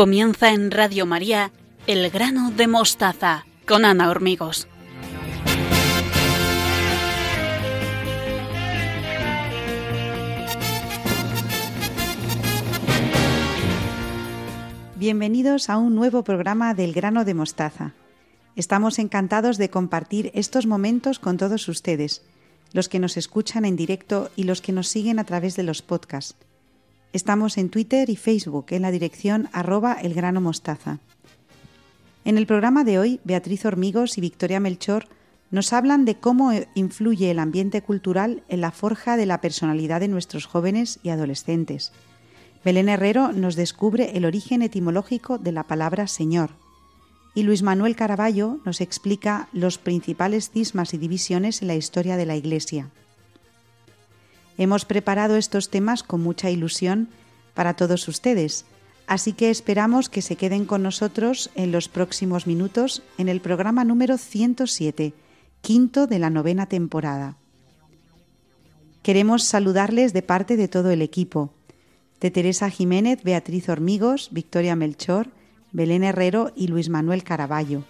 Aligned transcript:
Comienza 0.00 0.54
en 0.54 0.70
Radio 0.70 1.04
María 1.04 1.52
El 1.86 2.08
grano 2.08 2.50
de 2.52 2.66
mostaza 2.66 3.44
con 3.68 3.84
Ana 3.84 4.08
Hormigos. 4.08 4.66
Bienvenidos 14.96 15.68
a 15.68 15.76
un 15.76 15.94
nuevo 15.94 16.24
programa 16.24 16.72
del 16.72 16.94
grano 16.94 17.26
de 17.26 17.34
mostaza. 17.34 17.92
Estamos 18.56 18.98
encantados 18.98 19.58
de 19.58 19.68
compartir 19.68 20.30
estos 20.32 20.64
momentos 20.64 21.18
con 21.18 21.36
todos 21.36 21.68
ustedes, 21.68 22.22
los 22.72 22.88
que 22.88 23.00
nos 23.00 23.18
escuchan 23.18 23.66
en 23.66 23.76
directo 23.76 24.30
y 24.34 24.44
los 24.44 24.62
que 24.62 24.72
nos 24.72 24.88
siguen 24.88 25.18
a 25.18 25.24
través 25.24 25.56
de 25.56 25.62
los 25.64 25.82
podcasts. 25.82 26.36
Estamos 27.12 27.58
en 27.58 27.70
Twitter 27.70 28.08
y 28.08 28.14
Facebook 28.14 28.66
en 28.70 28.82
la 28.82 28.92
dirección 28.92 29.48
arroba 29.52 29.94
elgranomostaza. 29.94 31.00
En 32.24 32.38
el 32.38 32.46
programa 32.46 32.84
de 32.84 33.00
hoy, 33.00 33.20
Beatriz 33.24 33.64
Hormigos 33.64 34.16
y 34.16 34.20
Victoria 34.20 34.60
Melchor 34.60 35.06
nos 35.50 35.72
hablan 35.72 36.04
de 36.04 36.14
cómo 36.14 36.52
influye 36.74 37.32
el 37.32 37.40
ambiente 37.40 37.82
cultural 37.82 38.44
en 38.48 38.60
la 38.60 38.70
forja 38.70 39.16
de 39.16 39.26
la 39.26 39.40
personalidad 39.40 39.98
de 39.98 40.06
nuestros 40.06 40.46
jóvenes 40.46 41.00
y 41.02 41.08
adolescentes. 41.08 41.92
Belén 42.64 42.88
Herrero 42.88 43.32
nos 43.32 43.56
descubre 43.56 44.16
el 44.16 44.24
origen 44.24 44.62
etimológico 44.62 45.38
de 45.38 45.50
la 45.50 45.64
palabra 45.64 46.06
Señor. 46.06 46.50
Y 47.34 47.42
Luis 47.42 47.62
Manuel 47.62 47.96
Caraballo 47.96 48.60
nos 48.64 48.80
explica 48.80 49.48
los 49.52 49.78
principales 49.78 50.50
cismas 50.50 50.94
y 50.94 50.98
divisiones 50.98 51.62
en 51.62 51.68
la 51.68 51.74
historia 51.74 52.16
de 52.16 52.26
la 52.26 52.36
Iglesia. 52.36 52.90
Hemos 54.60 54.84
preparado 54.84 55.36
estos 55.36 55.70
temas 55.70 56.02
con 56.02 56.20
mucha 56.20 56.50
ilusión 56.50 57.08
para 57.54 57.76
todos 57.76 58.06
ustedes, 58.08 58.66
así 59.06 59.32
que 59.32 59.48
esperamos 59.48 60.10
que 60.10 60.20
se 60.20 60.36
queden 60.36 60.66
con 60.66 60.82
nosotros 60.82 61.48
en 61.54 61.72
los 61.72 61.88
próximos 61.88 62.46
minutos 62.46 63.02
en 63.16 63.30
el 63.30 63.40
programa 63.40 63.84
número 63.84 64.18
107, 64.18 65.14
quinto 65.62 66.06
de 66.06 66.18
la 66.18 66.28
novena 66.28 66.66
temporada. 66.66 67.38
Queremos 69.02 69.44
saludarles 69.44 70.12
de 70.12 70.20
parte 70.20 70.58
de 70.58 70.68
todo 70.68 70.90
el 70.90 71.00
equipo, 71.00 71.54
de 72.20 72.30
Teresa 72.30 72.68
Jiménez, 72.68 73.22
Beatriz 73.24 73.66
Hormigos, 73.70 74.28
Victoria 74.30 74.76
Melchor, 74.76 75.28
Belén 75.72 76.04
Herrero 76.04 76.52
y 76.54 76.66
Luis 76.66 76.90
Manuel 76.90 77.24
Caraballo. 77.24 77.84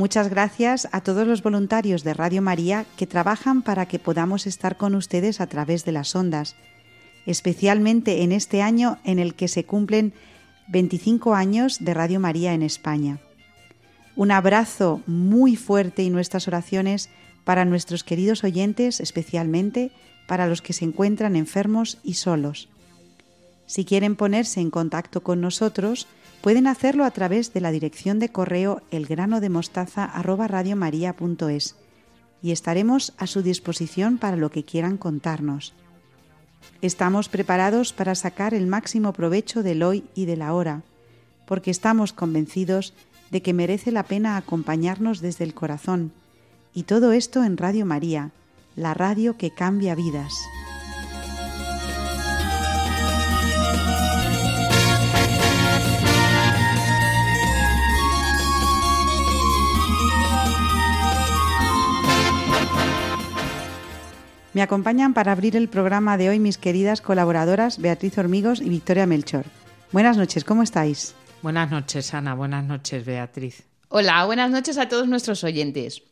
Muchas 0.00 0.30
gracias 0.30 0.88
a 0.92 1.02
todos 1.02 1.26
los 1.26 1.42
voluntarios 1.42 2.04
de 2.04 2.14
Radio 2.14 2.40
María 2.40 2.86
que 2.96 3.06
trabajan 3.06 3.60
para 3.60 3.84
que 3.84 3.98
podamos 3.98 4.46
estar 4.46 4.78
con 4.78 4.94
ustedes 4.94 5.42
a 5.42 5.46
través 5.46 5.84
de 5.84 5.92
las 5.92 6.16
ondas, 6.16 6.56
especialmente 7.26 8.22
en 8.22 8.32
este 8.32 8.62
año 8.62 8.96
en 9.04 9.18
el 9.18 9.34
que 9.34 9.46
se 9.46 9.66
cumplen 9.66 10.14
25 10.68 11.34
años 11.34 11.84
de 11.84 11.92
Radio 11.92 12.18
María 12.18 12.54
en 12.54 12.62
España. 12.62 13.18
Un 14.16 14.30
abrazo 14.30 15.02
muy 15.06 15.54
fuerte 15.54 16.02
y 16.02 16.08
nuestras 16.08 16.48
oraciones 16.48 17.10
para 17.44 17.66
nuestros 17.66 18.02
queridos 18.02 18.42
oyentes, 18.42 19.00
especialmente 19.00 19.92
para 20.26 20.46
los 20.46 20.62
que 20.62 20.72
se 20.72 20.86
encuentran 20.86 21.36
enfermos 21.36 21.98
y 22.02 22.14
solos. 22.14 22.70
Si 23.66 23.84
quieren 23.84 24.16
ponerse 24.16 24.62
en 24.62 24.70
contacto 24.70 25.22
con 25.22 25.42
nosotros, 25.42 26.08
Pueden 26.40 26.66
hacerlo 26.66 27.04
a 27.04 27.10
través 27.10 27.52
de 27.52 27.60
la 27.60 27.70
dirección 27.70 28.18
de 28.18 28.30
correo 28.30 28.80
elgranodemostaza@radiomaria.es 28.90 31.76
y 32.42 32.52
estaremos 32.52 33.12
a 33.18 33.26
su 33.26 33.42
disposición 33.42 34.16
para 34.16 34.38
lo 34.38 34.50
que 34.50 34.64
quieran 34.64 34.96
contarnos. 34.96 35.74
Estamos 36.80 37.28
preparados 37.28 37.92
para 37.92 38.14
sacar 38.14 38.54
el 38.54 38.66
máximo 38.66 39.12
provecho 39.12 39.62
del 39.62 39.82
hoy 39.82 40.04
y 40.14 40.24
de 40.24 40.38
la 40.38 40.54
hora, 40.54 40.80
porque 41.46 41.70
estamos 41.70 42.14
convencidos 42.14 42.94
de 43.30 43.42
que 43.42 43.52
merece 43.52 43.92
la 43.92 44.04
pena 44.04 44.38
acompañarnos 44.38 45.20
desde 45.20 45.44
el 45.44 45.52
corazón, 45.52 46.10
y 46.72 46.84
todo 46.84 47.12
esto 47.12 47.44
en 47.44 47.58
Radio 47.58 47.84
María, 47.84 48.30
la 48.76 48.94
radio 48.94 49.36
que 49.36 49.50
cambia 49.50 49.94
vidas. 49.94 50.32
Me 64.52 64.62
acompañan 64.62 65.14
para 65.14 65.30
abrir 65.30 65.54
el 65.54 65.68
programa 65.68 66.16
de 66.16 66.28
hoy 66.28 66.40
mis 66.40 66.58
queridas 66.58 67.00
colaboradoras 67.00 67.78
Beatriz 67.78 68.18
Hormigos 68.18 68.60
y 68.60 68.68
Victoria 68.68 69.06
Melchor. 69.06 69.44
Buenas 69.92 70.16
noches, 70.16 70.42
¿cómo 70.42 70.64
estáis? 70.64 71.14
Buenas 71.40 71.70
noches, 71.70 72.12
Ana. 72.14 72.34
Buenas 72.34 72.64
noches, 72.64 73.04
Beatriz. 73.04 73.62
Hola, 73.88 74.24
buenas 74.24 74.50
noches 74.50 74.76
a 74.76 74.88
todos 74.88 75.06
nuestros 75.06 75.44
oyentes. 75.44 76.02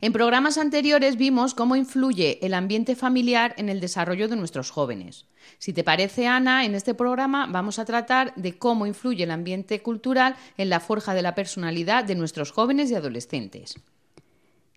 En 0.00 0.14
programas 0.14 0.56
anteriores 0.56 1.16
vimos 1.16 1.52
cómo 1.52 1.76
influye 1.76 2.38
el 2.40 2.54
ambiente 2.54 2.96
familiar 2.96 3.54
en 3.58 3.68
el 3.68 3.80
desarrollo 3.80 4.28
de 4.28 4.36
nuestros 4.36 4.70
jóvenes. 4.70 5.26
Si 5.58 5.74
te 5.74 5.84
parece, 5.84 6.26
Ana, 6.26 6.64
en 6.64 6.74
este 6.74 6.94
programa 6.94 7.46
vamos 7.46 7.78
a 7.78 7.84
tratar 7.84 8.34
de 8.36 8.56
cómo 8.56 8.86
influye 8.86 9.24
el 9.24 9.30
ambiente 9.30 9.82
cultural 9.82 10.36
en 10.56 10.70
la 10.70 10.80
forja 10.80 11.12
de 11.12 11.22
la 11.22 11.34
personalidad 11.34 12.04
de 12.04 12.14
nuestros 12.14 12.50
jóvenes 12.50 12.90
y 12.90 12.94
adolescentes. 12.94 13.74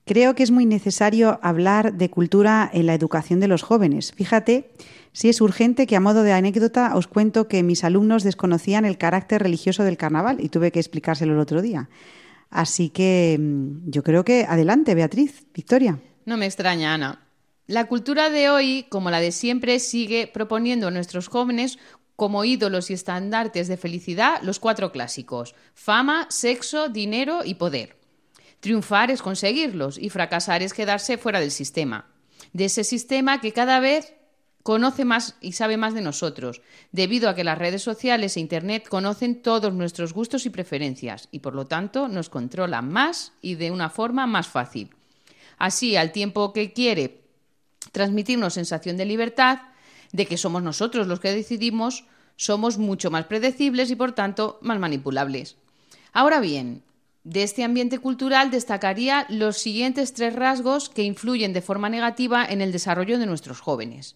Creo 0.10 0.34
que 0.34 0.42
es 0.42 0.50
muy 0.50 0.66
necesario 0.66 1.40
hablar 1.44 1.94
de 1.94 2.10
cultura 2.10 2.68
en 2.74 2.88
la 2.88 2.96
educación 2.96 3.40
de 3.40 3.48
los 3.48 3.62
jóvenes. 3.62 4.12
Fíjate 4.14 4.72
si 5.12 5.30
es 5.30 5.40
urgente 5.40 5.86
que 5.86 5.96
a 5.96 6.00
modo 6.00 6.24
de 6.24 6.34
anécdota 6.34 6.96
os 6.96 7.06
cuento 7.06 7.48
que 7.48 7.62
mis 7.62 7.84
alumnos 7.84 8.24
desconocían 8.24 8.86
el 8.86 8.98
carácter 8.98 9.44
religioso 9.44 9.84
del 9.84 9.98
carnaval 9.98 10.42
y 10.42 10.50
tuve 10.50 10.72
que 10.72 10.80
explicárselo 10.80 11.34
el 11.34 11.40
otro 11.40 11.62
día. 11.62 11.90
Así 12.50 12.90
que 12.90 13.38
mm, 13.40 13.92
yo 13.92 14.02
creo 14.02 14.26
que 14.26 14.48
adelante, 14.50 14.96
Beatriz, 14.96 15.46
Victoria. 15.54 16.00
No 16.26 16.38
me 16.38 16.48
extraña, 16.48 16.96
Ana. 16.96 17.28
La 17.68 17.86
cultura 17.86 18.32
de 18.32 18.50
hoy, 18.50 18.88
como 18.90 19.12
la 19.12 19.20
de 19.20 19.32
siempre, 19.32 19.78
sigue 19.78 20.26
proponiendo 20.26 20.88
a 20.88 20.92
nuestros 20.92 21.28
jóvenes 21.28 21.78
como 22.16 22.46
ídolos 22.46 22.90
y 22.90 22.96
estandartes 22.96 23.68
de 23.68 23.78
felicidad 23.78 24.42
los 24.42 24.60
cuatro 24.60 24.92
clásicos, 24.92 25.54
fama, 25.76 26.26
sexo, 26.32 26.90
dinero 26.90 27.42
y 27.46 27.54
poder. 27.54 27.99
Triunfar 28.60 29.12
es 29.12 29.22
conseguirlos 29.22 29.98
y 29.98 30.10
fracasar 30.10 30.62
es 30.64 30.74
quedarse 30.74 31.18
fuera 31.18 31.40
del 31.40 31.52
sistema. 31.52 32.08
De 32.54 32.66
ese 32.66 32.84
sistema 32.84 33.42
que 33.42 33.54
cada 33.54 33.80
vez 33.80 34.14
conoce 34.64 35.06
más 35.06 35.36
y 35.42 35.54
sabe 35.54 35.78
más 35.78 35.94
de 35.94 36.02
nosotros, 36.02 36.62
debido 36.92 37.30
a 37.30 37.36
que 37.36 37.44
las 37.44 37.58
redes 37.58 37.82
sociales 37.82 38.36
e 38.36 38.40
Internet 38.40 38.88
conocen 38.88 39.42
todos 39.42 39.74
nuestros 39.74 40.14
gustos 40.14 40.46
y 40.46 40.50
preferencias 40.50 41.30
y 41.32 41.40
por 41.40 41.56
lo 41.56 41.66
tanto 41.66 42.08
nos 42.08 42.30
controlan 42.30 42.92
más 42.92 43.32
y 43.42 43.56
de 43.56 43.72
una 43.72 43.90
forma 43.90 44.28
más 44.28 44.48
fácil. 44.48 44.90
Así, 45.58 45.96
al 45.96 46.12
tiempo 46.12 46.54
que 46.54 46.74
quiere 46.74 47.22
transmitirnos 47.92 48.54
sensación 48.54 48.98
de 48.98 49.06
libertad, 49.06 49.60
de 50.12 50.26
que 50.26 50.38
somos 50.38 50.64
nosotros 50.64 51.08
los 51.08 51.20
que 51.20 51.32
decidimos, 51.32 52.06
somos 52.36 52.78
mucho 52.78 53.12
más 53.12 53.26
predecibles 53.26 53.92
y 53.92 53.96
por 53.96 54.14
tanto 54.14 54.60
más 54.62 54.80
manipulables. 54.80 55.58
Ahora 56.14 56.40
bien, 56.40 56.84
de 57.24 57.44
este 57.44 57.64
ambiente 57.64 58.00
cultural 58.00 58.50
destacaría 58.50 59.26
los 59.30 59.58
siguientes 59.58 60.14
tres 60.14 60.34
rasgos 60.34 60.90
que 60.90 61.04
influyen 61.04 61.54
de 61.54 61.62
forma 61.62 61.90
negativa 61.90 62.46
en 62.46 62.62
el 62.62 62.72
desarrollo 62.72 63.20
de 63.20 63.26
nuestros 63.26 63.60
jóvenes. 63.60 64.16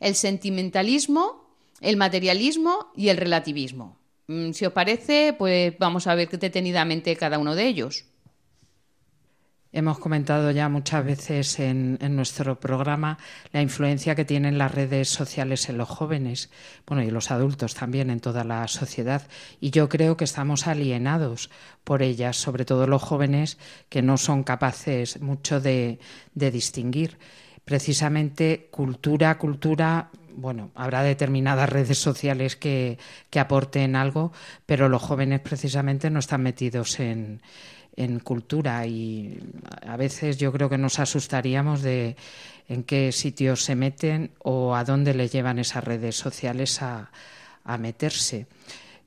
El 0.00 0.14
sentimentalismo, 0.14 1.44
el 1.80 1.96
materialismo 1.96 2.92
y 2.96 3.08
el 3.08 3.16
relativismo. 3.16 3.98
Mm, 4.26 4.52
si 4.52 4.64
os 4.64 4.72
parece, 4.72 5.34
pues 5.36 5.76
vamos 5.78 6.06
a 6.06 6.14
ver 6.14 6.28
detenidamente 6.30 7.16
cada 7.16 7.38
uno 7.38 7.54
de 7.54 7.66
ellos. 7.66 8.06
Hemos 9.76 9.98
comentado 9.98 10.52
ya 10.52 10.68
muchas 10.68 11.04
veces 11.04 11.58
en, 11.58 11.98
nuestro 12.14 12.60
programa 12.60 13.18
la 13.50 13.60
influencia 13.60 14.14
que 14.14 14.24
tienen 14.24 14.56
las 14.56 14.72
redes 14.72 15.08
sociales 15.08 15.68
en 15.68 15.78
los 15.78 15.88
jóvenes, 15.88 16.48
bueno, 16.86 17.02
y 17.02 17.10
los 17.10 17.32
adultos 17.32 17.74
también 17.74 18.08
en 18.10 18.20
toda 18.20 18.44
la 18.44 18.68
sociedad. 18.68 19.26
Y 19.60 19.72
yo 19.72 19.88
creo 19.88 20.16
que 20.16 20.22
estamos 20.22 20.68
alienados 20.68 21.50
por 21.82 22.02
ellas, 22.02 22.36
sobre 22.36 22.64
todo 22.64 22.86
los 22.86 23.02
jóvenes 23.02 23.58
que 23.88 24.00
no 24.00 24.16
son 24.16 24.44
capaces 24.44 25.20
mucho 25.20 25.60
de, 25.60 25.98
distinguir. 26.34 27.18
Precisamente 27.64 28.68
cultura, 28.70 29.36
cultura, 29.38 30.10
bueno, 30.36 30.70
habrá 30.76 31.02
determinadas 31.02 31.68
redes 31.68 31.98
sociales 31.98 32.54
que, 32.54 32.96
que, 33.28 33.40
aporten 33.40 33.96
algo, 33.96 34.32
pero 34.66 34.88
los 34.88 35.02
jóvenes 35.02 35.40
precisamente 35.40 36.10
no 36.10 36.20
están 36.20 36.42
metidos 36.42 37.00
en, 37.00 37.40
en 37.96 38.18
cultura 38.20 38.86
y 38.86 39.38
a 39.86 39.96
veces 39.96 40.36
yo 40.38 40.52
creo 40.52 40.68
que 40.68 40.78
nos 40.78 40.98
asustaríamos 40.98 41.82
de 41.82 42.16
en 42.68 42.82
qué 42.82 43.12
sitios 43.12 43.64
se 43.64 43.76
meten 43.76 44.30
o 44.38 44.74
a 44.74 44.84
dónde 44.84 45.14
le 45.14 45.28
llevan 45.28 45.58
esas 45.58 45.84
redes 45.84 46.16
sociales 46.16 46.80
a, 46.82 47.10
meterse. 47.78 48.46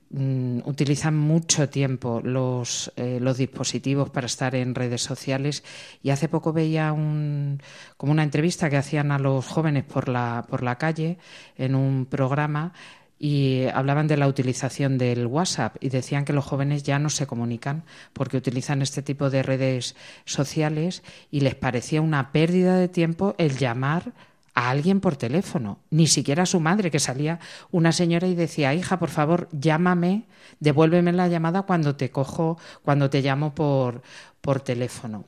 Mm, 0.09 0.59
utilizan 0.65 1.15
mucho 1.17 1.69
tiempo 1.69 2.21
los, 2.23 2.91
eh, 2.95 3.19
los 3.21 3.37
dispositivos 3.37 4.09
para 4.09 4.27
estar 4.27 4.55
en 4.55 4.73
redes 4.73 5.03
sociales 5.03 5.63
y 6.01 6.11
hace 6.11 6.29
poco 6.29 6.53
veía 6.53 6.93
un, 6.93 7.61
como 7.97 8.13
una 8.13 8.23
entrevista 8.23 8.69
que 8.69 8.77
hacían 8.77 9.11
a 9.11 9.19
los 9.19 9.45
jóvenes 9.45 9.83
por 9.83 10.07
la, 10.07 10.45
por 10.49 10.63
la 10.63 10.77
calle 10.77 11.17
en 11.57 11.75
un 11.75 12.05
programa 12.05 12.73
y 13.19 13.65
hablaban 13.73 14.07
de 14.07 14.17
la 14.17 14.27
utilización 14.27 14.97
del 14.97 15.25
WhatsApp 15.25 15.75
y 15.79 15.89
decían 15.89 16.25
que 16.25 16.33
los 16.33 16.45
jóvenes 16.45 16.83
ya 16.83 16.99
no 16.99 17.09
se 17.09 17.27
comunican 17.27 17.83
porque 18.13 18.37
utilizan 18.37 18.81
este 18.81 19.01
tipo 19.01 19.29
de 19.29 19.43
redes 19.43 19.95
sociales 20.25 21.03
y 21.31 21.41
les 21.41 21.55
parecía 21.55 22.01
una 22.01 22.31
pérdida 22.31 22.77
de 22.77 22.87
tiempo 22.87 23.35
el 23.37 23.57
llamar 23.57 24.13
a 24.53 24.71
alguien 24.71 25.01
por 25.01 25.15
teléfono, 25.15 25.79
ni 25.91 26.07
siquiera 26.07 26.43
a 26.43 26.47
su 26.47 26.59
madre, 26.59 26.89
que 26.89 26.99
salía 26.99 27.39
una 27.69 27.91
señora 27.91 28.27
y 28.27 28.33
decía, 28.33 28.73
hija, 28.73 28.97
por 28.97 29.09
favor, 29.09 29.47
llámame, 29.51 30.23
devuélveme 30.59 31.13
la 31.13 31.27
llamada 31.27 31.61
cuando 31.61 31.95
te 31.95 32.09
cojo, 32.09 32.57
cuando 32.81 33.07
te 33.07 33.21
llamo 33.21 33.53
por, 33.53 34.01
por 34.41 34.61
teléfono. 34.61 35.25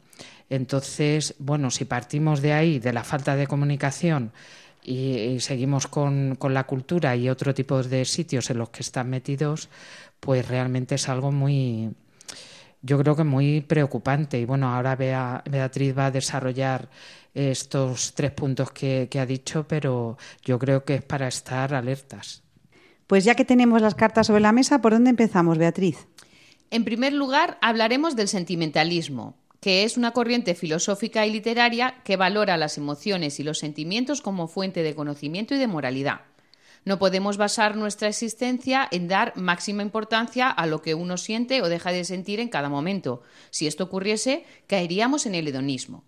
Entonces, 0.50 1.36
bueno, 1.38 1.70
si 1.70 1.86
partimos 1.86 2.42
de 2.42 2.54
ahí, 2.54 2.80
de 2.80 2.92
la 2.92 3.04
falta 3.04 3.36
de 3.36 3.46
comunicación, 3.46 4.32
y, 4.84 5.40
seguimos 5.40 5.88
con, 5.88 6.36
con, 6.36 6.54
la 6.54 6.66
cultura 6.66 7.16
y 7.16 7.30
otro 7.30 7.54
tipo 7.54 7.84
de 7.84 8.06
sitios 8.06 8.50
en 8.50 8.58
los 8.58 8.70
que 8.70 8.82
están 8.82 9.10
metidos, 9.10 9.70
pues 10.20 10.48
realmente 10.48 10.96
es 10.96 11.10
algo 11.10 11.32
muy, 11.32 11.92
yo 12.82 12.98
creo 13.00 13.16
que 13.16 13.24
muy 13.24 13.62
preocupante. 13.62 14.40
Y 14.40 14.46
bueno, 14.46 14.74
ahora 14.74 14.96
Beatriz 14.96 15.98
va 15.98 16.08
a 16.08 16.12
desarrollar 16.12 16.90
estos 17.34 18.14
tres 18.16 18.32
puntos 18.32 18.72
que, 18.72 19.08
que 19.10 19.20
ha 19.20 19.26
dicho, 19.26 19.68
pero 19.68 20.18
yo 20.44 20.58
creo 20.58 20.84
que 20.84 20.96
es 20.96 21.04
para 21.04 21.28
estar 21.28 21.74
alertas. 21.74 22.44
Pues 23.08 23.24
ya 23.24 23.36
que 23.36 23.46
tenemos 23.46 23.82
las 23.82 23.96
cartas 23.96 24.28
sobre 24.28 24.42
la 24.42 24.52
mesa, 24.52 24.82
¿por 24.82 24.94
dónde 24.94 25.10
empezamos, 25.10 25.58
Beatriz? 25.58 26.08
En 26.72 26.84
primer 26.86 27.14
lugar, 27.14 27.58
hablaremos 27.62 28.16
del 28.16 28.28
sentimentalismo, 28.28 29.36
que 29.60 29.84
es 29.84 29.98
una 29.98 30.12
corriente 30.12 30.56
filosófica 30.56 31.26
y 31.26 31.32
literaria 31.32 32.02
que 32.04 32.18
valora 32.18 32.58
las 32.58 32.78
emociones 32.78 33.40
y 33.40 33.44
los 33.44 33.60
sentimientos 33.60 34.22
como 34.22 34.48
fuente 34.48 34.84
de 34.84 34.96
conocimiento 34.96 35.56
y 35.56 35.58
de 35.58 35.68
moralidad. 35.68 36.22
No 36.86 36.98
podemos 36.98 37.38
basar 37.38 37.76
nuestra 37.76 38.08
existencia 38.08 38.88
en 38.90 39.08
dar 39.08 39.36
máxima 39.36 39.84
importancia 39.84 40.50
a 40.50 40.66
lo 40.66 40.82
que 40.82 40.96
uno 40.96 41.18
siente 41.18 41.62
o 41.62 41.70
deja 41.70 41.92
de 41.92 42.06
sentir 42.06 42.40
en 42.40 42.50
cada 42.50 42.70
momento. 42.70 43.22
Si 43.50 43.68
esto 43.68 43.84
ocurriese, 43.84 44.46
caeríamos 44.68 45.26
en 45.26 45.36
el 45.36 45.48
hedonismo. 45.48 46.06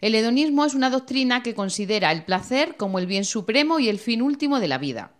El 0.00 0.14
hedonismo 0.14 0.64
es 0.64 0.74
una 0.74 0.90
doctrina 0.90 1.42
que 1.42 1.54
considera 1.54 2.12
el 2.12 2.24
placer 2.24 2.76
como 2.76 2.98
el 2.98 3.06
bien 3.06 3.24
supremo 3.24 3.78
y 3.78 3.88
el 3.88 3.98
fin 3.98 4.22
último 4.22 4.60
de 4.60 4.68
la 4.68 4.78
vida. 4.78 5.15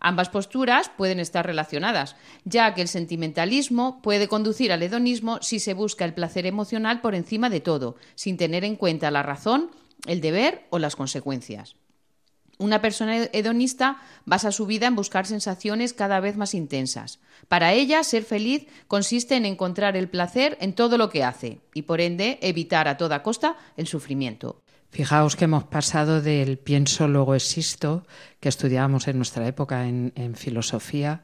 Ambas 0.00 0.30
posturas 0.30 0.90
pueden 0.96 1.20
estar 1.20 1.46
relacionadas, 1.46 2.16
ya 2.44 2.74
que 2.74 2.82
el 2.82 2.88
sentimentalismo 2.88 4.00
puede 4.02 4.28
conducir 4.28 4.72
al 4.72 4.82
hedonismo 4.82 5.38
si 5.42 5.60
se 5.60 5.74
busca 5.74 6.04
el 6.04 6.14
placer 6.14 6.46
emocional 6.46 7.00
por 7.02 7.14
encima 7.14 7.50
de 7.50 7.60
todo, 7.60 7.96
sin 8.14 8.36
tener 8.38 8.64
en 8.64 8.76
cuenta 8.76 9.10
la 9.10 9.22
razón, 9.22 9.70
el 10.06 10.20
deber 10.20 10.66
o 10.70 10.78
las 10.78 10.96
consecuencias. 10.96 11.76
Una 12.58 12.82
persona 12.82 13.16
hedonista 13.32 14.02
basa 14.26 14.52
su 14.52 14.66
vida 14.66 14.86
en 14.86 14.94
buscar 14.94 15.26
sensaciones 15.26 15.94
cada 15.94 16.20
vez 16.20 16.36
más 16.36 16.54
intensas. 16.54 17.18
Para 17.48 17.72
ella, 17.72 18.04
ser 18.04 18.22
feliz 18.22 18.66
consiste 18.86 19.36
en 19.36 19.46
encontrar 19.46 19.96
el 19.96 20.10
placer 20.10 20.58
en 20.60 20.74
todo 20.74 20.98
lo 20.98 21.08
que 21.08 21.24
hace 21.24 21.60
y, 21.72 21.82
por 21.82 22.02
ende, 22.02 22.38
evitar 22.42 22.86
a 22.86 22.98
toda 22.98 23.22
costa 23.22 23.56
el 23.78 23.86
sufrimiento. 23.86 24.60
Fijaos 24.90 25.36
que 25.36 25.44
hemos 25.44 25.64
pasado 25.64 26.20
del 26.20 26.58
pienso, 26.58 27.06
luego 27.06 27.34
existo, 27.34 28.04
que 28.40 28.48
estudiábamos 28.48 29.06
en 29.06 29.16
nuestra 29.16 29.46
época 29.46 29.86
en, 29.86 30.34
filosofía. 30.34 31.22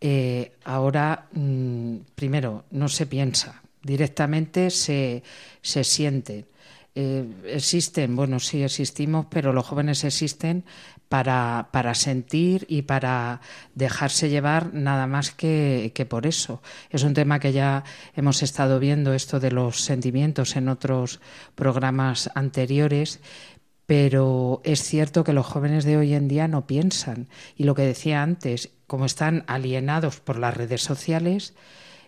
Eh, 0.00 0.52
ahora, 0.64 1.28
mm, 1.32 1.96
primero, 2.14 2.64
no 2.70 2.88
se 2.88 3.06
piensa, 3.06 3.62
directamente 3.82 4.70
se, 4.70 5.24
se 5.60 5.82
siente. 5.82 6.46
Eh, 6.94 7.24
existen, 7.46 8.14
bueno, 8.14 8.38
sí 8.38 8.62
existimos, 8.62 9.26
pero 9.28 9.52
los 9.52 9.66
jóvenes 9.66 10.04
existen 10.04 10.64
para, 11.08 11.68
para 11.72 11.94
sentir 11.94 12.66
y 12.68 12.82
para 12.82 13.40
dejarse 13.74 14.28
llevar 14.28 14.74
nada 14.74 15.06
más 15.06 15.30
que, 15.30 15.92
que, 15.94 16.06
por 16.06 16.26
eso. 16.26 16.62
Es 16.90 17.02
un 17.02 17.14
tema 17.14 17.40
que 17.40 17.52
ya 17.52 17.84
hemos 18.14 18.42
estado 18.42 18.78
viendo, 18.78 19.14
esto 19.14 19.40
de 19.40 19.50
los 19.50 19.80
sentimientos 19.80 20.56
en 20.56 20.68
otros 20.68 21.20
programas 21.54 22.30
anteriores, 22.34 23.20
pero 23.86 24.60
es 24.64 24.82
cierto 24.82 25.24
que 25.24 25.32
los 25.32 25.46
jóvenes 25.46 25.84
de 25.84 25.96
hoy 25.96 26.12
en 26.12 26.28
día 26.28 26.46
no 26.46 26.66
piensan. 26.66 27.28
Y 27.56 27.64
lo 27.64 27.74
que 27.74 27.82
decía 27.82 28.22
antes, 28.22 28.70
como 28.86 29.06
están 29.06 29.44
alienados 29.46 30.20
por 30.20 30.38
las 30.38 30.54
redes 30.54 30.82
sociales, 30.82 31.54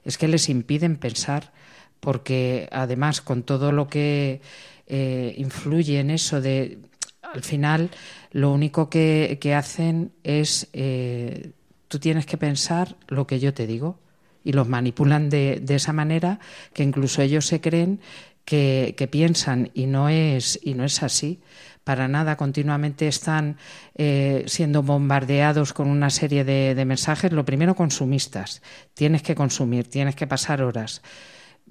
es 0.04 0.18
que 0.18 0.28
les 0.28 0.50
impiden 0.50 0.98
pensar, 0.98 1.52
porque 2.00 2.68
además 2.70 3.22
con 3.22 3.42
todo 3.44 3.72
lo 3.72 3.88
que 3.88 4.42
eh, 4.86 5.34
influye 5.38 6.00
en 6.00 6.10
eso 6.10 6.40
de 6.40 6.78
al 7.22 7.42
final 7.42 7.90
lo 8.30 8.52
único 8.52 8.88
que, 8.88 9.54
hacen 9.56 10.12
es 10.22 10.68
eh, 10.72 11.50
tú 11.88 11.98
tienes 11.98 12.26
que 12.26 12.36
pensar 12.36 12.96
lo 13.08 13.26
que 13.26 13.40
yo 13.40 13.52
te 13.52 13.66
digo 13.66 13.98
y 14.44 14.52
los 14.52 14.68
manipulan 14.68 15.28
de, 15.28 15.60
de 15.60 15.74
esa 15.74 15.92
manera 15.92 16.38
que 16.72 16.82
incluso 16.82 17.22
ellos 17.22 17.46
se 17.46 17.60
creen 17.60 18.00
que, 18.44 19.08
piensan 19.10 19.70
y 19.74 19.86
no 19.86 20.08
es 20.08 20.58
y 20.62 20.74
no 20.74 20.84
es 20.84 21.02
así. 21.02 21.40
Para 21.84 22.08
nada 22.08 22.36
continuamente 22.36 23.08
están 23.08 23.56
eh, 23.94 24.44
siendo 24.46 24.82
bombardeados 24.82 25.72
con 25.72 25.88
una 25.88 26.10
serie 26.10 26.44
de 26.44 26.84
mensajes 26.84 27.32
lo 27.32 27.44
primero 27.44 27.74
consumistas. 27.74 28.62
Tienes 28.94 29.22
que 29.22 29.34
consumir 29.34 29.88
tienes 29.88 30.14
que 30.14 30.26
pasar 30.26 30.62
horas 30.62 31.02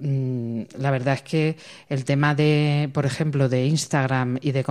la 0.00 0.90
verdad 0.90 1.14
es 1.14 1.22
que 1.22 1.56
el 1.88 2.04
tema 2.04 2.34
de, 2.34 2.88
por 2.92 3.04
ejemplo, 3.04 3.50
de 3.50 3.66
Instagram 3.66 4.38
y 4.40 4.52
de 4.52 4.64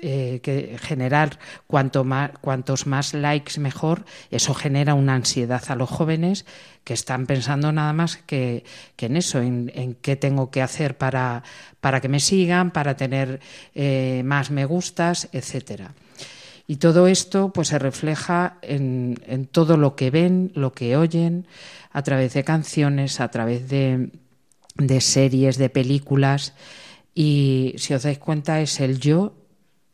eh, 0.00 0.40
que 0.42 0.76
generar 0.80 1.38
cuantos 1.66 2.86
más 2.86 3.12
likes 3.12 3.60
mejor, 3.60 4.04
eso 4.30 4.54
genera 4.54 4.94
una 4.94 5.14
ansiedad 5.14 5.62
a 5.68 5.76
los 5.76 5.90
jóvenes 5.90 6.46
que 6.84 6.94
están 6.94 7.26
pensando 7.26 7.72
nada 7.72 7.92
más 7.92 8.16
que, 8.16 8.64
en 8.98 9.16
eso, 9.16 9.40
en, 9.40 9.96
qué 10.00 10.16
tengo 10.16 10.50
que 10.50 10.62
hacer 10.62 10.96
para, 10.96 11.42
para 11.80 12.00
que 12.00 12.08
me 12.08 12.20
sigan, 12.20 12.70
para 12.70 12.96
tener 12.96 13.40
eh, 13.74 14.22
más 14.24 14.50
me 14.50 14.64
gustas, 14.64 15.28
etcétera. 15.32 15.92
Y 16.66 16.76
todo 16.76 17.06
esto 17.06 17.52
pues 17.52 17.68
se 17.68 17.78
refleja 17.78 18.56
en 18.62 19.48
todo 19.50 19.76
lo 19.76 19.94
que 19.94 20.10
ven, 20.10 20.52
lo 20.54 20.72
que 20.72 20.96
oyen, 20.96 21.46
a 21.92 22.02
través 22.02 22.32
de 22.32 22.44
canciones, 22.44 23.20
a 23.20 23.30
través 23.30 23.68
de, 23.68 24.10
de 24.76 25.00
series, 25.00 25.58
de 25.58 25.68
películas, 25.70 26.54
y 27.14 27.74
si 27.76 27.94
os 27.94 28.02
dais 28.04 28.18
cuenta 28.18 28.60
es 28.60 28.80
el 28.80 28.98
yo 28.98 29.41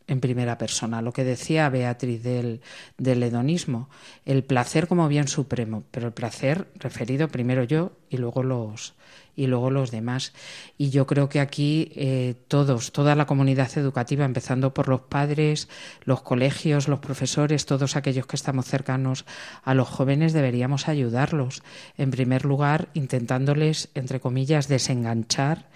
en 0.08 0.20
primera 0.20 0.58
persona, 0.58 1.02
lo 1.02 1.12
que 1.12 1.22
decía 1.22 1.68
Beatriz 1.68 2.22
del, 2.22 2.62
del 2.96 3.22
hedonismo, 3.22 3.88
el 4.24 4.42
placer 4.42 4.88
como 4.88 5.06
bien 5.06 5.28
supremo, 5.28 5.84
pero 5.90 6.08
el 6.08 6.12
placer 6.14 6.68
referido 6.76 7.28
primero 7.28 7.62
yo 7.62 7.92
y 8.08 8.16
luego 8.16 8.42
los, 8.42 8.94
y 9.36 9.46
luego 9.46 9.70
los 9.70 9.90
demás. 9.90 10.32
Y 10.78 10.90
yo 10.90 11.06
creo 11.06 11.28
que 11.28 11.40
aquí 11.40 11.92
eh, 11.94 12.34
todos, 12.48 12.90
toda 12.90 13.14
la 13.14 13.26
comunidad 13.26 13.70
educativa, 13.76 14.24
empezando 14.24 14.74
por 14.74 14.88
los 14.88 15.02
padres, 15.02 15.68
los 16.04 16.22
colegios, 16.22 16.88
los 16.88 16.98
profesores, 16.98 17.66
todos 17.66 17.94
aquellos 17.94 18.26
que 18.26 18.34
estamos 18.36 18.66
cercanos 18.66 19.26
a 19.62 19.74
los 19.74 19.88
jóvenes, 19.88 20.32
deberíamos 20.32 20.88
ayudarlos. 20.88 21.62
En 21.96 22.10
primer 22.10 22.46
lugar, 22.46 22.88
intentándoles, 22.94 23.90
entre 23.94 24.20
comillas, 24.20 24.68
desenganchar 24.68 25.66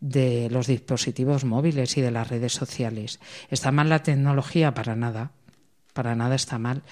de 0.00 0.48
los 0.50 0.66
dispositivos 0.66 1.44
móviles 1.44 1.96
y 1.96 2.00
de 2.00 2.10
las 2.10 2.28
redes 2.28 2.52
sociales. 2.52 3.20
¿Está 3.50 3.70
mal 3.70 3.88
la 3.88 4.02
tecnología? 4.02 4.74
Para 4.74 4.96
nada, 4.96 5.32
para 5.92 6.14
nada 6.14 6.34
está 6.34 6.58
mal, 6.58 6.82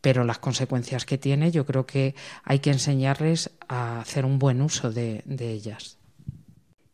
pero 0.00 0.24
las 0.24 0.38
consecuencias 0.38 1.04
que 1.04 1.18
tiene 1.18 1.50
yo 1.50 1.66
creo 1.66 1.86
que 1.86 2.14
hay 2.44 2.58
que 2.58 2.70
enseñarles 2.70 3.50
a 3.68 4.00
hacer 4.00 4.24
un 4.24 4.38
buen 4.38 4.62
uso 4.62 4.90
de, 4.90 5.22
ellas. 5.38 5.98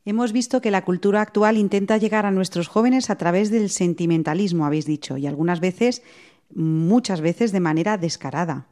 Hemos 0.04 0.32
visto 0.32 0.60
que 0.60 0.70
la 0.70 0.84
cultura 0.84 1.22
actual 1.22 1.56
intenta 1.56 1.96
llegar 1.96 2.26
a 2.26 2.30
nuestros 2.30 2.68
jóvenes 2.68 3.08
a 3.08 3.16
través 3.16 3.50
del 3.50 3.70
sentimentalismo, 3.70 4.66
habéis 4.66 4.84
dicho, 4.84 5.16
y 5.16 5.26
algunas 5.26 5.60
veces, 5.60 6.02
muchas 6.54 7.22
veces 7.22 7.52
de 7.52 7.60
manera 7.60 7.96
descarada. 7.96 8.66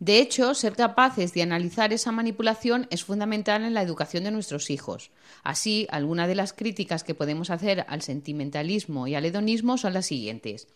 De 0.00 0.20
hecho, 0.20 0.54
ser 0.54 0.74
capaces 0.74 1.34
de 1.34 1.42
analizar 1.42 1.92
esa 1.92 2.12
manipulación 2.12 2.86
es 2.90 3.04
fundamental 3.04 3.64
en 3.64 3.74
la 3.74 3.82
educación 3.82 4.24
de 4.24 4.30
nuestros 4.30 4.70
hijos. 4.70 5.10
Así, 5.42 5.88
algunas 5.90 6.28
de 6.28 6.36
las 6.36 6.52
críticas 6.52 7.02
que 7.02 7.14
podemos 7.14 7.50
hacer 7.50 7.84
al 7.88 8.02
sentimentalismo 8.02 9.08
y 9.08 9.16
al 9.16 9.24
hedonismo 9.24 9.76
son 9.76 9.94
las 9.94 10.06
siguientes. 10.06 10.68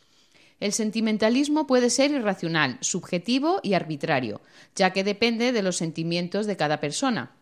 El 0.58 0.72
sentimentalismo 0.72 1.66
puede 1.66 1.88
ser 1.88 2.10
irracional, 2.10 2.78
subjetivo 2.80 3.60
y 3.62 3.74
arbitrario, 3.74 4.40
ya 4.74 4.92
que 4.92 5.04
depende 5.04 5.52
de 5.52 5.62
los 5.62 5.76
sentimientos 5.76 6.46
de 6.46 6.56
cada 6.56 6.80
persona 6.80 7.32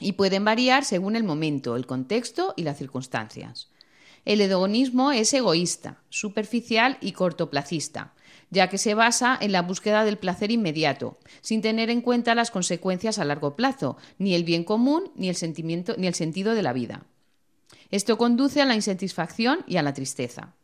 y 0.00 0.12
pueden 0.12 0.44
variar 0.44 0.84
según 0.84 1.16
el 1.16 1.24
momento, 1.24 1.76
el 1.76 1.86
contexto 1.86 2.54
y 2.56 2.62
las 2.62 2.78
circunstancias. 2.78 3.68
El 4.24 4.40
hedonismo 4.40 5.12
es 5.12 5.32
egoísta, 5.34 5.98
superficial 6.08 6.96
y 7.00 7.12
cortoplacista, 7.12 8.13
ya 8.54 8.68
que 8.68 8.78
se 8.78 8.94
basa 8.94 9.36
en 9.38 9.52
la 9.52 9.60
búsqueda 9.60 10.04
del 10.04 10.16
placer 10.16 10.50
inmediato, 10.50 11.18
sin 11.42 11.60
tener 11.60 11.90
en 11.90 12.00
cuenta 12.00 12.34
las 12.34 12.50
consecuencias 12.50 13.18
a 13.18 13.24
largo 13.24 13.56
plazo, 13.56 13.98
ni 14.16 14.34
el 14.34 14.44
bien 14.44 14.64
común, 14.64 15.10
ni 15.16 15.28
el, 15.28 15.34
sentimiento, 15.34 15.94
ni 15.98 16.06
el 16.06 16.14
sentido 16.14 16.54
de 16.54 16.62
la 16.62 16.72
vida. 16.72 17.02
Esto 17.90 18.16
conduce 18.16 18.62
a 18.62 18.64
la 18.64 18.76
insatisfacción 18.76 19.58
y 19.66 19.76
a 19.76 19.82
la 19.82 19.92
tristeza. 19.92 20.54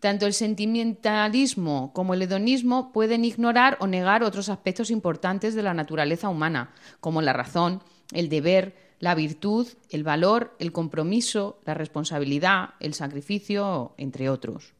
Tanto 0.00 0.26
el 0.26 0.34
sentimentalismo 0.34 1.92
como 1.94 2.14
el 2.14 2.22
hedonismo 2.22 2.92
pueden 2.92 3.24
ignorar 3.24 3.78
o 3.80 3.86
negar 3.86 4.24
otros 4.24 4.48
aspectos 4.48 4.90
importantes 4.90 5.54
de 5.54 5.62
la 5.62 5.74
naturaleza 5.74 6.28
humana, 6.28 6.72
como 6.98 7.22
la 7.22 7.32
razón, 7.32 7.82
el 8.12 8.28
deber, 8.28 8.74
la 8.98 9.14
virtud, 9.14 9.68
el 9.90 10.02
valor, 10.02 10.56
el 10.58 10.72
compromiso, 10.72 11.60
la 11.64 11.74
responsabilidad, 11.74 12.70
el 12.80 12.94
sacrificio, 12.94 13.94
entre 13.96 14.28
otros. 14.28 14.74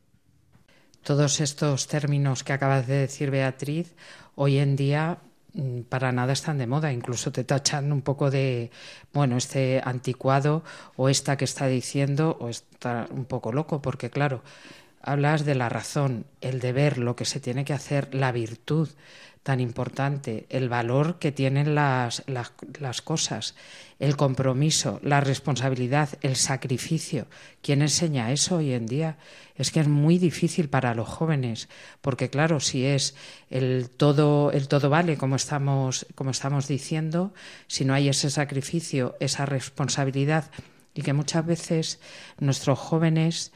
Todos 1.03 1.41
estos 1.41 1.89
términos 1.89 2.45
que 2.45 2.53
acabas 2.53 2.87
de 2.87 2.95
decir, 2.95 3.33
Beatriz, 3.33 3.93
hoy 4.37 4.59
en 4.59 4.77
día 4.77 5.19
mm, 5.53 5.81
para 5.83 6.13
nada 6.13 6.33
están 6.33 6.59
de 6.59 6.69
moda, 6.69 6.93
incluso 6.93 7.33
te 7.33 7.43
tachan 7.43 7.91
un 7.91 8.03
poco 8.03 8.31
de, 8.31 8.71
bueno, 9.13 9.37
este 9.37 9.83
anticuado 9.85 10.63
o 10.95 11.09
esta 11.09 11.37
que 11.37 11.45
está 11.45 11.67
diciendo 11.67 12.37
o 12.39 12.49
está 12.49 13.09
un 13.11 13.25
poco 13.25 13.53
loco, 13.53 13.83
porque 13.83 14.11
claro, 14.11 14.45
hablas 15.03 15.45
de 15.45 15.57
la 15.57 15.69
razón, 15.69 16.25
el 16.41 16.61
deber, 16.61 16.99
lo 16.99 17.17
que 17.17 17.25
se 17.25 17.41
tiene 17.41 17.65
que 17.65 17.73
hacer, 17.73 18.15
la 18.15 18.31
virtud 18.31 18.89
tan 19.43 19.61
importante, 19.61 20.47
el 20.51 20.69
valor 20.69 21.19
que 21.19 21.33
tienen 21.33 21.75
las, 21.75 22.23
las, 22.27 23.03
cosas, 23.03 23.55
el 23.99 24.17
compromiso, 24.17 25.01
la 25.03 25.21
responsabilidad, 25.21 26.11
el 26.23 26.37
sacrificio. 26.37 27.27
¿Quién 27.61 27.83
enseña 27.83 28.33
eso 28.33 28.57
hoy 28.57 28.73
en 28.73 28.87
día? 28.87 29.19
Es 29.57 29.71
que 29.71 29.81
es 29.81 29.89
muy 29.89 30.19
difícil 30.19 30.69
para 30.69 30.95
los 30.95 31.09
jóvenes, 31.09 31.69
porque 32.01 32.31
claro, 32.31 32.61
si 32.61 32.85
es 32.85 33.15
el 33.51 33.91
todo, 33.91 34.53
el 34.53 34.69
todo 34.69 34.91
vale, 34.91 35.17
como 35.17 35.37
estamos, 35.37 36.07
como 36.15 36.31
estamos 36.31 36.69
diciendo, 36.69 37.35
si 37.67 37.85
no 37.85 37.95
hay 37.95 38.09
ese 38.09 38.31
sacrificio, 38.31 39.17
esa 39.21 39.47
responsabilidad, 39.47 40.51
y 40.95 41.03
que 41.03 41.15
muchas 41.15 41.47
veces 41.47 42.01
nuestros 42.39 42.79
jóvenes 42.79 43.53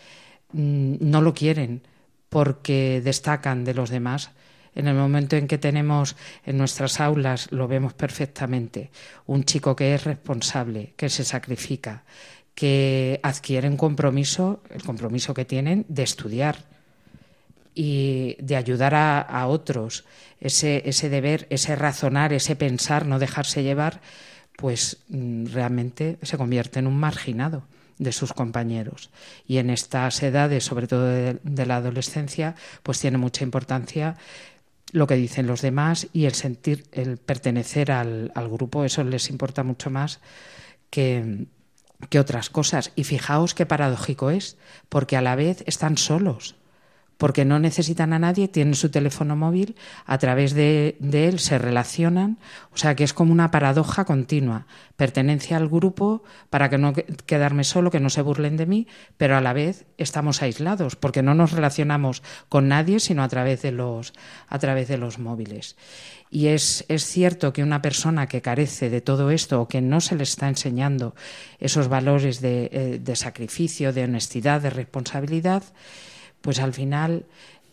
Mm, 0.53 0.97
no 1.01 1.21
lo 1.23 1.35
quieren 1.35 1.83
porque 2.29 3.01
destacan 3.05 3.65
de 3.65 3.75
los 3.75 3.91
demás. 3.91 4.31
En 4.77 4.87
el 4.87 4.95
momento 4.95 5.37
en 5.37 5.49
que 5.49 5.59
tenemos 5.59 6.17
en 6.45 6.59
nuestras 6.59 7.01
aulas, 7.01 7.51
lo 7.51 7.67
vemos 7.67 7.95
perfectamente, 7.95 8.91
un 9.27 9.45
chico 9.45 9.75
que 9.75 9.95
es 9.95 10.05
responsable, 10.05 10.93
que 10.97 11.09
se 11.09 11.25
sacrifica, 11.25 12.05
que 12.55 13.19
adquiere 13.23 13.69
un 13.69 13.77
compromiso, 13.79 14.63
el 14.71 14.83
compromiso 14.83 15.35
que 15.35 15.47
tienen 15.47 15.87
de 15.89 16.03
estudiar 16.03 16.59
y 17.75 18.37
de 18.39 18.57
ayudar 18.57 18.95
a, 18.95 19.47
otros, 19.47 20.05
ese, 20.41 21.09
deber, 21.09 21.47
ese 21.51 21.75
razonar, 21.75 22.33
ese 22.33 22.55
pensar, 22.55 23.07
no 23.07 23.19
dejarse 23.19 23.63
llevar, 23.63 24.01
pues 24.57 24.99
mm, 25.09 25.47
realmente 25.53 26.19
se 26.23 26.39
convierte 26.39 26.79
en 26.79 26.87
un 26.87 26.99
marginado 26.99 27.65
de 27.99 28.13
sus 28.13 28.33
compañeros. 28.33 29.11
Y 29.47 29.59
en 29.59 29.71
estas 29.71 30.23
edades, 30.23 30.65
sobre 30.65 30.87
todo 30.87 31.07
de, 31.07 31.67
la 31.67 31.77
adolescencia, 31.77 32.55
pues 32.83 33.01
tiene 33.01 33.19
mucha 33.19 33.45
importancia 33.45 34.17
lo 34.93 35.07
que 35.07 35.15
dicen 35.17 35.47
los 35.47 35.63
demás 35.63 36.09
y 36.13 36.27
el 36.27 36.35
sentir, 36.35 36.87
el 36.93 37.17
pertenecer 37.17 37.91
al, 37.91 38.33
al 38.35 38.49
grupo, 38.49 38.85
eso 38.85 39.03
les 39.05 39.31
importa 39.31 39.63
mucho 39.63 39.91
más 39.91 40.21
que, 40.91 41.47
que 42.09 42.21
otras 42.21 42.51
cosas. 42.51 42.93
Y 42.95 43.05
fijaos 43.05 43.55
qué 43.55 43.67
paradójico 43.67 44.31
es, 44.31 44.57
porque 44.89 45.17
a 45.17 45.23
la 45.23 45.37
vez 45.37 45.65
están 45.67 45.99
solos 45.99 46.57
porque 47.17 47.45
no 47.45 47.59
necesitan 47.59 48.13
a 48.13 48.19
nadie, 48.19 48.49
tienen 48.49 48.75
su 48.75 48.91
teléfono 48.91 49.37
móvil, 49.37 49.77
a 50.05 50.19
través 50.19 50.55
de, 50.55 50.97
él 51.01 51.39
se 51.39 51.59
relacionan, 51.59 52.39
o 52.73 52.77
sea 52.77 52.95
que 52.95 53.05
es 53.05 53.13
como 53.13 53.33
una 53.33 53.51
paradoja 53.51 54.05
continua, 54.05 54.67
pertenencia 54.97 55.57
al 55.57 55.69
grupo 55.69 56.23
para 56.51 56.69
que 56.69 56.79
no 56.79 56.93
quedarme 57.27 57.65
solo, 57.65 57.91
que 57.91 58.01
no 58.01 58.11
se 58.11 58.23
burlen 58.23 58.57
de 58.57 58.67
mí, 58.67 58.87
pero 59.17 59.37
a 59.37 59.41
la 59.41 59.53
vez 59.53 59.87
estamos 59.97 60.43
aislados, 60.43 60.97
porque 60.97 61.23
no 61.23 61.35
nos 61.35 61.53
relacionamos 61.53 62.23
con 62.49 62.69
nadie, 62.69 63.01
sino 63.01 63.23
a 63.23 63.29
través 63.29 63.63
de 63.63 63.73
los, 63.73 64.13
a 64.49 64.59
través 64.59 64.89
de 64.89 64.99
los 64.99 65.19
móviles. 65.19 65.77
Y 66.29 66.49
es, 66.49 66.85
es 66.89 67.05
cierto 67.05 67.53
que 67.53 67.63
una 67.63 67.83
persona 67.83 68.27
que 68.27 68.43
carece 68.43 68.91
de 68.91 69.01
todo 69.01 69.31
esto 69.31 69.61
o 69.61 69.69
que 69.69 69.81
no 69.81 70.01
se 70.01 70.17
le 70.17 70.25
está 70.25 70.49
enseñando 70.49 71.15
esos 71.61 71.89
valores 71.89 72.41
de, 72.41 72.69
eh, 72.73 73.01
de 73.01 73.17
sacrificio, 73.17 73.93
de 73.93 74.05
honestidad, 74.05 74.61
de 74.61 74.71
responsabilidad, 74.71 75.63
pues 76.41 76.61
al 76.61 76.73
final 76.73 77.25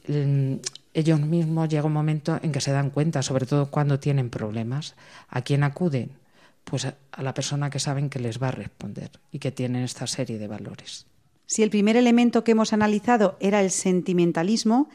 mm, 0.08 0.56
ellos 0.94 1.20
mismos 1.20 1.70
llega 1.70 1.86
un 1.86 1.94
momento 1.94 2.40
en 2.42 2.52
que 2.52 2.62
se 2.62 2.72
dan 2.72 2.90
cuenta, 2.90 3.22
sobre 3.22 3.46
todo 3.46 3.70
cuando 3.72 4.00
tienen 4.00 4.30
problemas, 4.30 4.96
¿a 5.30 5.42
quién 5.42 5.64
acuden? 5.64 6.12
Pues 6.64 6.86
a, 6.86 6.96
la 7.22 7.34
persona 7.34 7.70
que 7.70 7.80
saben 7.80 8.10
que 8.10 8.20
les 8.20 8.42
va 8.42 8.50
a 8.50 8.52
responder 8.52 9.12
y 9.32 9.40
que 9.40 9.52
tienen 9.52 9.84
esta 9.84 10.08
serie 10.08 10.38
de 10.38 10.48
valores. 10.48 11.06
Si 11.46 11.62
el 11.62 11.70
primer 11.70 11.98
elemento 11.98 12.44
que 12.44 12.52
hemos 12.52 12.74
analizado 12.74 13.38
era 13.40 13.62
el 13.62 13.72
sentimentalismo, 13.72 14.90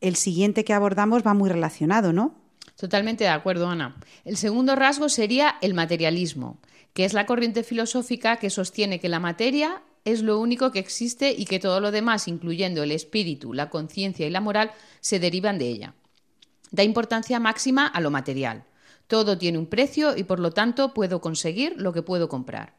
el 0.00 0.16
siguiente 0.16 0.64
que 0.64 0.74
abordamos 0.74 1.26
va 1.26 1.34
muy 1.34 1.50
relacionado, 1.50 2.12
¿no? 2.12 2.34
Totalmente 2.76 3.24
de 3.24 3.30
acuerdo, 3.30 3.68
Ana. 3.68 3.96
El 4.24 4.36
segundo 4.36 4.76
rasgo 4.76 5.08
sería 5.08 5.56
el 5.60 5.74
materialismo, 5.74 6.58
que 6.92 7.04
es 7.04 7.12
la 7.12 7.26
corriente 7.26 7.64
filosófica 7.64 8.36
que 8.36 8.50
sostiene 8.50 9.00
que 9.00 9.08
la 9.08 9.18
materia 9.18 9.82
es 10.12 10.22
lo 10.22 10.38
único 10.38 10.70
que 10.72 10.78
existe 10.78 11.32
y 11.32 11.44
que 11.44 11.58
todo 11.58 11.80
lo 11.80 11.90
demás, 11.90 12.28
incluyendo 12.28 12.82
el 12.82 12.92
espíritu, 12.92 13.52
la 13.52 13.70
conciencia 13.70 14.26
y 14.26 14.30
la 14.30 14.40
moral, 14.40 14.72
se 15.00 15.18
derivan 15.18 15.58
de 15.58 15.68
ella. 15.68 15.94
Da 16.70 16.82
importancia 16.82 17.40
máxima 17.40 17.86
a 17.86 18.00
lo 18.00 18.10
material. 18.10 18.64
Todo 19.06 19.38
tiene 19.38 19.58
un 19.58 19.66
precio 19.66 20.16
y 20.16 20.24
por 20.24 20.38
lo 20.38 20.50
tanto 20.50 20.92
puedo 20.92 21.20
conseguir 21.20 21.74
lo 21.76 21.92
que 21.92 22.02
puedo 22.02 22.28
comprar. 22.28 22.74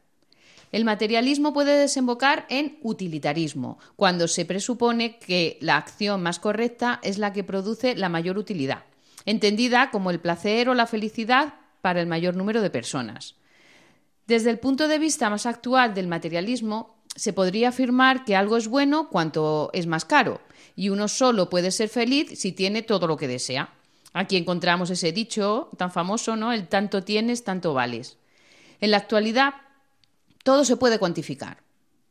El 0.72 0.84
materialismo 0.84 1.52
puede 1.52 1.76
desembocar 1.76 2.46
en 2.48 2.78
utilitarismo, 2.82 3.78
cuando 3.96 4.28
se 4.28 4.44
presupone 4.44 5.18
que 5.18 5.58
la 5.60 5.76
acción 5.76 6.22
más 6.22 6.38
correcta 6.38 7.00
es 7.02 7.18
la 7.18 7.32
que 7.32 7.42
produce 7.42 7.96
la 7.96 8.08
mayor 8.08 8.38
utilidad, 8.38 8.84
entendida 9.26 9.90
como 9.90 10.10
el 10.10 10.20
placer 10.20 10.68
o 10.68 10.74
la 10.74 10.86
felicidad 10.86 11.54
para 11.82 12.00
el 12.00 12.06
mayor 12.06 12.36
número 12.36 12.62
de 12.62 12.70
personas. 12.70 13.34
Desde 14.28 14.50
el 14.50 14.60
punto 14.60 14.86
de 14.86 15.00
vista 15.00 15.28
más 15.28 15.44
actual 15.44 15.92
del 15.92 16.06
materialismo, 16.06 16.99
se 17.16 17.32
podría 17.32 17.70
afirmar 17.70 18.24
que 18.24 18.36
algo 18.36 18.56
es 18.56 18.68
bueno 18.68 19.08
cuanto 19.08 19.70
es 19.72 19.86
más 19.86 20.04
caro, 20.04 20.40
y 20.76 20.88
uno 20.88 21.08
solo 21.08 21.50
puede 21.50 21.70
ser 21.70 21.88
feliz 21.88 22.38
si 22.38 22.52
tiene 22.52 22.82
todo 22.82 23.06
lo 23.06 23.16
que 23.16 23.28
desea. 23.28 23.74
Aquí 24.12 24.36
encontramos 24.36 24.90
ese 24.90 25.12
dicho 25.12 25.70
tan 25.76 25.92
famoso, 25.92 26.36
¿no? 26.36 26.52
El 26.52 26.68
tanto 26.68 27.04
tienes, 27.04 27.44
tanto 27.44 27.74
vales. 27.74 28.16
En 28.80 28.90
la 28.90 28.96
actualidad, 28.96 29.54
todo 30.42 30.64
se 30.64 30.76
puede 30.76 30.98
cuantificar. 30.98 31.58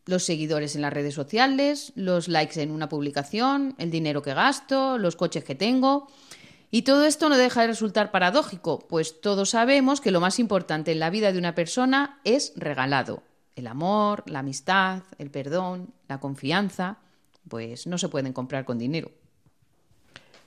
Los 0.06 0.24
seguidores 0.24 0.75
en 0.75 0.82
las 0.82 0.94
redes 0.94 1.13
sociales, 1.13 1.91
los 1.96 2.27
likes 2.27 2.62
en 2.62 2.72
una 2.72 2.89
publicación, 2.89 3.75
el 3.77 3.91
dinero 3.91 4.22
que 4.22 4.34
gasto, 4.34 4.98
los 4.98 5.15
coches 5.15 5.44
que 5.44 5.56
tengo. 5.56 6.08
Y 6.72 6.84
todo 6.84 7.06
esto 7.06 7.29
no 7.29 7.38
deja 7.38 7.62
de 7.62 7.68
resultar 7.68 8.12
paradójico, 8.12 8.79
pues 8.88 9.22
todos 9.22 9.50
sabemos 9.50 10.01
que 10.01 10.12
lo 10.12 10.22
más 10.22 10.39
importante 10.39 10.91
en 10.91 11.00
la 11.00 11.10
vida 11.10 11.32
de 11.32 11.39
una 11.39 11.56
persona 11.56 12.20
es 12.24 12.53
regalado, 12.56 13.24
el 13.59 13.67
amor, 13.67 14.23
la 14.25 14.39
amistad, 14.39 15.03
el 15.17 15.29
perdón, 15.29 15.93
la 16.07 16.19
confianza, 16.19 16.97
pues 17.47 17.87
no 17.87 17.97
se 17.97 18.09
pueden 18.09 18.33
comprar 18.33 18.65
con 18.65 18.79
dinero. 18.79 19.11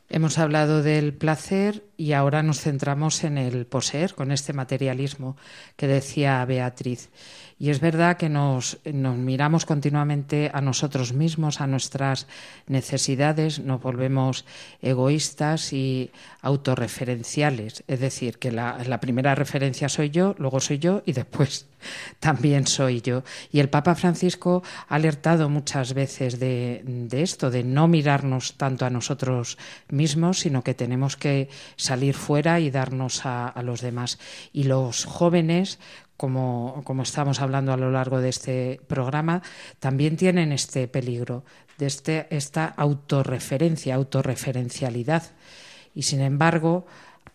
Hemos 0.09 0.39
hablado 0.39 0.83
del 0.83 1.15
placer 1.15 1.85
y 1.97 2.13
ahora 2.13 2.43
nos 2.43 2.61
centramos 2.61 3.25
en 3.25 3.39
el 3.39 3.67
poseer, 3.67 4.15
con 4.15 4.31
este 4.31 4.53
materialismo 4.53 5.39
que 5.77 5.87
decía 5.87 6.45
Beatriz. 6.45 7.09
Y 7.63 7.71
es 7.71 7.79
verdad 7.79 8.17
que 8.17 8.29
nos, 8.29 8.81
miramos 8.85 9.67
continuamente 9.67 10.51
a 10.53 10.61
nosotros 10.61 11.13
mismos, 11.13 11.61
a 11.61 11.69
nuestras 11.69 12.27
necesidades, 12.67 13.61
nos 13.61 13.81
volvemos 13.81 14.45
egoístas 14.81 15.73
y 15.73 16.11
autorreferenciales. 16.41 17.85
Es 17.87 18.01
decir, 18.01 18.39
que 18.41 18.51
la, 18.51 18.99
primera 19.01 19.37
referencia 19.37 19.89
soy 19.89 20.11
yo, 20.11 20.35
luego 20.39 20.59
soy 20.59 20.81
yo 20.81 21.05
y 21.07 21.13
después 21.13 21.69
también 22.19 22.67
soy 22.67 23.01
yo. 23.01 23.23
Y 23.53 23.61
el 23.61 23.69
Papa 23.69 23.95
Francisco 23.95 24.65
ha 24.89 24.97
alertado 24.97 25.49
muchas 25.49 25.95
veces 25.95 26.41
de, 26.41 26.83
esto, 27.13 27.53
de 27.53 27.63
no 27.63 27.87
mirarnos 27.87 28.55
tanto 28.55 28.87
a 28.87 28.91
nosotros 28.91 29.57
mismos, 29.89 30.41
sino 30.41 30.65
que 30.65 30.75
tenemos 30.75 31.17
que 31.17 31.49
salir 31.77 32.15
fuera 32.15 32.59
y 32.59 32.73
darnos 32.73 33.25
a, 33.25 33.47
a 33.47 33.63
los 33.63 33.83
demás. 33.83 34.19
Y 34.53 34.65
los 34.65 35.05
jóvenes 35.05 35.79
como, 36.23 37.03
estamos 37.03 37.41
hablando 37.41 37.73
a 37.73 37.77
lo 37.77 37.91
largo 37.91 38.21
de 38.21 38.29
este 38.29 38.81
programa, 38.87 39.43
también 39.81 40.17
tienen 40.17 40.53
este 40.53 40.87
peligro 40.87 41.43
de 41.79 41.87
este, 41.87 42.29
esta 42.31 42.67
autorreferencia, 42.67 43.97
autorreferencialidad. 43.97 45.25
Y 45.97 46.03
sin 46.03 46.21
embargo, 46.21 46.87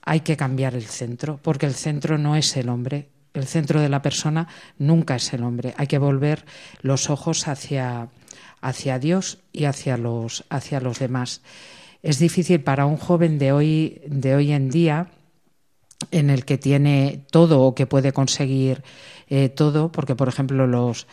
hay 0.03 0.21
que 0.21 0.37
cambiar 0.37 0.73
el 0.73 0.85
centro, 0.85 1.37
porque 1.41 1.65
el 1.65 1.73
centro 1.73 2.17
no 2.17 2.37
es 2.37 2.55
el 2.55 2.69
hombre, 2.69 3.09
el 3.33 3.45
centro 3.45 3.81
de 3.81 3.89
la 3.89 4.01
persona 4.01 4.47
nunca 4.79 5.17
es 5.17 5.33
el 5.33 5.43
hombre. 5.43 5.73
Hay 5.75 5.87
que 5.87 5.97
volver 5.97 6.45
los 6.81 7.09
ojos 7.09 7.49
hacia, 7.49 8.07
hacia 8.61 8.99
Dios 8.99 9.39
y 9.51 9.65
hacia 9.65 9.97
los, 9.97 10.45
hacia 10.49 10.79
los 10.79 10.99
demás. 10.99 11.41
Es 12.03 12.19
difícil 12.19 12.61
para 12.61 12.85
un 12.85 12.95
joven 12.95 13.37
de 13.37 13.51
hoy, 13.51 14.01
de 14.07 14.33
hoy 14.33 14.53
en 14.53 14.69
día 14.69 15.09
en 16.11 16.29
el 16.29 16.45
que 16.45 16.57
tiene 16.57 17.25
todo 17.31 17.61
o 17.61 17.75
que 17.75 17.87
puede 17.87 18.13
conseguir 18.13 18.83
eh, 19.29 19.49
todo, 19.49 19.91
porque 19.91 20.15
por 20.15 20.27
ejemplo 20.27 20.67
los, 20.67 21.07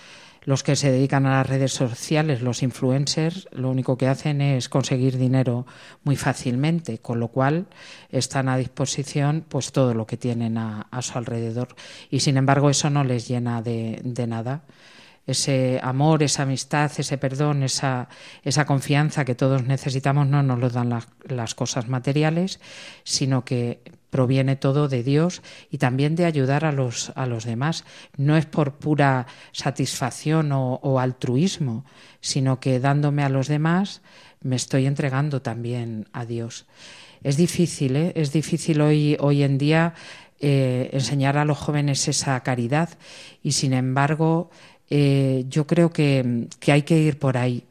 los 0.45 0.63
que 0.63 0.77
se 0.77 0.93
dedican 0.93 1.27
a 1.27 1.39
las 1.39 1.47
redes 1.49 1.73
sociales, 1.73 2.43
los 2.43 2.63
influencers, 2.63 3.49
lo 3.53 3.71
único 3.71 3.97
que 3.97 4.09
hacen 4.09 4.41
es 4.41 4.69
conseguir 4.69 5.17
dinero 5.17 5.67
muy 6.05 6.17
fácilmente, 6.17 6.99
con 6.99 7.19
lo 7.19 7.29
cual 7.29 7.67
están 8.11 8.49
a 8.49 8.57
disposición 8.57 9.45
pues 9.49 9.73
todo 9.73 9.95
lo 9.95 10.07
que 10.07 10.17
tienen 10.17 10.59
a, 10.59 10.87
su 11.01 11.19
alrededor. 11.19 11.69
Y 12.11 12.21
sin 12.21 12.37
embargo 12.37 12.71
eso 12.71 12.91
no 12.91 13.05
les 13.05 13.27
llena 13.27 13.63
de, 13.63 14.01
nada 14.29 14.65
ese 15.27 15.81
amor, 15.83 16.23
esa 16.23 16.43
amistad, 16.43 16.93
ese 16.99 17.17
perdón, 17.17 17.63
esa, 17.63 18.11
esa 18.43 18.67
confianza 18.67 19.25
que 19.25 19.35
todos 19.35 19.65
necesitamos 19.65 20.27
no 20.27 20.43
nos 20.43 20.59
lo 20.59 20.69
dan 20.69 21.01
las 21.25 21.55
cosas 21.55 21.89
materiales, 21.89 22.61
sino 23.05 23.43
que 23.43 23.81
proviene 24.15 24.55
todo 24.55 24.87
de 24.87 25.03
Dios 25.03 25.43
y 25.73 25.79
también 25.79 26.15
de 26.15 26.25
ayudar 26.25 26.65
a 26.65 26.71
los, 26.71 27.11
a 27.17 27.27
los 27.27 27.43
demás. 27.43 27.83
No 28.17 28.37
es 28.37 28.47
por 28.47 28.75
pura 28.75 29.27
satisfacción 29.51 30.53
o, 30.53 31.01
altruismo, 31.01 31.85
sino 32.21 32.61
que 32.61 32.79
dándome 32.79 33.25
a 33.25 33.29
los 33.29 33.49
demás 33.49 34.03
me 34.41 34.55
estoy 34.55 34.87
entregando 34.87 35.43
también 35.43 36.07
a 36.13 36.27
Dios. 36.27 36.67
Es 37.25 37.37
difícil, 37.37 37.97
¿eh? 37.97 38.13
es 38.15 38.33
difícil 38.33 38.83
hoy, 38.83 39.17
hoy 39.19 39.43
en 39.43 39.59
día 39.59 39.95
eh, 40.39 40.91
enseñar 40.93 41.37
a 41.37 41.45
los 41.45 41.59
jóvenes 41.59 42.07
esa 42.07 42.41
caridad 42.45 42.91
y 43.43 43.51
sin 43.51 43.73
embargo 43.73 44.49
eh, 44.91 45.45
yo 45.49 45.67
creo 45.67 45.91
que, 45.91 46.47
que 46.61 46.71
hay 46.71 46.83
que 46.83 46.99
ir 46.99 47.19
por 47.19 47.37
ahí 47.37 47.65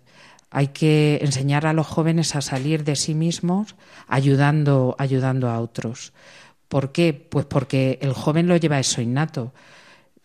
hay 0.54 0.68
que 0.68 1.20
enseñar 1.22 1.66
a 1.66 1.74
los 1.74 1.88
jóvenes 1.88 2.36
a 2.36 2.42
salir 2.42 2.84
de 2.84 2.96
sí 2.96 3.16
mismos 3.16 3.76
ayudando, 4.08 4.96
ayudando 5.00 5.50
a 5.50 5.60
otros. 5.60 6.14
¿Por 6.68 6.92
qué? 6.92 7.14
Pues 7.14 7.46
porque 7.46 7.98
el 8.02 8.14
joven 8.14 8.48
lo 8.48 8.56
lleva 8.56 8.80
eso 8.80 9.02
innato 9.02 9.52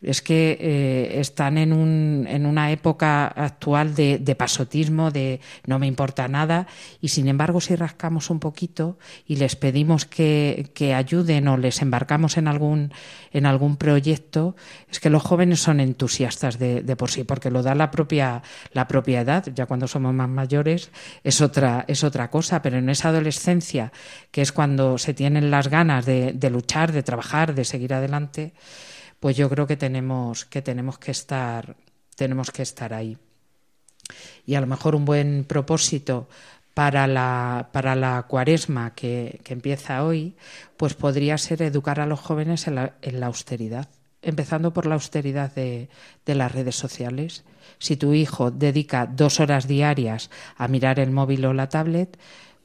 es 0.01 0.23
que 0.23 0.57
eh, 0.61 1.21
están 1.21 1.59
en, 1.59 1.73
un, 1.73 2.27
en, 2.29 2.47
una 2.47 2.71
época 2.71 3.27
actual 3.27 3.95
de, 3.95 4.37
pasotismo, 4.39 5.11
de 5.11 5.41
no 5.67 5.79
me 5.79 5.89
importa 5.89 6.29
nada, 6.29 6.69
y 7.01 7.09
sin 7.09 7.27
embargo 7.27 7.61
si 7.61 7.75
rascamos 7.75 8.31
un 8.31 8.39
poquito 8.39 8.99
y 9.27 9.37
les 9.37 9.57
pedimos 9.57 10.05
que, 10.05 10.71
ayuden 10.95 11.49
o 11.49 11.57
les 11.57 11.83
embarcamos 11.83 12.37
en 12.37 12.47
algún, 12.47 12.93
en 13.33 13.47
algún 13.47 13.77
proyecto, 13.77 14.55
es 14.89 15.01
que 15.01 15.11
los 15.11 15.23
jóvenes 15.23 15.61
son 15.61 15.81
entusiastas 15.81 16.59
de, 16.59 16.83
por 16.97 17.11
sí, 17.11 17.25
porque 17.25 17.51
lo 17.51 17.63
da 17.63 17.75
la 17.75 17.91
propia, 17.91 18.43
la 18.73 18.87
propia 18.87 19.21
edad, 19.21 19.47
ya 19.53 19.67
cuando 19.67 19.89
somos 19.89 20.15
más 20.15 20.29
mayores 20.29 20.91
es 21.25 21.41
otra, 21.41 21.85
es 21.89 22.05
otra 22.05 22.31
cosa, 22.31 22.63
pero 22.63 22.79
en 22.79 22.89
esa 22.89 23.09
adolescencia, 23.09 23.93
que 24.31 24.43
es 24.43 24.53
cuando 24.53 24.97
se 24.99 25.13
tienen 25.13 25.51
las 25.51 25.69
ganas 25.69 26.07
de, 26.07 26.33
de 26.33 26.51
luchar, 26.51 26.93
de 26.93 27.03
trabajar, 27.03 27.55
de 27.55 27.65
seguir 27.65 27.95
adelante, 27.95 28.53
pues 29.21 29.37
yo 29.37 29.49
creo 29.49 29.67
que 29.67 29.77
tenemos 29.77 30.45
que 30.45 30.63
tenemos 30.63 30.99
que 30.99 31.11
estar 31.11 31.77
tenemos 32.17 32.51
que 32.51 32.63
estar 32.63 32.93
ahí. 32.93 33.17
Y 34.45 34.55
a 34.55 34.61
lo 34.61 34.67
mejor 34.67 34.95
un 34.95 35.05
buen 35.05 35.45
propósito 35.45 36.29
para 36.75 37.07
la, 37.07 37.71
para 37.73 37.95
la 37.97 38.23
cuaresma 38.29 38.95
que, 38.95 39.41
empieza 39.49 40.05
hoy, 40.05 40.37
pues 40.77 40.95
podría 40.95 41.37
ser 41.39 41.63
educar 41.63 42.01
a 42.01 42.07
los 42.07 42.21
jóvenes 42.21 42.69
en 42.69 42.77
la, 42.77 43.27
austeridad, 43.27 43.89
empezando 44.23 44.73
por 44.73 44.87
la 44.87 44.95
austeridad 44.95 45.53
de, 45.53 45.89
de, 46.25 46.35
las 46.35 46.53
redes 46.53 46.77
sociales. 46.77 47.45
Si 47.79 47.97
tu 47.97 48.15
hijo 48.15 48.51
dedica 48.51 49.07
dos 49.07 49.41
horas 49.41 49.67
diarias 49.67 50.31
a 50.57 50.69
mirar 50.69 51.01
el 51.01 51.11
móvil 51.11 51.45
o 51.47 51.53
la 51.53 51.69
tablet, 51.69 52.17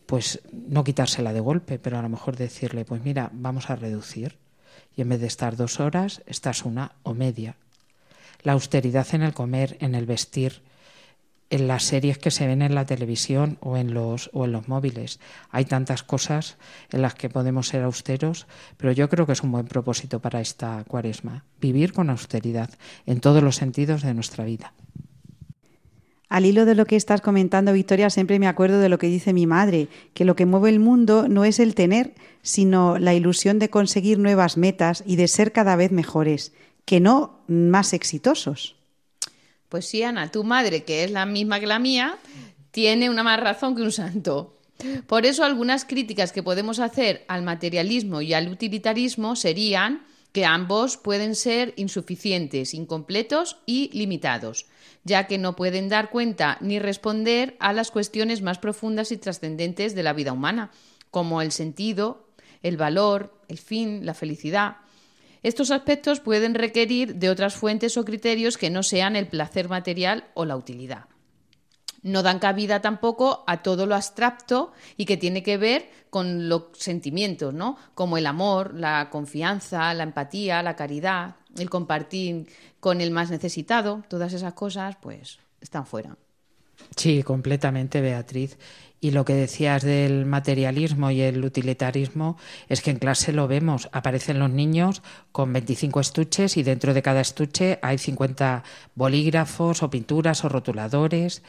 pues 0.05 0.41
no 0.51 0.83
quitársela 0.83 1.33
de 1.33 1.39
golpe, 1.39 1.79
pero 1.79 1.97
a 1.97 2.03
lo 2.03 2.09
mejor 2.09 2.35
decirle, 2.35 2.85
pues 2.85 3.03
mira, 3.03 3.29
vamos 3.33 3.69
a 3.69 3.75
reducir 3.75 4.42
y 4.95 5.01
en 5.01 5.09
vez 5.09 5.21
de 5.21 5.27
estar 5.27 5.55
dos 5.55 5.79
horas, 5.79 6.21
estás 6.25 6.65
una 6.65 6.93
o 7.03 7.13
media. 7.13 7.55
La 8.41 8.53
austeridad 8.53 9.07
en 9.13 9.23
el 9.23 9.33
comer, 9.33 9.77
en 9.79 9.95
el 9.95 10.05
vestir, 10.05 10.61
en 11.49 11.67
las 11.67 11.83
series 11.83 12.17
que 12.17 12.31
se 12.31 12.47
ven 12.47 12.63
en 12.63 12.73
la 12.73 12.85
televisión 12.85 13.57
o 13.61 13.77
en 13.77 13.93
los, 13.93 14.31
o 14.33 14.45
en 14.45 14.51
los 14.51 14.67
móviles. 14.67 15.19
Hay 15.51 15.65
tantas 15.65 16.01
cosas 16.01 16.57
en 16.91 17.03
las 17.03 17.13
que 17.13 17.29
podemos 17.29 17.67
ser 17.67 17.83
austeros, 17.83 18.47
pero 18.77 18.91
yo 18.91 19.07
creo 19.07 19.27
que 19.27 19.33
es 19.33 19.43
un 19.43 19.51
buen 19.51 19.67
propósito 19.67 20.19
para 20.19 20.41
esta 20.41 20.83
cuaresma, 20.87 21.45
vivir 21.61 21.93
con 21.93 22.09
austeridad 22.09 22.71
en 23.05 23.19
todos 23.19 23.43
los 23.43 23.55
sentidos 23.55 24.01
de 24.01 24.15
nuestra 24.15 24.45
vida. 24.45 24.73
Al 26.29 26.45
hilo 26.45 26.65
de 26.65 26.75
lo 26.75 26.85
que 26.85 26.95
estás 26.95 27.21
comentando, 27.21 27.73
Victoria, 27.73 28.09
siempre 28.09 28.39
me 28.39 28.47
acuerdo 28.47 28.79
de 28.79 28.89
lo 28.89 28.97
que 28.97 29.07
dice 29.07 29.33
mi 29.33 29.45
madre, 29.45 29.87
que 30.13 30.25
lo 30.25 30.35
que 30.35 30.45
mueve 30.45 30.69
el 30.69 30.79
mundo 30.79 31.27
no 31.27 31.45
es 31.45 31.59
el 31.59 31.75
tener, 31.75 32.13
sino 32.41 32.97
la 32.97 33.13
ilusión 33.13 33.59
de 33.59 33.69
conseguir 33.69 34.17
nuevas 34.17 34.57
metas 34.57 35.03
y 35.05 35.15
de 35.15 35.27
ser 35.27 35.51
cada 35.51 35.75
vez 35.75 35.91
mejores, 35.91 36.53
que 36.85 36.99
no 36.99 37.39
más 37.47 37.93
exitosos. 37.93 38.75
Pues 39.69 39.85
sí, 39.85 40.03
Ana, 40.03 40.31
tu 40.31 40.43
madre, 40.43 40.83
que 40.83 41.03
es 41.03 41.11
la 41.11 41.25
misma 41.25 41.59
que 41.59 41.67
la 41.67 41.79
mía, 41.79 42.17
tiene 42.71 43.09
una 43.09 43.23
más 43.23 43.39
razón 43.39 43.75
que 43.75 43.81
un 43.81 43.91
santo. 43.91 44.57
Por 45.07 45.25
eso 45.25 45.43
algunas 45.43 45.85
críticas 45.85 46.31
que 46.31 46.43
podemos 46.43 46.79
hacer 46.79 47.23
al 47.27 47.43
materialismo 47.43 48.21
y 48.21 48.33
al 48.33 48.49
utilitarismo 48.49 49.35
serían 49.35 50.03
que 50.33 50.45
ambos 50.45 50.97
pueden 50.97 51.35
ser 51.35 51.73
insuficientes, 51.77 52.73
incompletos 52.73 53.57
y 53.65 53.89
limitados 53.93 54.65
ya 55.03 55.27
que 55.27 55.37
no 55.37 55.55
pueden 55.55 55.89
dar 55.89 56.09
cuenta 56.09 56.57
ni 56.61 56.79
responder 56.79 57.55
a 57.59 57.73
las 57.73 57.91
cuestiones 57.91 58.41
más 58.41 58.59
profundas 58.59 59.11
y 59.11 59.17
trascendentes 59.17 59.95
de 59.95 60.03
la 60.03 60.13
vida 60.13 60.33
humana, 60.33 60.71
como 61.11 61.41
el 61.41 61.51
sentido, 61.51 62.27
el 62.61 62.77
valor, 62.77 63.33
el 63.47 63.57
fin, 63.57 64.05
la 64.05 64.13
felicidad. 64.13 64.77
Estos 65.43 65.71
aspectos 65.71 66.21
pueden 66.21 66.55
requerir 66.55 67.15
de 67.15 67.29
otras 67.29 67.55
fuentes 67.55 67.97
o 67.97 68.05
criterios 68.05 68.57
que 68.57 68.69
no 68.69 68.81
sean 68.81 69.15
el 69.15 69.27
placer 69.27 69.67
material 69.67 70.25
o 70.35 70.45
la 70.45 70.55
utilidad 70.55 71.05
no 72.03 72.21
dan 72.21 72.39
cabida 72.39 72.81
tampoco 72.81 73.43
a 73.47 73.63
todo 73.63 73.85
lo 73.85 73.95
abstracto 73.95 74.71
y 74.97 75.05
que 75.05 75.17
tiene 75.17 75.41
que 75.41 75.57
ver 75.57 75.89
con 76.09 76.47
los 76.49 76.63
sentimientos, 76.73 77.53
¿no? 77.53 77.77
Como 77.95 78.17
el 78.17 78.27
amor, 78.27 78.73
la 78.75 79.09
confianza, 79.09 79.93
la 79.93 80.03
empatía, 80.03 80.61
la 80.61 80.75
caridad, 80.75 81.35
el 81.57 81.69
compartir 81.69 82.47
con 82.79 83.01
el 83.01 83.11
más 83.11 83.31
necesitado, 83.31 84.03
todas 84.07 84.33
esas 84.33 84.53
cosas, 84.53 84.97
pues 85.01 85.39
están 85.61 85.85
fuera. 85.85 86.15
Sí, 86.95 87.23
completamente, 87.23 88.01
Beatriz. 88.01 88.57
Y 89.03 89.11
lo 89.11 89.25
que 89.25 89.33
decías 89.33 89.83
del 89.83 90.25
materialismo 90.25 91.11
y 91.11 91.19
el 91.19 91.43
utilitarismo 91.43 92.37
es 92.69 92.81
que 92.81 92.89
en 92.89 92.99
clase 92.99 93.33
lo 93.33 93.49
vemos. 93.49 93.89
Aparecen 93.91 94.39
los 94.39 94.49
niños 94.49 95.01
con 95.33 95.51
25 95.51 95.99
estuches 95.99 96.55
y 96.55 96.63
dentro 96.63 96.93
de 96.93 97.01
cada 97.01 97.19
estuche 97.19 97.79
hay 97.81 97.97
50 97.97 98.63
bolígrafos 98.95 99.83
o 99.83 99.89
pinturas 99.89 100.45
o 100.45 100.47
rotuladores. 100.47 101.43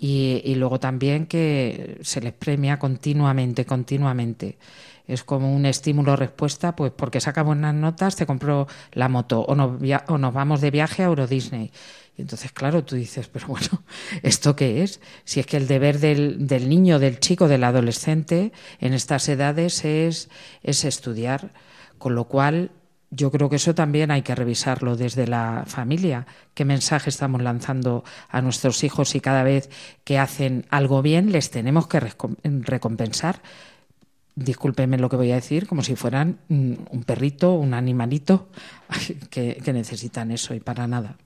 Y, 0.00 0.54
luego 0.54 0.80
también 0.80 1.26
que 1.26 1.98
se 2.00 2.22
les 2.22 2.32
premia 2.32 2.78
continuamente, 2.78 3.66
continuamente 3.66 4.56
es 5.06 5.22
como 5.22 5.54
un 5.54 5.66
estímulo-respuesta, 5.66 6.74
pues 6.74 6.90
porque 6.90 7.20
saca 7.20 7.42
buenas 7.42 7.74
notas, 7.74 8.16
te 8.16 8.24
compro 8.24 8.66
la 8.92 9.10
moto 9.10 9.42
o 9.42 9.54
nos, 9.54 9.78
o 10.08 10.16
nos 10.16 10.32
vamos 10.32 10.62
de 10.62 10.70
viaje 10.70 11.02
a 11.02 11.06
Euro 11.06 11.26
Disney. 11.26 11.70
Y 12.16 12.22
entonces, 12.22 12.52
claro, 12.52 12.84
tú 12.84 12.96
dices, 12.96 13.28
pero 13.28 13.48
bueno, 13.48 13.82
¿esto 14.22 14.54
qué 14.54 14.82
es? 14.82 15.00
Si 15.24 15.40
es 15.40 15.46
que 15.46 15.56
el 15.56 15.66
deber 15.66 15.98
del, 15.98 16.68
niño, 16.68 16.98
del 16.98 17.18
chico, 17.18 17.48
del 17.48 17.64
adolescente 17.64 18.52
en 18.80 18.92
estas 18.92 19.28
edades 19.28 19.84
es, 19.84 20.28
es 20.62 20.84
estudiar, 20.84 21.52
con 21.98 22.14
lo 22.14 22.24
cual 22.24 22.70
yo 23.10 23.30
creo 23.30 23.48
que 23.48 23.56
eso 23.56 23.74
también 23.74 24.10
hay 24.10 24.22
que 24.22 24.34
revisarlo 24.34 24.96
desde 24.96 25.26
la 25.26 25.64
familia. 25.66 26.26
¿Qué 26.54 26.64
mensaje 26.64 27.10
estamos 27.10 27.42
lanzando 27.42 28.02
a 28.28 28.42
nuestros 28.42 28.82
hijos 28.82 29.14
y 29.14 29.20
cada 29.20 29.44
vez 29.44 29.70
que 30.02 30.18
hacen 30.18 30.66
algo 30.70 31.00
bien 31.02 31.30
les 31.30 31.50
tenemos 31.50 31.86
que 31.86 32.00
recompensar? 32.00 33.40
discúlpeme 34.36 34.98
lo 34.98 35.08
que 35.08 35.16
voy 35.16 35.30
a 35.30 35.36
decir, 35.36 35.66
como 35.66 35.82
si 35.82 35.96
fueran 35.96 36.38
un 36.48 37.04
perrito, 37.06 37.54
un 37.54 37.74
animalito 37.74 38.48
que, 39.30 39.60
necesitan 39.72 40.30
eso 40.30 40.54
y 40.54 40.60
para 40.60 40.86
nada. 40.86 41.16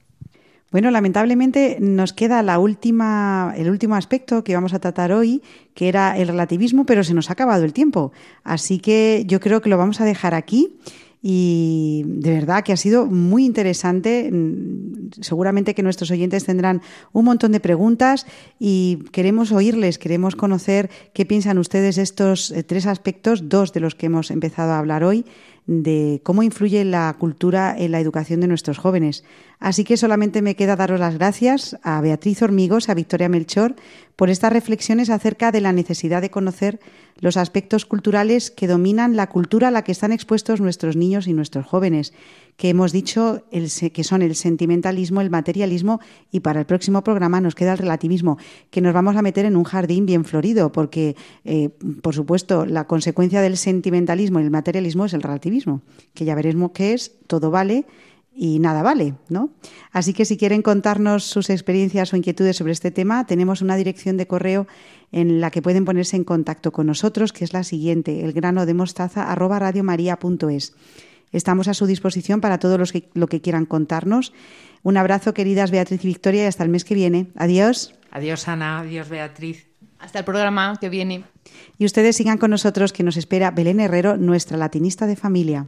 Bueno, 0.70 0.90
lamentablemente 0.90 1.78
nos 1.80 2.12
queda 2.12 2.42
la 2.42 2.58
última, 2.58 3.54
el 3.56 3.70
último 3.70 3.94
aspecto 3.94 4.44
que 4.44 4.54
vamos 4.54 4.74
a 4.74 4.78
tratar 4.78 5.12
hoy, 5.12 5.42
que 5.74 5.88
era 5.88 6.18
el 6.18 6.28
relativismo, 6.28 6.84
pero 6.84 7.04
se 7.04 7.14
nos 7.14 7.30
ha 7.30 7.32
acabado 7.32 7.64
el 7.64 7.72
tiempo. 7.72 8.12
Así 8.44 8.78
que 8.78 9.24
yo 9.26 9.40
creo 9.40 9.62
que 9.62 9.70
lo 9.70 9.78
vamos 9.78 10.02
a 10.02 10.04
dejar 10.04 10.34
aquí 10.34 10.76
y 11.22 12.04
de 12.06 12.32
verdad 12.32 12.62
que 12.62 12.72
ha 12.72 12.76
sido 12.76 13.06
muy 13.06 13.44
interesante. 13.44 14.30
Mm, 14.30 15.10
seguramente 15.20 15.74
que 15.74 15.82
nuestros 15.82 16.10
oyentes 16.10 16.44
tendrán 16.44 16.82
un 17.12 17.24
montón 17.24 17.52
de 17.52 17.60
preguntas 17.60 18.26
y 18.58 19.04
queremos 19.10 19.52
oírles, 19.52 19.98
queremos 19.98 20.36
conocer 20.36 20.90
qué 21.14 21.24
piensan 21.24 21.58
ustedes 21.58 21.98
estos 21.98 22.50
eh, 22.50 22.62
tres 22.62 22.86
aspectos, 22.86 23.48
dos 23.48 23.72
de 23.72 23.80
los 23.80 23.94
que 23.94 24.06
hemos 24.06 24.30
empezado 24.30 24.72
a 24.72 24.78
hablar 24.78 25.02
hoy, 25.02 25.24
de 25.68 26.22
cómo 26.24 26.42
influye 26.42 26.82
la 26.86 27.14
cultura 27.18 27.76
en 27.76 27.92
la 27.92 28.00
educación 28.00 28.40
de 28.40 28.46
nuestros 28.46 28.78
jóvenes. 28.78 29.22
Así 29.60 29.84
que 29.84 29.98
solamente 29.98 30.40
me 30.40 30.56
queda 30.56 30.76
daros 30.76 30.98
las 30.98 31.18
gracias 31.18 31.76
a 31.82 32.00
Beatriz 32.00 32.40
Hormigos, 32.40 32.88
a 32.88 32.94
Victoria 32.94 33.28
Melchor, 33.28 33.76
por 34.16 34.30
estas 34.30 34.50
reflexiones 34.50 35.10
acerca 35.10 35.52
de 35.52 35.60
la 35.60 35.74
necesidad 35.74 36.22
de 36.22 36.30
conocer 36.30 36.80
los 37.20 37.36
aspectos 37.36 37.84
culturales 37.84 38.50
que 38.50 38.66
dominan 38.66 39.14
la 39.14 39.28
cultura 39.28 39.68
a 39.68 39.70
la 39.70 39.84
que 39.84 39.92
están 39.92 40.10
expuestos 40.10 40.62
nuestros 40.62 40.96
niños 40.96 41.28
y 41.28 41.34
nuestros 41.34 41.66
jóvenes, 41.66 42.14
que 42.58 42.68
hemos 42.70 42.90
dicho 42.90 43.44
que 43.50 44.04
son 44.04 44.20
el 44.20 44.34
sentimentalismo, 44.34 45.20
el 45.20 45.30
materialismo 45.30 46.00
y 46.32 46.40
para 46.40 46.58
el 46.58 46.66
próximo 46.66 47.04
programa 47.04 47.40
nos 47.40 47.54
queda 47.54 47.70
el 47.72 47.78
relativismo, 47.78 48.36
que 48.70 48.80
nos 48.80 48.92
vamos 48.92 49.14
a 49.14 49.22
meter 49.22 49.44
en 49.44 49.56
un 49.56 49.62
jardín 49.62 50.06
bien 50.06 50.24
florido, 50.24 50.72
porque, 50.72 51.14
eh, 51.44 51.68
por 52.02 52.16
supuesto, 52.16 52.66
la 52.66 52.88
consecuencia 52.88 53.40
del 53.42 53.56
sentimentalismo 53.56 54.40
y 54.40 54.42
el 54.42 54.50
materialismo 54.50 55.04
es 55.04 55.14
el 55.14 55.22
relativismo, 55.22 55.82
que 56.14 56.24
ya 56.24 56.34
veremos 56.34 56.72
qué 56.72 56.94
es, 56.94 57.12
todo 57.28 57.52
vale 57.52 57.86
y 58.34 58.58
nada 58.58 58.82
vale, 58.82 59.14
¿no? 59.28 59.50
Así 59.92 60.12
que 60.12 60.24
si 60.24 60.36
quieren 60.36 60.62
contarnos 60.62 61.22
sus 61.22 61.50
experiencias 61.50 62.12
o 62.12 62.16
inquietudes 62.16 62.56
sobre 62.56 62.72
este 62.72 62.90
tema, 62.90 63.24
tenemos 63.24 63.62
una 63.62 63.76
dirección 63.76 64.16
de 64.16 64.26
correo 64.26 64.66
en 65.12 65.40
la 65.40 65.52
que 65.52 65.62
pueden 65.62 65.84
ponerse 65.84 66.16
en 66.16 66.24
contacto 66.24 66.72
con 66.72 66.88
nosotros, 66.88 67.32
que 67.32 67.44
es 67.44 67.52
la 67.52 67.62
siguiente, 67.62 68.24
elgranodemostaza@radiomaria.es. 68.24 70.74
Estamos 71.32 71.68
a 71.68 71.74
su 71.74 71.86
disposición 71.86 72.40
para 72.40 72.58
todos 72.58 72.78
los 72.78 72.92
que 72.92 73.08
lo 73.14 73.26
que 73.26 73.40
quieran 73.40 73.66
contarnos. 73.66 74.32
Un 74.82 74.96
abrazo, 74.96 75.34
queridas 75.34 75.70
Beatriz 75.70 76.04
y 76.04 76.08
Victoria, 76.08 76.44
y 76.44 76.46
hasta 76.46 76.64
el 76.64 76.70
mes 76.70 76.84
que 76.84 76.94
viene. 76.94 77.28
Adiós. 77.36 77.94
Adiós, 78.10 78.48
Ana. 78.48 78.80
Adiós, 78.80 79.08
Beatriz. 79.08 79.66
Hasta 79.98 80.20
el 80.20 80.24
programa 80.24 80.76
que 80.80 80.88
viene. 80.88 81.24
Y 81.76 81.84
ustedes 81.84 82.16
sigan 82.16 82.38
con 82.38 82.50
nosotros, 82.50 82.92
que 82.92 83.02
nos 83.02 83.16
espera 83.16 83.50
Belén 83.50 83.80
Herrero, 83.80 84.16
nuestra 84.16 84.56
latinista 84.56 85.06
de 85.06 85.16
familia. 85.16 85.66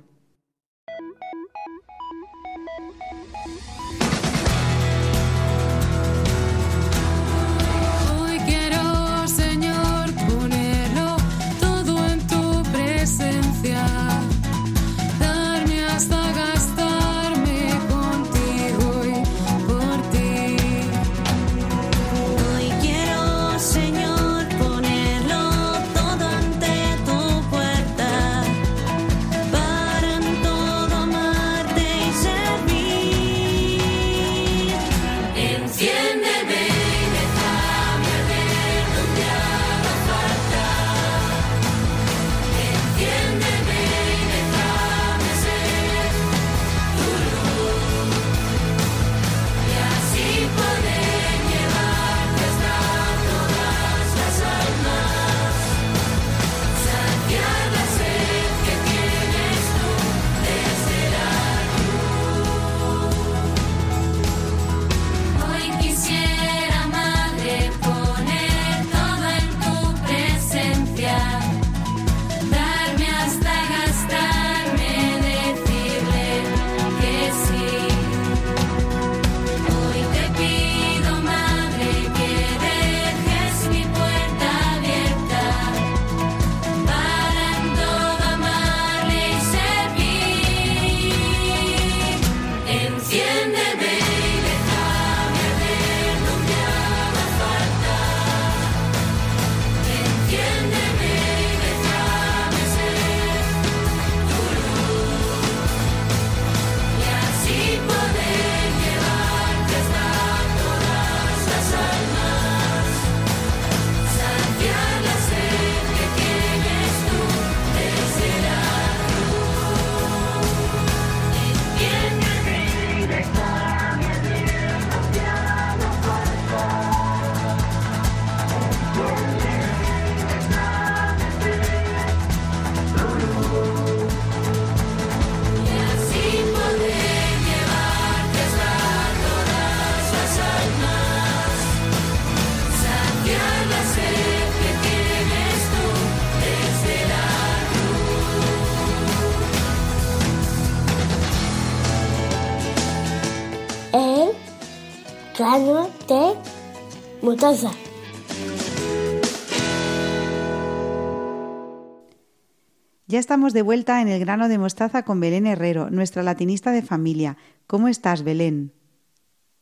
Ya 163.11 163.19
estamos 163.19 163.53
de 163.53 163.63
vuelta 163.63 164.01
en 164.01 164.07
el 164.07 164.21
grano 164.21 164.49
de 164.49 164.57
mostaza 164.57 165.05
con 165.05 165.19
Belén 165.19 165.45
Herrero, 165.45 165.91
nuestra 165.91 166.23
latinista 166.23 166.71
de 166.71 166.81
familia. 166.81 167.37
¿Cómo 167.67 167.89
estás, 167.89 168.23
Belén? 168.23 168.71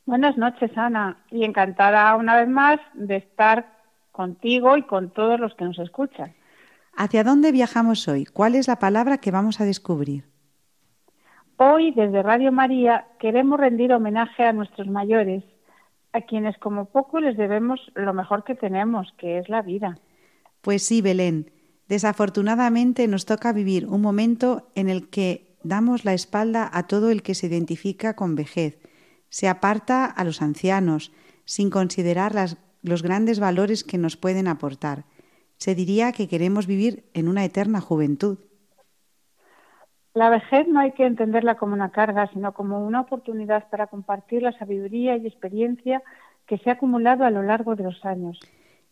Buenas 0.05 0.37
noches, 0.37 0.71
Ana, 0.77 1.17
y 1.31 1.45
encantada 1.45 2.15
una 2.17 2.37
vez 2.37 2.47
más 2.47 2.79
de 2.93 3.17
estar 3.17 3.65
contigo 4.13 4.77
y 4.77 4.83
con 4.83 5.09
todos 5.09 5.41
los 5.41 5.55
que 5.55 5.65
nos 5.65 5.79
escuchan. 5.79 6.35
¿Hacia 6.95 7.25
dónde 7.25 7.51
viajamos 7.51 8.07
hoy? 8.07 8.27
¿Cuál 8.27 8.55
es 8.55 8.69
la 8.69 8.79
palabra 8.79 9.17
que 9.17 9.31
vamos 9.31 9.63
a 9.63 9.65
descubrir? 9.65 10.25
Hoy, 11.57 11.93
desde 11.93 12.23
Radio 12.23 12.53
María, 12.53 13.07
queremos 13.19 13.59
rendir 13.59 13.95
homenaje 13.95 14.45
a 14.45 14.53
nuestros 14.53 14.89
mayores 14.89 15.43
a 16.13 16.21
quienes 16.21 16.59
como 16.59 16.85
poco 16.85 17.19
les 17.19 17.39
debemos 17.39 17.81
lo 17.95 18.13
mejor 18.13 18.45
que 18.45 18.55
tenemos, 18.55 19.11
que 19.17 19.39
es 19.39 19.49
la 19.49 19.63
vida. 19.63 19.97
Pues 20.61 20.83
sí, 20.83 21.01
Belén. 21.01 21.51
Desafortunadamente 21.89 23.09
nos 23.09 23.25
toca 23.25 23.53
vivir 23.53 23.87
un 23.87 24.03
momento 24.03 24.69
en 24.75 24.89
el 24.89 25.09
que 25.09 25.57
damos 25.63 26.05
la 26.05 26.13
espalda 26.13 26.69
a 26.73 26.87
todo 26.87 27.11
el 27.11 27.23
que 27.23 27.35
se 27.35 27.47
identifica 27.47 28.15
con 28.15 28.35
vejez, 28.35 28.79
se 29.31 29.49
aparta 29.49 30.05
a 30.05 30.25
los 30.25 30.43
ancianos, 30.43 31.13
sin 31.45 31.71
considerar 31.71 32.33
los 32.83 33.03
grandes 33.03 33.41
valores 33.41 33.85
que 33.85 33.99
nos 33.99 34.17
pueden 34.17 34.49
aportar. 34.49 35.05
Se 35.57 35.75
diría 35.75 36.13
que 36.13 36.29
queremos 36.29 36.67
vivir 36.67 37.05
en 37.15 37.29
una 37.29 37.45
eterna 37.45 37.81
juventud. 37.81 38.39
La 40.15 40.31
vejez 40.31 40.67
no 40.69 40.81
hay 40.81 40.93
que 40.93 41.07
entenderla 41.07 41.57
como 41.57 41.75
una 41.75 41.91
carga, 41.91 42.29
sino 42.33 42.53
como 42.53 42.85
una 42.85 43.01
oportunidad 43.01 43.69
para 43.71 43.87
compartir 43.87 44.43
la 44.43 44.53
sabiduría 44.59 45.17
y 45.17 45.27
experiencia 45.27 46.03
que 46.47 46.59
se 46.59 46.71
ha 46.71 46.75
acumulado 46.75 47.25
a 47.25 47.31
lo 47.31 47.43
largo 47.43 47.77
de 47.77 47.85
los 47.85 48.05
años. 48.05 48.41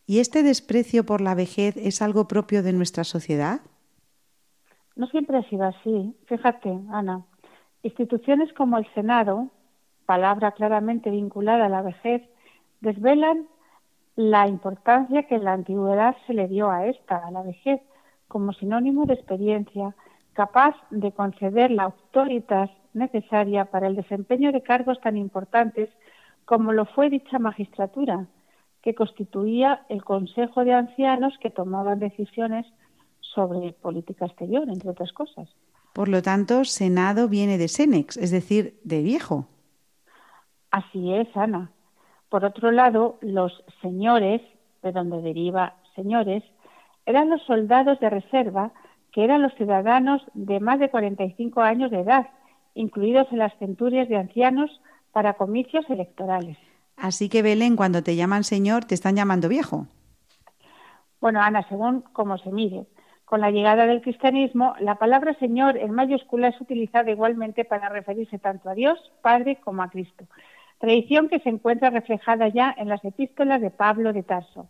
¿Y 0.09 0.21
este 0.21 0.41
desprecio 0.41 1.05
por 1.05 1.19
la 1.19 1.35
vejez 1.35 1.75
es 1.75 2.01
algo 2.01 2.29
propio 2.29 2.63
de 2.63 2.71
nuestra 2.71 3.03
sociedad? 3.03 3.59
No 4.95 5.05
siempre 5.07 5.37
ha 5.37 5.43
sido 5.49 5.65
así. 5.65 6.15
Fíjate, 6.27 6.79
Ana, 6.89 7.25
instituciones 7.83 8.53
como 8.53 8.77
el 8.77 8.87
Senado, 8.93 9.49
palabra 10.05 10.53
claramente 10.53 11.09
vinculada 11.09 11.65
a 11.65 11.69
la 11.69 11.81
vejez, 11.81 12.23
desvelan 12.79 13.47
la 14.15 14.47
importancia 14.47 15.23
que 15.23 15.35
en 15.35 15.43
la 15.43 15.51
antigüedad 15.51 16.15
se 16.25 16.33
le 16.33 16.47
dio 16.47 16.71
a 16.71 16.87
esta, 16.87 17.17
a 17.17 17.29
la 17.29 17.43
vejez, 17.43 17.81
como 18.29 18.53
sinónimo 18.53 19.05
de 19.05 19.15
experiencia, 19.15 19.93
capaz 20.31 20.75
de 20.89 21.11
conceder 21.11 21.69
la 21.69 21.83
autoridad 21.83 22.71
necesaria 22.93 23.65
para 23.65 23.87
el 23.87 23.97
desempeño 23.97 24.53
de 24.53 24.63
cargos 24.63 25.01
tan 25.01 25.17
importantes 25.17 25.89
como 26.45 26.71
lo 26.71 26.85
fue 26.85 27.09
dicha 27.09 27.39
magistratura, 27.39 28.25
que 28.87 28.95
constituía 28.95 29.81
el 29.89 30.01
Consejo 30.05 30.63
de 30.63 30.71
Ancianos 30.71 31.33
que 31.41 31.49
tomaban 31.49 31.99
decisiones 31.99 32.65
sobre 33.19 33.73
política 33.73 34.27
exterior, 34.27 34.63
entre 34.69 34.89
otras 34.89 35.11
cosas. 35.11 35.49
Por 35.91 36.07
lo 36.07 36.21
tanto, 36.21 36.63
Senado 36.63 37.27
viene 37.27 37.57
de 37.57 37.67
Senex, 37.67 38.15
es 38.15 38.31
decir, 38.31 38.79
de 38.85 39.01
viejo. 39.01 39.49
Así 40.71 41.13
es, 41.13 41.27
Ana. 41.35 41.69
Por 42.29 42.45
otro 42.45 42.71
lado, 42.71 43.17
los 43.19 43.61
señores, 43.81 44.41
de 44.81 44.93
donde 44.93 45.21
deriva 45.21 45.73
señores, 45.93 46.45
eran 47.05 47.29
los 47.29 47.41
soldados 47.41 47.99
de 47.99 48.09
reserva 48.09 48.71
que 49.11 49.25
eran 49.25 49.41
los 49.41 49.53
ciudadanos 49.55 50.21
de 50.33 50.61
más 50.61 50.79
de 50.79 50.89
45 50.89 51.59
años 51.59 51.91
de 51.91 51.99
edad, 51.99 52.27
incluidos 52.73 53.27
en 53.33 53.39
las 53.39 53.53
centurias 53.59 54.07
de 54.07 54.15
ancianos 54.15 54.71
para 55.11 55.33
comicios 55.33 55.83
electorales. 55.89 56.57
Así 56.97 57.29
que, 57.29 57.43
Belén, 57.43 57.75
cuando 57.75 58.03
te 58.03 58.15
llaman 58.15 58.43
señor, 58.43 58.85
te 58.85 58.95
están 58.95 59.15
llamando 59.15 59.47
viejo. 59.47 59.87
Bueno, 61.21 61.41
Ana, 61.41 61.67
según 61.69 62.01
cómo 62.13 62.37
se 62.39 62.51
mire. 62.51 62.85
Con 63.25 63.41
la 63.41 63.51
llegada 63.51 63.85
del 63.85 64.01
cristianismo, 64.01 64.73
la 64.79 64.95
palabra 64.95 65.37
Señor 65.37 65.77
en 65.77 65.91
mayúscula 65.91 66.47
es 66.47 66.61
utilizada 66.61 67.11
igualmente 67.11 67.65
para 67.65 67.89
referirse 67.89 68.39
tanto 68.39 68.69
a 68.69 68.73
Dios, 68.73 68.97
Padre, 69.21 69.59
como 69.63 69.83
a 69.83 69.89
Cristo. 69.89 70.25
Tradición 70.79 71.27
que 71.27 71.39
se 71.39 71.49
encuentra 71.49 71.89
reflejada 71.89 72.47
ya 72.47 72.73
en 72.77 72.87
las 72.87 73.03
epístolas 73.03 73.61
de 73.61 73.69
Pablo 73.69 74.13
de 74.13 74.23
Tarso. 74.23 74.69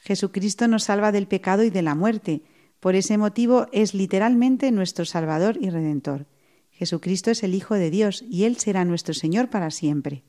Jesucristo 0.00 0.68
nos 0.68 0.84
salva 0.84 1.12
del 1.12 1.26
pecado 1.26 1.64
y 1.64 1.70
de 1.70 1.82
la 1.82 1.94
muerte. 1.94 2.42
Por 2.80 2.94
ese 2.94 3.18
motivo 3.18 3.66
es 3.72 3.92
literalmente 3.92 4.70
nuestro 4.72 5.04
Salvador 5.04 5.56
y 5.60 5.70
Redentor. 5.70 6.26
Jesucristo 6.70 7.30
es 7.30 7.42
el 7.42 7.54
Hijo 7.54 7.74
de 7.74 7.90
Dios 7.90 8.22
y 8.22 8.44
Él 8.44 8.56
será 8.56 8.84
nuestro 8.84 9.12
Señor 9.14 9.50
para 9.50 9.70
siempre. 9.70 10.22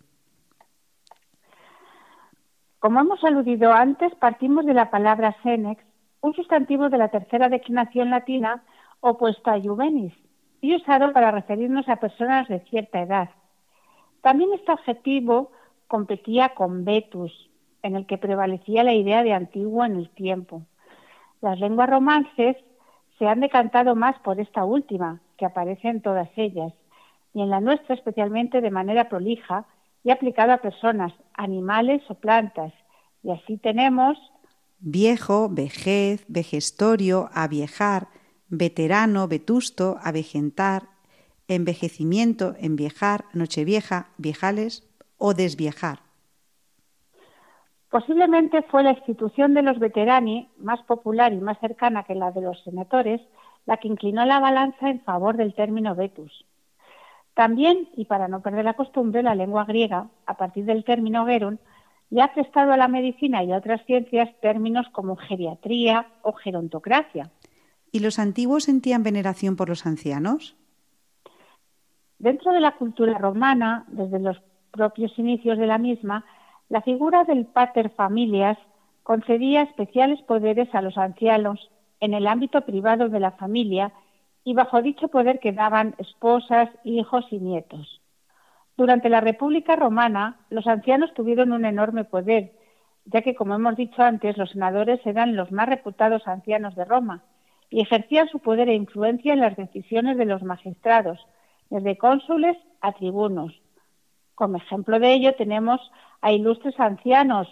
Como 2.79 3.01
hemos 3.01 3.21
aludido 3.25 3.73
antes, 3.73 4.15
partimos 4.15 4.65
de 4.65 4.73
la 4.73 4.89
palabra 4.89 5.35
senex, 5.43 5.83
un 6.21 6.33
sustantivo 6.33 6.89
de 6.89 6.97
la 6.97 7.09
tercera 7.09 7.49
declinación 7.49 8.09
latina 8.09 8.63
opuesto 9.01 9.51
a 9.51 9.59
juvenis 9.59 10.13
y 10.61 10.75
usado 10.75 11.11
para 11.11 11.31
referirnos 11.31 11.89
a 11.89 11.97
personas 11.97 12.47
de 12.47 12.61
cierta 12.61 13.01
edad. 13.01 13.29
También 14.21 14.51
este 14.53 14.71
adjetivo 14.71 15.51
competía 15.87 16.49
con 16.55 16.85
vetus, 16.85 17.49
en 17.83 17.97
el 17.97 18.05
que 18.05 18.17
prevalecía 18.17 18.83
la 18.83 18.93
idea 18.93 19.23
de 19.23 19.33
antiguo 19.33 19.83
en 19.83 19.97
el 19.97 20.09
tiempo. 20.09 20.61
Las 21.41 21.59
lenguas 21.59 21.89
romances 21.89 22.55
se 23.17 23.27
han 23.27 23.41
decantado 23.41 23.93
más 23.95 24.17
por 24.19 24.39
esta 24.39 24.63
última, 24.63 25.19
que 25.37 25.45
aparece 25.45 25.89
en 25.89 26.01
todas 26.01 26.29
ellas, 26.37 26.73
y 27.33 27.41
en 27.41 27.49
la 27.49 27.59
nuestra 27.59 27.95
especialmente 27.95 28.61
de 28.61 28.71
manera 28.71 29.09
prolija 29.09 29.65
y 30.03 30.11
aplicada 30.11 30.55
a 30.55 30.61
personas, 30.61 31.13
animales 31.33 32.01
o 32.09 32.15
plantas. 32.15 32.73
Y 33.23 33.31
así 33.31 33.57
tenemos 33.57 34.17
viejo, 34.79 35.49
vejez, 35.49 36.25
vejestorio, 36.27 37.29
aviejar, 37.33 38.07
veterano, 38.47 39.27
vetusto, 39.27 39.97
avejentar, 40.01 40.83
envejecimiento, 41.47 42.55
enviejar, 42.59 43.25
nochevieja, 43.33 44.09
viejales 44.17 44.87
o 45.17 45.33
desviejar. 45.33 45.99
Posiblemente 47.89 48.61
fue 48.63 48.83
la 48.83 48.91
institución 48.91 49.55
de 49.55 49.63
los 49.63 49.79
veterani, 49.79 50.47
más 50.57 50.81
popular 50.83 51.33
y 51.33 51.37
más 51.37 51.59
cercana 51.59 52.03
que 52.03 52.13
la 52.13 52.31
de 52.31 52.41
los 52.41 52.63
senadores, 52.63 53.19
la 53.65 53.77
que 53.77 53.87
inclinó 53.87 54.25
la 54.25 54.39
balanza 54.39 54.89
en 54.89 55.01
favor 55.01 55.37
del 55.37 55.55
término 55.55 55.95
vetus. 55.95 56.45
También, 57.33 57.89
y 57.95 58.05
para 58.05 58.27
no 58.27 58.41
perder 58.41 58.65
la 58.65 58.73
costumbre, 58.73 59.23
la 59.23 59.35
lengua 59.35 59.65
griega, 59.65 60.09
a 60.25 60.35
partir 60.35 60.65
del 60.65 60.83
término 60.83 61.25
gerun, 61.25 61.59
ya 62.09 62.25
ha 62.25 62.33
prestado 62.33 62.71
a 62.71 62.77
la 62.77 62.87
medicina 62.87 63.43
y 63.43 63.51
a 63.51 63.57
otras 63.57 63.85
ciencias 63.85 64.29
términos 64.41 64.87
como 64.91 65.15
geriatría 65.15 66.07
o 66.21 66.33
gerontocracia. 66.33 67.31
¿Y 67.91 67.99
los 67.99 68.19
antiguos 68.19 68.65
sentían 68.65 69.03
veneración 69.03 69.55
por 69.55 69.69
los 69.69 69.85
ancianos? 69.85 70.55
Dentro 72.17 72.51
de 72.51 72.59
la 72.59 72.75
cultura 72.75 73.17
romana, 73.17 73.85
desde 73.87 74.19
los 74.19 74.41
propios 74.71 75.17
inicios 75.17 75.57
de 75.57 75.67
la 75.67 75.77
misma, 75.77 76.25
la 76.67 76.81
figura 76.81 77.23
del 77.23 77.45
pater 77.45 77.89
familias 77.91 78.57
concedía 79.03 79.63
especiales 79.63 80.21
poderes 80.23 80.73
a 80.75 80.81
los 80.81 80.97
ancianos 80.97 81.71
en 81.99 82.13
el 82.13 82.27
ámbito 82.27 82.61
privado 82.61 83.09
de 83.09 83.19
la 83.19 83.31
familia 83.31 83.91
y 84.49 84.53
bajo 84.55 84.81
dicho 84.81 85.09
poder 85.09 85.39
quedaban 85.39 85.93
esposas, 85.99 86.69
hijos 86.83 87.23
y 87.29 87.37
nietos. 87.37 88.01
Durante 88.75 89.07
la 89.07 89.21
República 89.21 89.75
Romana, 89.75 90.39
los 90.49 90.65
ancianos 90.65 91.13
tuvieron 91.13 91.51
un 91.51 91.65
enorme 91.65 92.03
poder, 92.03 92.53
ya 93.05 93.21
que, 93.21 93.35
como 93.35 93.53
hemos 93.53 93.75
dicho 93.75 94.01
antes, 94.01 94.37
los 94.39 94.49
senadores 94.49 95.05
eran 95.05 95.35
los 95.35 95.51
más 95.51 95.69
reputados 95.69 96.27
ancianos 96.27 96.75
de 96.75 96.83
Roma 96.83 97.21
y 97.69 97.81
ejercían 97.81 98.27
su 98.29 98.39
poder 98.39 98.69
e 98.69 98.73
influencia 98.73 99.33
en 99.33 99.41
las 99.41 99.55
decisiones 99.55 100.17
de 100.17 100.25
los 100.25 100.41
magistrados, 100.41 101.19
desde 101.69 101.99
cónsules 101.99 102.57
a 102.81 102.93
tribunos. 102.93 103.53
Como 104.33 104.57
ejemplo 104.57 104.99
de 104.99 105.13
ello 105.13 105.35
tenemos 105.35 105.79
a 106.21 106.31
ilustres 106.31 106.79
ancianos, 106.79 107.47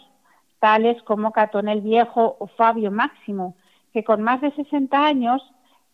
tales 0.58 1.00
como 1.04 1.32
Catón 1.32 1.68
el 1.68 1.82
Viejo 1.82 2.38
o 2.40 2.48
Fabio 2.48 2.90
Máximo, 2.90 3.56
que 3.94 4.04
con 4.04 4.24
más 4.24 4.42
de 4.42 4.50
60 4.50 4.98
años 5.06 5.44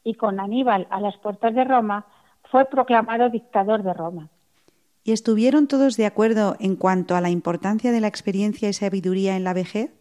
y 0.03 0.15
con 0.15 0.39
Aníbal 0.39 0.87
a 0.89 0.99
las 0.99 1.17
puertas 1.17 1.53
de 1.55 1.63
Roma, 1.63 2.05
fue 2.51 2.65
proclamado 2.65 3.29
dictador 3.29 3.83
de 3.83 3.93
Roma. 3.93 4.29
¿Y 5.03 5.11
estuvieron 5.11 5.67
todos 5.67 5.97
de 5.97 6.05
acuerdo 6.05 6.55
en 6.59 6.75
cuanto 6.75 7.15
a 7.15 7.21
la 7.21 7.29
importancia 7.29 7.91
de 7.91 7.99
la 7.99 8.07
experiencia 8.07 8.69
y 8.69 8.73
sabiduría 8.73 9.35
en 9.35 9.43
la 9.43 9.53
vejez? 9.53 9.91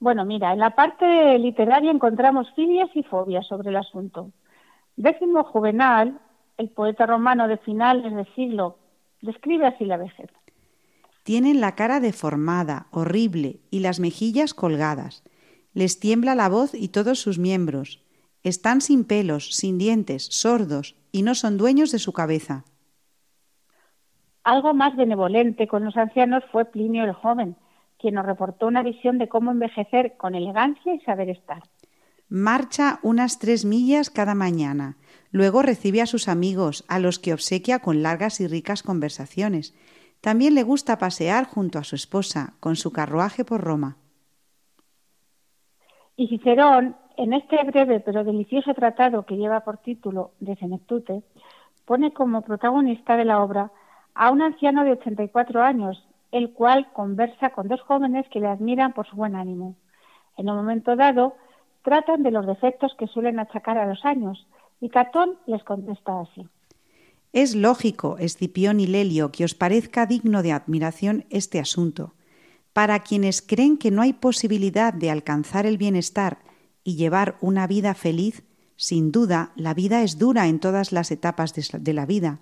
Bueno, 0.00 0.24
mira, 0.24 0.52
en 0.52 0.58
la 0.58 0.70
parte 0.70 1.38
literaria 1.38 1.92
encontramos 1.92 2.50
filias 2.56 2.90
y 2.94 3.04
fobias 3.04 3.46
sobre 3.46 3.70
el 3.70 3.76
asunto. 3.76 4.30
Décimo 4.96 5.44
Juvenal, 5.44 6.18
el 6.58 6.70
poeta 6.70 7.06
romano 7.06 7.46
de 7.46 7.56
finales 7.58 8.12
del 8.12 8.26
siglo, 8.34 8.78
describe 9.20 9.66
así 9.66 9.84
la 9.84 9.98
vejez. 9.98 10.30
Tienen 11.22 11.60
la 11.60 11.76
cara 11.76 12.00
deformada, 12.00 12.86
horrible, 12.90 13.60
y 13.70 13.78
las 13.78 14.00
mejillas 14.00 14.54
colgadas. 14.54 15.22
Les 15.72 16.00
tiembla 16.00 16.34
la 16.34 16.48
voz 16.48 16.74
y 16.74 16.88
todos 16.88 17.20
sus 17.20 17.38
miembros. 17.38 18.02
Están 18.42 18.80
sin 18.80 19.04
pelos, 19.04 19.54
sin 19.54 19.78
dientes, 19.78 20.24
sordos, 20.24 20.96
y 21.12 21.22
no 21.22 21.34
son 21.34 21.58
dueños 21.58 21.92
de 21.92 21.98
su 21.98 22.12
cabeza. 22.12 22.64
Algo 24.42 24.74
más 24.74 24.96
benevolente 24.96 25.68
con 25.68 25.84
los 25.84 25.96
ancianos 25.96 26.42
fue 26.50 26.64
Plinio 26.64 27.04
el 27.04 27.12
joven, 27.12 27.56
quien 27.98 28.14
nos 28.14 28.26
reportó 28.26 28.66
una 28.66 28.82
visión 28.82 29.18
de 29.18 29.28
cómo 29.28 29.52
envejecer 29.52 30.16
con 30.16 30.34
elegancia 30.34 30.94
y 30.94 31.00
saber 31.00 31.28
estar. 31.30 31.62
Marcha 32.28 32.98
unas 33.02 33.38
tres 33.38 33.64
millas 33.64 34.10
cada 34.10 34.34
mañana. 34.34 34.96
Luego 35.30 35.62
recibe 35.62 36.00
a 36.00 36.06
sus 36.06 36.28
amigos, 36.28 36.84
a 36.88 36.98
los 36.98 37.18
que 37.18 37.34
obsequia 37.34 37.78
con 37.78 38.02
largas 38.02 38.40
y 38.40 38.48
ricas 38.48 38.82
conversaciones. 38.82 39.74
También 40.20 40.54
le 40.54 40.62
gusta 40.62 40.98
pasear 40.98 41.44
junto 41.46 41.78
a 41.78 41.84
su 41.84 41.94
esposa, 41.94 42.54
con 42.58 42.74
su 42.74 42.90
carruaje 42.90 43.44
por 43.44 43.60
Roma. 43.60 43.98
Y 46.16 46.28
Cicerón, 46.28 46.96
en 47.22 47.32
este 47.34 47.62
breve 47.62 48.00
pero 48.00 48.24
delicioso 48.24 48.74
tratado 48.74 49.24
que 49.24 49.36
lleva 49.36 49.60
por 49.60 49.78
título 49.78 50.32
De 50.40 50.56
Senectute, 50.56 51.22
pone 51.84 52.12
como 52.12 52.42
protagonista 52.42 53.16
de 53.16 53.24
la 53.24 53.42
obra 53.42 53.70
a 54.14 54.30
un 54.30 54.42
anciano 54.42 54.84
de 54.84 54.92
84 54.92 55.62
años, 55.62 56.04
el 56.32 56.52
cual 56.52 56.88
conversa 56.92 57.50
con 57.50 57.68
dos 57.68 57.80
jóvenes 57.82 58.26
que 58.30 58.40
le 58.40 58.48
admiran 58.48 58.92
por 58.92 59.06
su 59.06 59.14
buen 59.14 59.36
ánimo. 59.36 59.76
En 60.36 60.50
un 60.50 60.56
momento 60.56 60.96
dado, 60.96 61.36
tratan 61.82 62.24
de 62.24 62.32
los 62.32 62.44
defectos 62.46 62.92
que 62.98 63.06
suelen 63.06 63.38
achacar 63.38 63.78
a 63.78 63.86
los 63.86 64.04
años, 64.04 64.46
y 64.80 64.88
Catón 64.88 65.36
les 65.46 65.62
contesta 65.62 66.20
así. 66.20 66.48
Es 67.32 67.54
lógico, 67.54 68.18
Escipión 68.18 68.80
y 68.80 68.86
Lelio, 68.86 69.30
que 69.30 69.44
os 69.44 69.54
parezca 69.54 70.06
digno 70.06 70.42
de 70.42 70.52
admiración 70.52 71.24
este 71.30 71.60
asunto. 71.60 72.14
Para 72.72 72.98
quienes 73.00 73.42
creen 73.42 73.78
que 73.78 73.90
no 73.90 74.02
hay 74.02 74.12
posibilidad 74.12 74.92
de 74.92 75.10
alcanzar 75.10 75.66
el 75.66 75.78
bienestar 75.78 76.38
y 76.84 76.96
llevar 76.96 77.36
una 77.40 77.66
vida 77.66 77.94
feliz, 77.94 78.42
sin 78.76 79.12
duda 79.12 79.52
la 79.56 79.74
vida 79.74 80.02
es 80.02 80.18
dura 80.18 80.48
en 80.48 80.60
todas 80.60 80.92
las 80.92 81.10
etapas 81.10 81.52
de 81.54 81.92
la 81.92 82.06
vida 82.06 82.40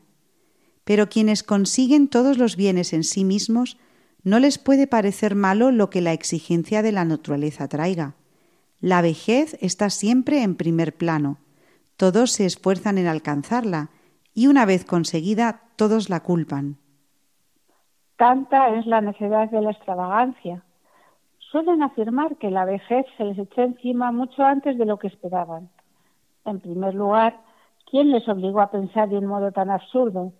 pero 0.90 1.09
quienes 1.09 1.44
consiguen 1.44 2.09
todos 2.09 2.37
los 2.37 2.57
bienes 2.57 2.92
en 2.92 3.05
sí 3.05 3.24
mismos, 3.24 3.79
no 4.24 4.40
les 4.40 4.59
puede 4.59 4.88
parecer 4.88 5.37
malo 5.37 5.70
lo 5.70 5.88
que 5.88 6.00
la 6.00 6.12
exigencia 6.12 6.83
de 6.83 6.90
la 6.90 7.05
naturaleza 7.05 7.68
traiga. 7.68 8.14
La 8.81 9.03
vejez 9.03 9.57
está 9.61 9.88
siempre 9.90 10.42
en 10.42 10.57
primer 10.57 10.96
plano. 10.96 11.38
Todos 11.96 12.33
se 12.33 12.46
esfuerzan 12.46 12.98
en 12.98 13.07
alcanzarla 13.07 13.90
y 14.35 14.46
una 14.46 14.64
vez 14.64 14.85
conseguida 14.85 15.62
todos 15.76 16.11
la 16.11 16.20
culpan. 16.24 16.79
Tanta 18.16 18.76
es 18.76 18.85
la 18.87 19.00
necedad 19.00 19.48
de 19.50 19.61
la 19.62 19.70
extravagancia. 19.70 20.64
Suelen 21.51 21.83
afirmar 21.83 22.37
que 22.37 22.49
la 22.49 22.65
vejez 22.65 23.05
se 23.17 23.25
les 23.25 23.37
echó 23.37 23.63
encima 23.63 24.13
mucho 24.13 24.45
antes 24.45 24.79
de 24.79 24.85
lo 24.85 24.99
que 24.99 25.09
esperaban. 25.09 25.69
En 26.45 26.61
primer 26.61 26.95
lugar, 26.95 27.41
¿quién 27.91 28.13
les 28.13 28.29
obligó 28.29 28.61
a 28.61 28.71
pensar 28.71 29.09
de 29.09 29.19
un 29.19 29.27
modo 29.27 29.51
tan 29.51 29.69
absurdo? 29.69 30.33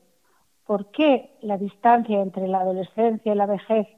¿Por 0.67 0.93
qué 0.93 1.37
la 1.43 1.59
distancia 1.59 2.21
entre 2.21 2.47
la 2.47 2.61
adolescencia 2.61 3.33
y 3.33 3.37
la 3.37 3.47
vejez 3.47 3.89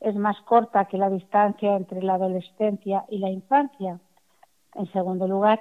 es 0.00 0.16
más 0.16 0.40
corta 0.42 0.86
que 0.86 0.96
la 0.96 1.10
distancia 1.10 1.76
entre 1.76 2.02
la 2.02 2.14
adolescencia 2.14 3.04
y 3.10 3.18
la 3.18 3.28
infancia? 3.28 4.00
En 4.74 4.90
segundo 4.92 5.28
lugar, 5.28 5.60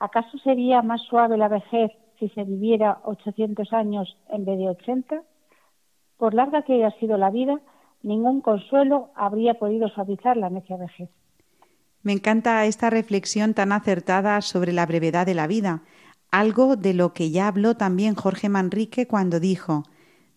¿acaso 0.00 0.36
sería 0.36 0.82
más 0.82 1.00
suave 1.00 1.38
la 1.38 1.48
vejez 1.48 1.92
si 2.18 2.28
se 2.28 2.44
viviera 2.44 3.00
800 3.04 3.72
años 3.72 4.18
en 4.28 4.44
vez 4.44 4.58
de 4.58 4.68
80? 4.68 5.22
Por 6.18 6.34
larga 6.34 6.60
que 6.60 6.74
haya 6.74 6.90
sido 6.98 7.16
la 7.16 7.30
vida, 7.30 7.58
ningún 8.02 8.40
consuelo 8.40 9.10
habría 9.14 9.54
podido 9.54 9.88
suavizar 9.88 10.36
la 10.36 10.50
necia 10.50 10.76
vejez. 10.76 11.10
Me 12.02 12.12
encanta 12.12 12.64
esta 12.66 12.90
reflexión 12.90 13.54
tan 13.54 13.72
acertada 13.72 14.40
sobre 14.40 14.72
la 14.72 14.86
brevedad 14.86 15.24
de 15.24 15.34
la 15.34 15.46
vida, 15.46 15.82
algo 16.30 16.76
de 16.76 16.94
lo 16.94 17.12
que 17.12 17.30
ya 17.30 17.46
habló 17.46 17.76
también 17.76 18.14
Jorge 18.14 18.48
Manrique 18.48 19.06
cuando 19.06 19.38
dijo 19.38 19.84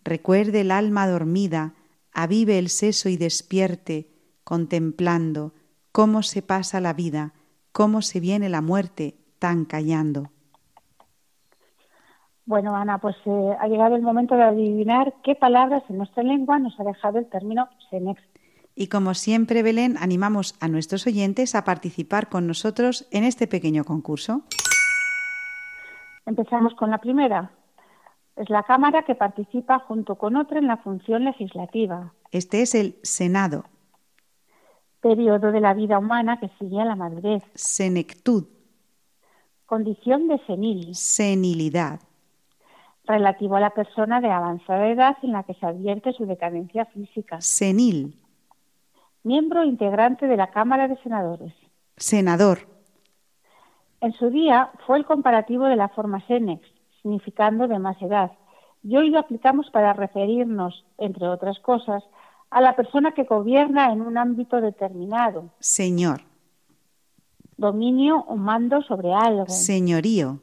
Recuerde 0.04 0.60
el 0.60 0.70
alma 0.70 1.08
dormida, 1.08 1.74
avive 2.12 2.58
el 2.58 2.68
seso 2.68 3.08
y 3.08 3.16
despierte, 3.16 4.08
contemplando 4.44 5.52
cómo 5.90 6.22
se 6.22 6.42
pasa 6.42 6.80
la 6.80 6.92
vida, 6.92 7.34
cómo 7.72 8.02
se 8.02 8.20
viene 8.20 8.48
la 8.48 8.60
muerte, 8.60 9.16
tan 9.40 9.64
callando. 9.64 10.30
Bueno, 12.46 12.76
Ana, 12.76 12.98
pues 12.98 13.16
eh, 13.26 13.56
ha 13.60 13.66
llegado 13.66 13.96
el 13.96 14.02
momento 14.02 14.36
de 14.36 14.44
adivinar 14.44 15.14
qué 15.24 15.34
palabras 15.34 15.82
en 15.88 15.98
nuestra 15.98 16.22
lengua 16.22 16.60
nos 16.60 16.78
ha 16.78 16.84
dejado 16.84 17.18
el 17.18 17.26
término 17.26 17.68
senex. 17.90 18.22
Y 18.76 18.86
como 18.86 19.14
siempre, 19.14 19.64
Belén, 19.64 19.96
animamos 19.98 20.54
a 20.60 20.68
nuestros 20.68 21.06
oyentes 21.08 21.56
a 21.56 21.64
participar 21.64 22.28
con 22.28 22.46
nosotros 22.46 23.08
en 23.10 23.24
este 23.24 23.48
pequeño 23.48 23.84
concurso. 23.84 24.42
Empezamos 26.24 26.74
con 26.74 26.90
la 26.90 26.98
primera. 26.98 27.50
Es 28.36 28.48
la 28.48 28.62
Cámara 28.62 29.02
que 29.02 29.14
participa 29.14 29.80
junto 29.80 30.14
con 30.14 30.36
otra 30.36 30.58
en 30.58 30.68
la 30.68 30.76
función 30.76 31.24
legislativa. 31.24 32.12
Este 32.30 32.62
es 32.62 32.74
el 32.74 32.96
Senado. 33.02 33.64
Periodo 35.00 35.50
de 35.50 35.60
la 35.60 35.74
vida 35.74 35.98
humana 35.98 36.38
que 36.38 36.50
sigue 36.60 36.80
a 36.80 36.84
la 36.84 36.96
madurez. 36.96 37.42
Senectud. 37.54 38.44
Condición 39.64 40.28
de 40.28 40.38
senil. 40.46 40.94
Senilidad. 40.94 42.00
Relativo 43.06 43.56
a 43.56 43.60
la 43.60 43.70
persona 43.70 44.20
de 44.20 44.30
avanzada 44.30 44.88
edad 44.88 45.16
en 45.22 45.32
la 45.32 45.44
que 45.44 45.54
se 45.54 45.66
advierte 45.66 46.12
su 46.12 46.26
decadencia 46.26 46.84
física. 46.86 47.40
Senil 47.40 48.18
miembro 49.26 49.64
integrante 49.64 50.28
de 50.28 50.36
la 50.36 50.52
Cámara 50.52 50.86
de 50.86 50.96
Senadores. 51.02 51.52
Senador. 51.96 52.60
En 54.00 54.12
su 54.12 54.30
día 54.30 54.70
fue 54.86 54.98
el 54.98 55.04
comparativo 55.04 55.64
de 55.64 55.74
la 55.74 55.88
forma 55.88 56.24
senex, 56.28 56.62
significando 57.02 57.66
de 57.66 57.80
más 57.80 58.00
edad, 58.00 58.30
y 58.84 58.96
hoy 58.96 59.10
lo 59.10 59.18
aplicamos 59.18 59.68
para 59.72 59.94
referirnos, 59.94 60.84
entre 60.96 61.26
otras 61.26 61.58
cosas, 61.58 62.04
a 62.50 62.60
la 62.60 62.76
persona 62.76 63.12
que 63.12 63.24
gobierna 63.24 63.92
en 63.92 64.00
un 64.00 64.16
ámbito 64.16 64.60
determinado. 64.60 65.50
Señor. 65.58 66.20
Dominio 67.56 68.18
o 68.28 68.36
mando 68.36 68.80
sobre 68.82 69.12
algo. 69.12 69.48
Señorío. 69.48 70.38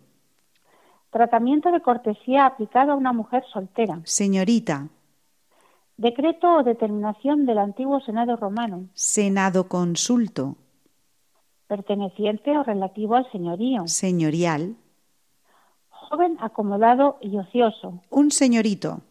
Tratamiento 1.13 1.71
de 1.71 1.80
cortesía 1.82 2.47
aplicado 2.47 2.93
a 2.93 2.95
una 2.95 3.13
mujer 3.13 3.43
soltera. 3.54 4.02
Señorita. 4.04 4.88
Decreto 5.95 6.58
o 6.58 6.63
determinación 6.63 7.45
del 7.45 7.60
antiguo 7.60 8.02
Senado 8.02 8.36
romano. 8.36 8.88
Senado 8.95 9.67
consulto. 9.67 10.56
Perteneciente 11.67 12.58
o 12.58 12.63
relativo 12.63 13.13
al 13.13 13.32
señorío. 13.32 13.88
Señorial. 13.88 14.76
Joven 15.89 16.36
acomodado 16.41 17.19
y 17.21 17.38
ocioso. 17.38 18.02
Un 18.10 18.32
señorito. 18.32 19.02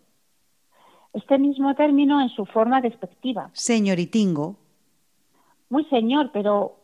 Este 1.13 1.39
mismo 1.39 1.73
término 1.77 2.21
en 2.21 2.31
su 2.31 2.47
forma 2.47 2.81
despectiva. 2.81 3.51
Señoritingo. 3.53 4.57
Muy 5.71 5.85
señor, 5.85 6.31
pero 6.33 6.81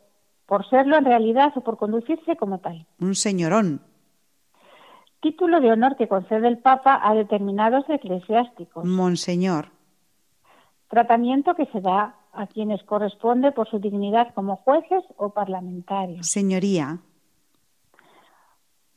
por 0.46 0.64
serlo 0.70 0.96
en 0.96 1.07
realidad 1.07 1.52
o 1.57 1.61
por 1.62 1.76
conducirse 1.76 2.37
como 2.37 2.61
tal. 2.61 2.87
Un 3.00 3.16
señorón. 3.16 3.88
Título 5.20 5.61
de 5.61 5.72
honor 5.72 5.96
que 5.96 6.09
concede 6.09 6.48
el 6.48 6.59
Papa 6.59 7.00
a 7.02 7.14
determinados 7.14 7.85
eclesiásticos. 7.88 8.85
Monseñor 8.85 9.70
tratamiento 10.88 11.54
que 11.54 11.66
se 11.66 11.81
da 11.81 12.16
a 12.33 12.46
quienes 12.46 12.83
corresponde 12.85 13.52
por 13.52 13.68
su 13.68 13.78
dignidad 13.78 14.33
como 14.35 14.57
jueces 14.57 15.04
o 15.16 15.31
parlamentarios. 15.31 16.26
Señoría. 16.26 16.98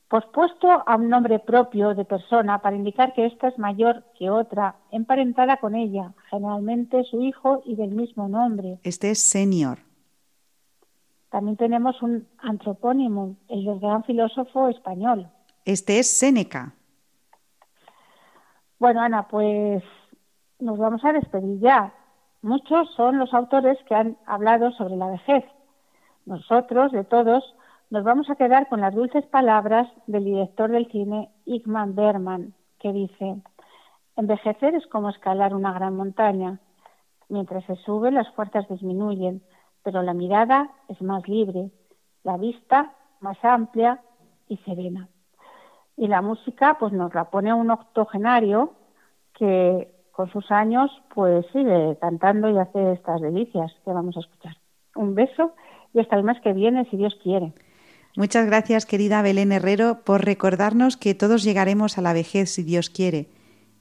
Pospuesto 0.08 0.68
a 0.86 0.96
un 0.96 1.08
nombre 1.08 1.38
propio 1.38 1.94
de 1.94 2.04
persona 2.04 2.60
para 2.60 2.76
indicar 2.76 3.14
que 3.14 3.26
ésta 3.26 3.48
es 3.48 3.58
mayor 3.58 4.04
que 4.18 4.28
otra, 4.28 4.76
emparentada 4.90 5.56
con 5.56 5.74
ella, 5.74 6.12
generalmente 6.28 7.02
su 7.04 7.22
hijo 7.22 7.62
y 7.64 7.76
del 7.76 7.92
mismo 7.92 8.28
nombre. 8.28 8.78
Este 8.82 9.10
es 9.10 9.20
senior. 9.20 9.78
También 11.30 11.56
tenemos 11.56 12.02
un 12.02 12.28
antropónimo, 12.38 13.36
el 13.48 13.64
del 13.64 13.80
gran 13.80 14.04
filósofo 14.04 14.68
español. 14.68 15.28
Este 15.64 15.98
es 16.00 16.10
Séneca. 16.10 16.74
Bueno, 18.78 19.00
Ana, 19.00 19.28
pues 19.28 19.82
nos 20.58 20.76
vamos 20.76 21.04
a 21.04 21.12
despedir 21.12 21.60
ya. 21.60 21.94
Muchos 22.42 22.92
son 22.96 23.18
los 23.18 23.32
autores 23.32 23.78
que 23.88 23.94
han 23.94 24.16
hablado 24.26 24.72
sobre 24.72 24.96
la 24.96 25.06
vejez. 25.06 25.44
Nosotros, 26.26 26.90
de 26.90 27.04
todos, 27.04 27.44
nos 27.90 28.02
vamos 28.02 28.28
a 28.28 28.34
quedar 28.34 28.68
con 28.68 28.80
las 28.80 28.92
dulces 28.92 29.24
palabras 29.26 29.88
del 30.08 30.24
director 30.24 30.70
del 30.70 30.90
cine, 30.90 31.30
Igman 31.44 31.94
Berman, 31.94 32.54
que 32.80 32.92
dice, 32.92 33.36
envejecer 34.16 34.74
es 34.74 34.86
como 34.88 35.10
escalar 35.10 35.54
una 35.54 35.72
gran 35.72 35.94
montaña. 35.94 36.58
Mientras 37.28 37.64
se 37.66 37.76
sube, 37.76 38.10
las 38.10 38.28
fuerzas 38.34 38.68
disminuyen, 38.68 39.42
pero 39.84 40.02
la 40.02 40.14
mirada 40.14 40.70
es 40.88 41.00
más 41.02 41.28
libre, 41.28 41.70
la 42.24 42.36
vista 42.36 42.94
más 43.20 43.38
amplia 43.44 44.00
y 44.48 44.56
serena. 44.58 45.08
Y 45.96 46.08
la 46.08 46.22
música, 46.22 46.76
pues 46.78 46.92
nos 46.92 47.14
la 47.14 47.24
pone 47.24 47.52
un 47.52 47.70
octogenario 47.70 48.72
que 49.34 49.92
con 50.12 50.30
sus 50.30 50.50
años, 50.50 50.90
pues 51.14 51.44
sigue 51.52 51.96
cantando 52.00 52.50
y 52.50 52.58
hace 52.58 52.92
estas 52.92 53.20
delicias 53.20 53.72
que 53.84 53.92
vamos 53.92 54.16
a 54.16 54.20
escuchar. 54.20 54.56
Un 54.94 55.14
beso 55.14 55.54
y 55.94 56.00
hasta 56.00 56.16
el 56.16 56.22
mes 56.22 56.40
que 56.42 56.52
viene, 56.52 56.86
si 56.90 56.96
Dios 56.96 57.16
quiere. 57.22 57.52
Muchas 58.14 58.44
gracias, 58.44 58.84
querida 58.84 59.22
Belén 59.22 59.52
Herrero, 59.52 60.00
por 60.04 60.24
recordarnos 60.24 60.98
que 60.98 61.14
todos 61.14 61.42
llegaremos 61.42 61.96
a 61.96 62.02
la 62.02 62.12
vejez, 62.12 62.50
si 62.50 62.62
Dios 62.62 62.90
quiere, 62.90 63.28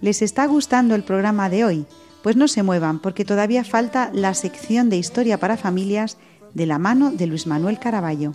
¿Les 0.00 0.22
está 0.22 0.46
gustando 0.46 0.94
el 0.94 1.04
programa 1.04 1.48
de 1.48 1.64
hoy? 1.64 1.86
Pues 2.22 2.36
no 2.36 2.48
se 2.48 2.62
muevan, 2.62 3.00
porque 3.00 3.24
todavía 3.24 3.64
falta 3.64 4.10
la 4.12 4.34
sección 4.34 4.90
de 4.90 4.96
historia 4.96 5.38
para 5.38 5.56
familias 5.56 6.18
de 6.52 6.66
la 6.66 6.78
mano 6.78 7.10
de 7.10 7.26
Luis 7.26 7.46
Manuel 7.46 7.78
Caraballo. 7.78 8.32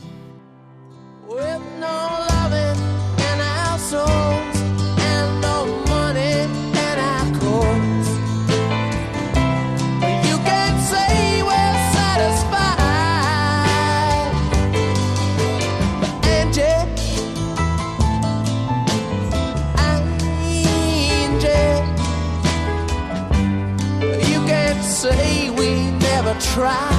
cry. 26.60 26.99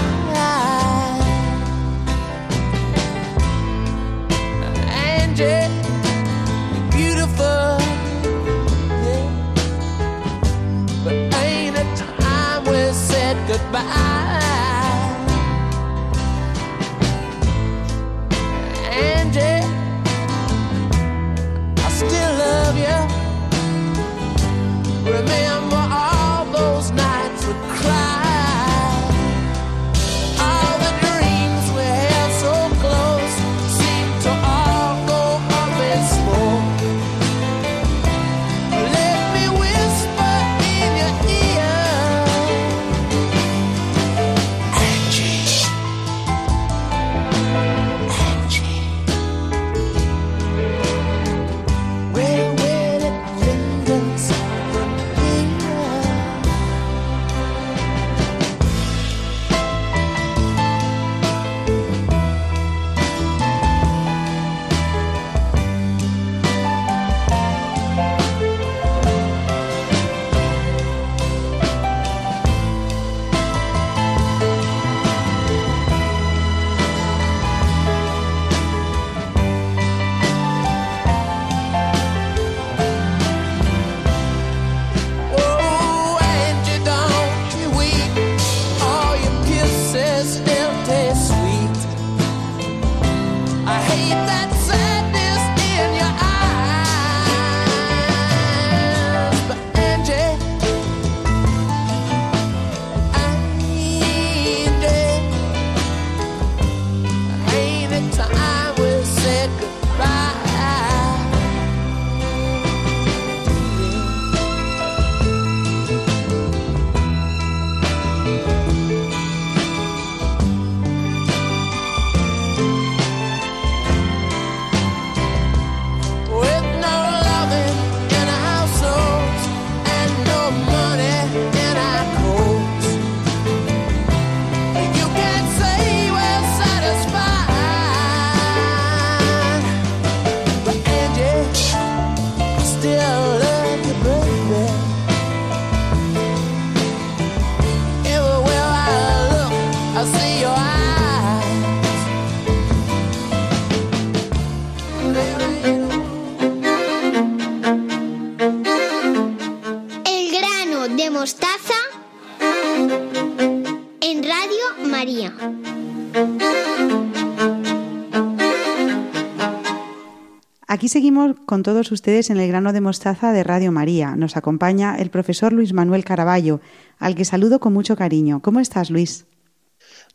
Seguimos 170.90 171.36
con 171.46 171.62
todos 171.62 171.92
ustedes 171.92 172.30
en 172.30 172.38
el 172.38 172.48
grano 172.48 172.72
de 172.72 172.80
mostaza 172.80 173.32
de 173.32 173.44
Radio 173.44 173.70
María. 173.70 174.16
Nos 174.16 174.36
acompaña 174.36 174.96
el 174.96 175.08
profesor 175.08 175.52
Luis 175.52 175.72
Manuel 175.72 176.04
Caraballo, 176.04 176.60
al 176.98 177.14
que 177.14 177.24
saludo 177.24 177.60
con 177.60 177.72
mucho 177.72 177.94
cariño. 177.94 178.42
¿Cómo 178.42 178.58
estás, 178.58 178.90
Luis? 178.90 179.24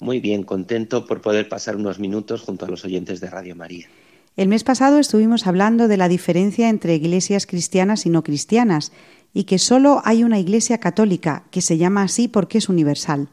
Muy 0.01 0.19
bien, 0.19 0.43
contento 0.43 1.05
por 1.05 1.21
poder 1.21 1.47
pasar 1.47 1.78
unos 1.78 1.97
minutos 1.99 2.41
junto 2.41 2.65
a 2.65 2.69
los 2.69 2.84
oyentes 2.84 3.21
de 3.21 3.30
Radio 3.30 3.55
María. 3.55 3.88
El 4.36 4.49
mes 4.49 4.65
pasado 4.65 4.99
estuvimos 4.99 5.47
hablando 5.47 5.88
de 5.88 5.95
la 5.95 6.09
diferencia 6.09 6.67
entre 6.67 6.95
iglesias 6.95 7.45
cristianas 7.47 8.05
y 8.05 8.09
no 8.09 8.21
cristianas 8.21 8.91
y 9.34 9.45
que 9.45 9.59
solo 9.59 10.01
hay 10.03 10.26
una 10.26 10.39
iglesia 10.39 10.80
católica 10.80 11.45
que 11.51 11.61
se 11.61 11.78
llama 11.78 12.03
así 12.03 12.28
porque 12.28 12.57
es 12.57 12.67
universal. 12.67 13.30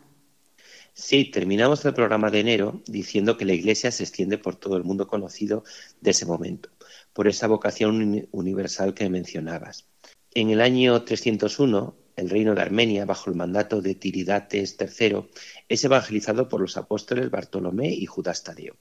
Sí, 0.95 1.25
terminamos 1.25 1.85
el 1.85 1.95
programa 1.95 2.31
de 2.31 2.39
enero 2.39 2.83
diciendo 2.87 3.37
que 3.37 3.47
la 3.47 3.55
iglesia 3.55 3.91
se 3.91 4.05
extiende 4.05 4.39
por 4.39 4.55
todo 4.55 4.77
el 4.77 4.85
mundo 4.85 5.09
conocido 5.09 5.65
de 6.01 6.13
ese 6.13 6.27
momento 6.27 6.69
por 7.13 7.29
esa 7.29 7.47
vocación 7.47 8.29
universal 8.31 8.95
que 8.95 9.09
mencionabas. 9.09 9.87
En 10.35 10.51
el 10.51 10.61
año 10.61 11.03
301, 11.03 11.97
el 12.17 12.31
reino 12.31 12.55
de 12.55 12.61
Armenia, 12.61 13.05
bajo 13.05 13.31
el 13.31 13.37
mandato 13.37 13.81
de 13.81 13.95
Tiridates 13.95 14.77
III, 14.79 15.29
es 15.69 15.85
evangelizado 15.85 16.49
por 16.49 16.61
los 16.61 16.77
apóstoles 16.77 17.31
Bartolomé 17.31 17.89
y 17.89 18.07
Judas 18.07 18.43
Tadeo, 18.43 18.77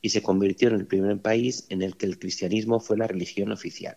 y 0.00 0.10
se 0.10 0.22
convirtió 0.22 0.68
en 0.68 0.74
el 0.74 0.86
primer 0.86 1.20
país 1.20 1.66
en 1.68 1.82
el 1.82 1.96
que 1.96 2.06
el 2.06 2.18
cristianismo 2.18 2.80
fue 2.80 2.96
la 2.96 3.06
religión 3.06 3.52
oficial. 3.52 3.96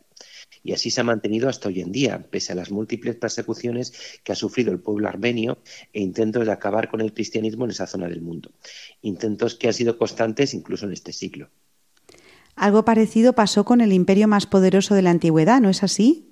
Y 0.64 0.74
así 0.74 0.92
se 0.92 1.02
ha 1.02 1.04
mantenido 1.04 1.50
hasta 1.50 1.70
hoy 1.70 1.82
en 1.82 1.92
día, 1.92 2.28
pese 2.30 2.52
a 2.52 2.56
las 2.56 2.72
múltiples 2.72 3.16
persecuciones 3.16 3.94
que 4.24 4.32
ha 4.32 4.36
sufrido 4.36 4.72
el 4.72 4.80
pueblo 4.80 5.08
armenio 5.08 5.60
e 5.94 6.02
intentos 6.02 6.46
de 6.46 6.52
acabar 6.52 6.90
con 6.90 7.02
el 7.02 7.14
cristianismo 7.14 7.66
en 7.66 7.72
esa 7.72 7.88
zona 7.88 8.08
del 8.08 8.22
mundo. 8.22 8.52
Intentos 9.02 9.56
que 9.56 9.68
han 9.68 9.74
sido 9.74 9.98
constantes 9.98 10.54
incluso 10.54 10.86
en 10.86 10.94
este 10.94 11.12
siglo. 11.12 11.50
Algo 12.56 12.86
parecido 12.86 13.34
pasó 13.34 13.66
con 13.66 13.82
el 13.82 13.92
imperio 13.92 14.28
más 14.28 14.46
poderoso 14.46 14.96
de 14.96 15.02
la 15.02 15.12
antigüedad, 15.12 15.60
¿no 15.60 15.70
es 15.70 15.84
así? 15.84 16.32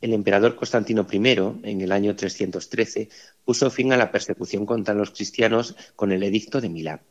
El 0.00 0.12
emperador 0.14 0.56
Constantino 0.56 1.06
I, 1.08 1.16
en 1.62 1.80
el 1.80 1.92
año 1.92 2.16
313, 2.16 3.08
puso 3.44 3.70
fin 3.70 3.92
a 3.92 3.96
la 3.96 4.10
persecución 4.10 4.66
contra 4.66 4.94
los 4.94 5.12
cristianos 5.12 5.76
con 5.94 6.10
el 6.10 6.24
Edicto 6.24 6.60
de 6.60 6.68
Milán. 6.68 7.02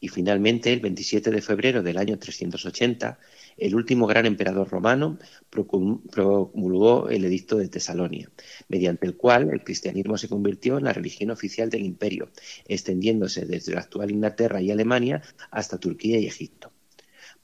Y 0.00 0.08
finalmente, 0.08 0.72
el 0.72 0.80
27 0.80 1.30
de 1.30 1.42
febrero 1.42 1.82
del 1.82 1.98
año 1.98 2.18
380, 2.18 3.18
el 3.58 3.74
último 3.74 4.06
gran 4.06 4.24
emperador 4.24 4.70
romano 4.70 5.18
promulgó 5.50 7.10
el 7.10 7.26
Edicto 7.26 7.58
de 7.58 7.68
Tesalonia, 7.68 8.30
mediante 8.68 9.06
el 9.06 9.18
cual 9.18 9.50
el 9.52 9.62
cristianismo 9.62 10.16
se 10.16 10.30
convirtió 10.30 10.78
en 10.78 10.84
la 10.84 10.94
religión 10.94 11.30
oficial 11.30 11.68
del 11.68 11.84
imperio, 11.84 12.30
extendiéndose 12.66 13.44
desde 13.44 13.74
la 13.74 13.80
actual 13.80 14.10
Inglaterra 14.10 14.62
y 14.62 14.70
Alemania 14.70 15.20
hasta 15.50 15.76
Turquía 15.76 16.18
y 16.18 16.26
Egipto. 16.26 16.72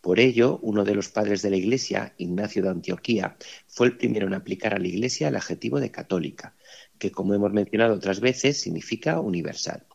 Por 0.05 0.21
ello, 0.21 0.59
uno 0.61 0.85
de 0.85 0.95
los 0.95 1.09
padres 1.09 1.41
de 1.41 1.49
la 1.49 1.57
Iglesia, 1.57 2.13
Ignacio 2.19 2.63
de 2.63 2.69
Antioquía, 2.69 3.39
fue 3.67 3.87
el 3.87 3.97
primero 3.97 4.27
en 4.27 4.35
aplicar 4.35 4.75
a 4.75 4.79
la 4.79 4.87
Iglesia 4.87 5.29
el 5.29 5.37
adjetivo 5.37 5.81
de 5.81 5.91
católica, 5.91 6.55
que 6.99 7.11
como 7.11 7.33
hemos 7.33 7.55
mencionado 7.55 7.95
otras 7.95 8.21
veces 8.21 8.61
significa 8.61 9.19
universal. 9.19 9.87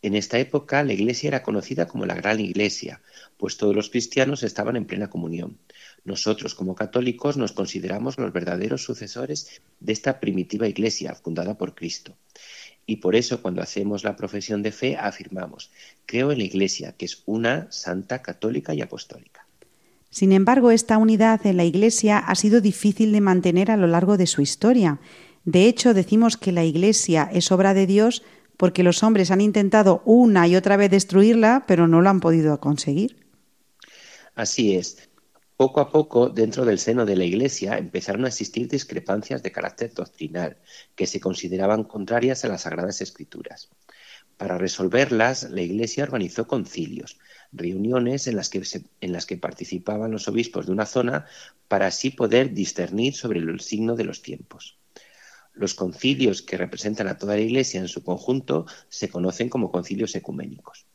En 0.00 0.14
esta 0.14 0.38
época 0.38 0.82
la 0.82 0.94
Iglesia 0.94 1.28
era 1.28 1.42
conocida 1.42 1.86
como 1.86 2.06
la 2.06 2.14
Gran 2.14 2.40
Iglesia, 2.40 3.02
pues 3.36 3.58
todos 3.58 3.76
los 3.76 3.90
cristianos 3.90 4.42
estaban 4.42 4.76
en 4.76 4.86
plena 4.86 5.10
comunión. 5.10 5.58
Nosotros 6.04 6.54
como 6.54 6.74
católicos 6.74 7.36
nos 7.36 7.52
consideramos 7.52 8.16
los 8.16 8.32
verdaderos 8.32 8.82
sucesores 8.82 9.60
de 9.78 9.92
esta 9.92 10.20
primitiva 10.20 10.68
Iglesia 10.68 11.14
fundada 11.14 11.58
por 11.58 11.74
Cristo. 11.74 12.16
Y 12.88 12.96
por 12.96 13.14
eso 13.16 13.42
cuando 13.42 13.60
hacemos 13.60 14.02
la 14.02 14.16
profesión 14.16 14.62
de 14.62 14.72
fe 14.72 14.96
afirmamos, 14.96 15.70
creo 16.06 16.32
en 16.32 16.38
la 16.38 16.44
Iglesia, 16.44 16.94
que 16.96 17.04
es 17.04 17.22
una, 17.26 17.70
santa, 17.70 18.22
católica 18.22 18.72
y 18.72 18.80
apostólica. 18.80 19.46
Sin 20.08 20.32
embargo, 20.32 20.70
esta 20.70 20.96
unidad 20.96 21.44
en 21.46 21.58
la 21.58 21.66
Iglesia 21.66 22.16
ha 22.16 22.34
sido 22.34 22.62
difícil 22.62 23.12
de 23.12 23.20
mantener 23.20 23.70
a 23.70 23.76
lo 23.76 23.86
largo 23.86 24.16
de 24.16 24.26
su 24.26 24.40
historia. 24.40 25.00
De 25.44 25.66
hecho, 25.66 25.92
decimos 25.92 26.38
que 26.38 26.50
la 26.50 26.64
Iglesia 26.64 27.28
es 27.30 27.52
obra 27.52 27.74
de 27.74 27.86
Dios 27.86 28.22
porque 28.56 28.82
los 28.82 29.02
hombres 29.02 29.30
han 29.30 29.42
intentado 29.42 30.00
una 30.06 30.48
y 30.48 30.56
otra 30.56 30.78
vez 30.78 30.90
destruirla, 30.90 31.64
pero 31.68 31.88
no 31.88 32.00
lo 32.00 32.08
han 32.08 32.20
podido 32.20 32.58
conseguir. 32.58 33.18
Así 34.34 34.74
es. 34.74 35.07
Poco 35.58 35.80
a 35.80 35.90
poco, 35.90 36.28
dentro 36.28 36.64
del 36.64 36.78
seno 36.78 37.04
de 37.04 37.16
la 37.16 37.24
Iglesia, 37.24 37.78
empezaron 37.78 38.24
a 38.24 38.28
existir 38.28 38.68
discrepancias 38.68 39.42
de 39.42 39.50
carácter 39.50 39.92
doctrinal, 39.92 40.58
que 40.94 41.08
se 41.08 41.18
consideraban 41.18 41.82
contrarias 41.82 42.44
a 42.44 42.48
las 42.48 42.62
Sagradas 42.62 43.00
Escrituras. 43.00 43.68
Para 44.36 44.56
resolverlas, 44.56 45.50
la 45.50 45.60
Iglesia 45.60 46.04
organizó 46.04 46.46
concilios, 46.46 47.18
reuniones 47.50 48.28
en 48.28 48.36
las, 48.36 48.50
que 48.50 48.62
en 49.00 49.12
las 49.12 49.26
que 49.26 49.36
participaban 49.36 50.12
los 50.12 50.28
obispos 50.28 50.66
de 50.66 50.72
una 50.74 50.86
zona 50.86 51.26
para 51.66 51.88
así 51.88 52.10
poder 52.10 52.54
discernir 52.54 53.14
sobre 53.16 53.40
el 53.40 53.58
signo 53.58 53.96
de 53.96 54.04
los 54.04 54.22
tiempos. 54.22 54.78
Los 55.54 55.74
concilios 55.74 56.40
que 56.40 56.56
representan 56.56 57.08
a 57.08 57.18
toda 57.18 57.34
la 57.34 57.40
Iglesia 57.40 57.80
en 57.80 57.88
su 57.88 58.04
conjunto 58.04 58.66
se 58.88 59.08
conocen 59.08 59.48
como 59.48 59.72
concilios 59.72 60.14
ecuménicos. 60.14 60.86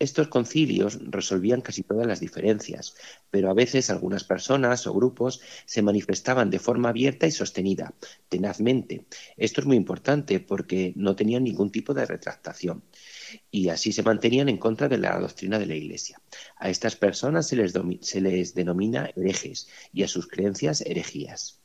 Estos 0.00 0.28
concilios 0.28 0.98
resolvían 1.02 1.60
casi 1.60 1.82
todas 1.82 2.06
las 2.06 2.20
diferencias, 2.20 2.94
pero 3.30 3.50
a 3.50 3.54
veces 3.54 3.90
algunas 3.90 4.24
personas 4.24 4.86
o 4.86 4.94
grupos 4.94 5.42
se 5.66 5.82
manifestaban 5.82 6.48
de 6.48 6.58
forma 6.58 6.88
abierta 6.88 7.26
y 7.26 7.30
sostenida, 7.30 7.92
tenazmente. 8.30 9.04
Esto 9.36 9.60
es 9.60 9.66
muy 9.66 9.76
importante 9.76 10.40
porque 10.40 10.94
no 10.96 11.14
tenían 11.14 11.44
ningún 11.44 11.70
tipo 11.70 11.92
de 11.92 12.06
retractación 12.06 12.82
y 13.50 13.68
así 13.68 13.92
se 13.92 14.02
mantenían 14.02 14.48
en 14.48 14.56
contra 14.56 14.88
de 14.88 14.96
la 14.96 15.20
doctrina 15.20 15.58
de 15.58 15.66
la 15.66 15.74
Iglesia. 15.74 16.18
A 16.56 16.70
estas 16.70 16.96
personas 16.96 17.46
se 17.46 17.56
les, 17.56 17.74
se 18.00 18.22
les 18.22 18.54
denomina 18.54 19.10
herejes 19.14 19.68
y 19.92 20.02
a 20.02 20.08
sus 20.08 20.26
creencias 20.26 20.80
herejías. 20.80 21.60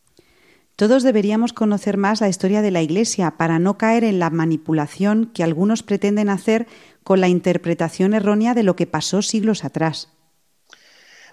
Todos 0.76 1.04
deberíamos 1.04 1.54
conocer 1.54 1.96
más 1.96 2.20
la 2.20 2.28
historia 2.28 2.62
de 2.62 2.70
la 2.70 2.82
Iglesia 2.82 3.38
para 3.38 3.60
no 3.60 3.78
caer 3.78 4.04
en 4.04 4.20
la 4.20 4.30
manipulación 4.30 5.28
que 5.28 5.42
algunos 5.42 5.84
pretenden 5.84 6.28
hacer 6.28 6.68
con 7.06 7.22
la 7.22 7.30
interpretación 7.30 8.14
errónea 8.14 8.54
de 8.54 8.64
lo 8.64 8.76
que 8.76 8.88
pasó 8.88 9.22
siglos 9.22 9.64
atrás. 9.64 10.12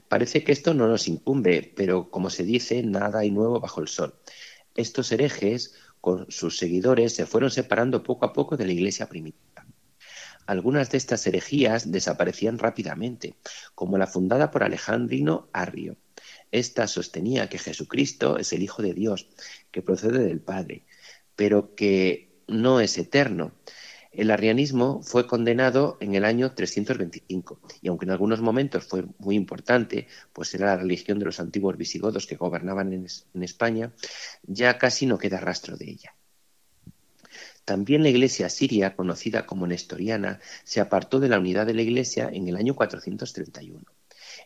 Parece 0.07 0.45
que 0.45 0.53
esto 0.53 0.73
no 0.73 0.87
nos 0.87 1.09
incumbe, 1.09 1.73
pero 1.75 2.11
como 2.11 2.31
se 2.31 2.45
dice, 2.45 2.85
nada 2.85 3.21
hay 3.21 3.33
nuevo 3.33 3.59
bajo 3.59 3.81
el 3.81 3.89
sol. 3.89 4.15
Estos 4.77 5.11
herejes, 5.11 5.75
con 6.01 6.31
sus 6.31 6.59
seguidores, 6.59 7.15
se 7.15 7.27
fueron 7.27 7.51
separando 7.51 8.05
poco 8.05 8.27
a 8.27 8.33
poco 8.33 8.57
de 8.57 8.67
la 8.67 8.73
Iglesia 8.73 9.09
primitiva. 9.09 9.67
Algunas 10.47 10.91
de 10.91 10.99
estas 10.99 11.27
herejías 11.27 11.91
desaparecían 11.91 12.59
rápidamente, 12.59 13.35
como 13.75 13.99
la 13.99 14.07
fundada 14.07 14.53
por 14.53 14.63
Alejandrino 14.63 15.49
Arrio 15.53 15.97
esta 16.53 16.87
sostenía 16.87 17.49
que 17.49 17.59
Jesucristo 17.59 18.39
es 18.39 18.53
el 18.53 18.63
Hijo 18.63 18.83
de 18.83 18.93
Dios, 18.93 19.27
que 19.71 19.83
procede 19.83 20.19
del 20.21 20.41
Padre, 20.41 20.85
pero 21.35 21.75
que 21.75 22.31
no 22.47 22.81
es 22.81 22.99
eterno. 22.99 23.53
El 24.13 24.31
arrianismo 24.31 25.03
fue 25.03 25.27
condenado 25.27 25.97
en 26.01 26.15
el 26.15 26.27
año 26.27 26.53
325 26.53 27.61
y 27.81 27.89
aunque 27.89 28.05
en 28.05 28.11
algunos 28.11 28.43
momentos 28.43 28.85
fue 28.85 29.05
muy 29.19 29.37
importante, 29.37 30.07
pues 30.35 30.55
era 30.55 30.67
la 30.67 30.77
religión 30.77 31.19
de 31.19 31.25
los 31.25 31.41
antiguos 31.41 31.79
visigodos 31.79 32.27
que 32.27 32.37
gobernaban 32.37 32.93
en, 32.93 33.43
España, 33.43 33.91
ya 34.43 34.77
casi 34.77 35.07
no 35.07 35.17
queda 35.17 35.41
rastro 35.41 35.79
de 35.79 35.91
ella. 35.91 36.15
También 37.65 38.03
la 38.03 38.11
iglesia 38.11 38.51
siria, 38.51 38.97
conocida 38.97 39.47
como 39.47 39.67
nestoriana, 39.67 40.41
se 40.65 40.81
apartó 40.81 41.19
de 41.19 41.29
la 41.31 41.39
unidad 41.39 41.65
de 41.65 41.75
la 41.75 41.83
iglesia 41.83 42.29
en 42.31 42.49
el 42.49 42.57
año 42.57 42.75
431. 42.75 43.83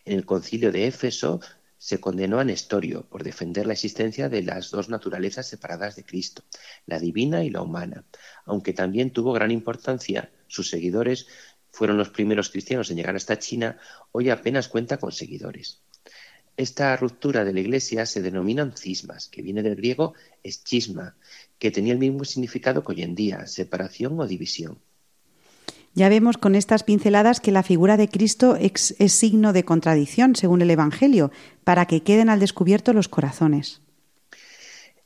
En 0.05 0.13
el 0.13 0.25
concilio 0.25 0.71
de 0.71 0.87
Éfeso 0.87 1.41
se 1.77 1.99
condenó 1.99 2.39
a 2.39 2.43
Nestorio 2.43 3.07
por 3.07 3.23
defender 3.23 3.67
la 3.67 3.73
existencia 3.73 4.29
de 4.29 4.41
las 4.41 4.71
dos 4.71 4.89
naturalezas 4.89 5.47
separadas 5.47 5.95
de 5.95 6.03
Cristo, 6.03 6.43
la 6.85 6.99
divina 6.99 7.43
y 7.43 7.49
la 7.49 7.61
humana, 7.61 8.05
aunque 8.45 8.73
también 8.73 9.11
tuvo 9.11 9.33
gran 9.33 9.51
importancia, 9.51 10.31
sus 10.47 10.69
seguidores 10.69 11.27
fueron 11.71 11.97
los 11.97 12.09
primeros 12.09 12.49
cristianos 12.49 12.89
en 12.89 12.97
llegar 12.97 13.15
hasta 13.15 13.39
China, 13.39 13.77
hoy 14.11 14.29
apenas 14.29 14.67
cuenta 14.67 14.97
con 14.97 15.11
seguidores. 15.11 15.81
Esta 16.55 16.95
ruptura 16.97 17.45
de 17.45 17.53
la 17.53 17.59
Iglesia 17.59 18.07
se 18.07 18.23
denominan 18.23 18.75
cismas, 18.75 19.27
que 19.27 19.43
viene 19.43 19.61
del 19.61 19.75
griego 19.75 20.15
eschisma, 20.41 21.15
que 21.59 21.69
tenía 21.69 21.93
el 21.93 21.99
mismo 21.99 22.25
significado 22.25 22.83
que 22.83 22.93
hoy 22.93 23.03
en 23.03 23.13
día, 23.13 23.45
separación 23.45 24.19
o 24.19 24.25
división. 24.25 24.79
Ya 25.97 26.09
vemos 26.09 26.37
con 26.37 26.53
estas 26.53 26.83
pinceladas 26.83 27.39
que 27.39 27.51
la 27.51 27.63
figura 27.63 27.97
de 27.97 28.07
Cristo 28.07 28.55
es, 28.55 28.93
signo 29.11 29.51
de 29.51 29.65
contradicción, 29.65 30.35
según 30.35 30.61
el 30.61 30.69
Evangelio, 30.69 31.31
para 31.63 31.87
que 31.87 32.03
queden 32.03 32.29
al 32.29 32.39
descubierto 32.39 32.93
los 32.93 33.07
corazones. 33.07 33.81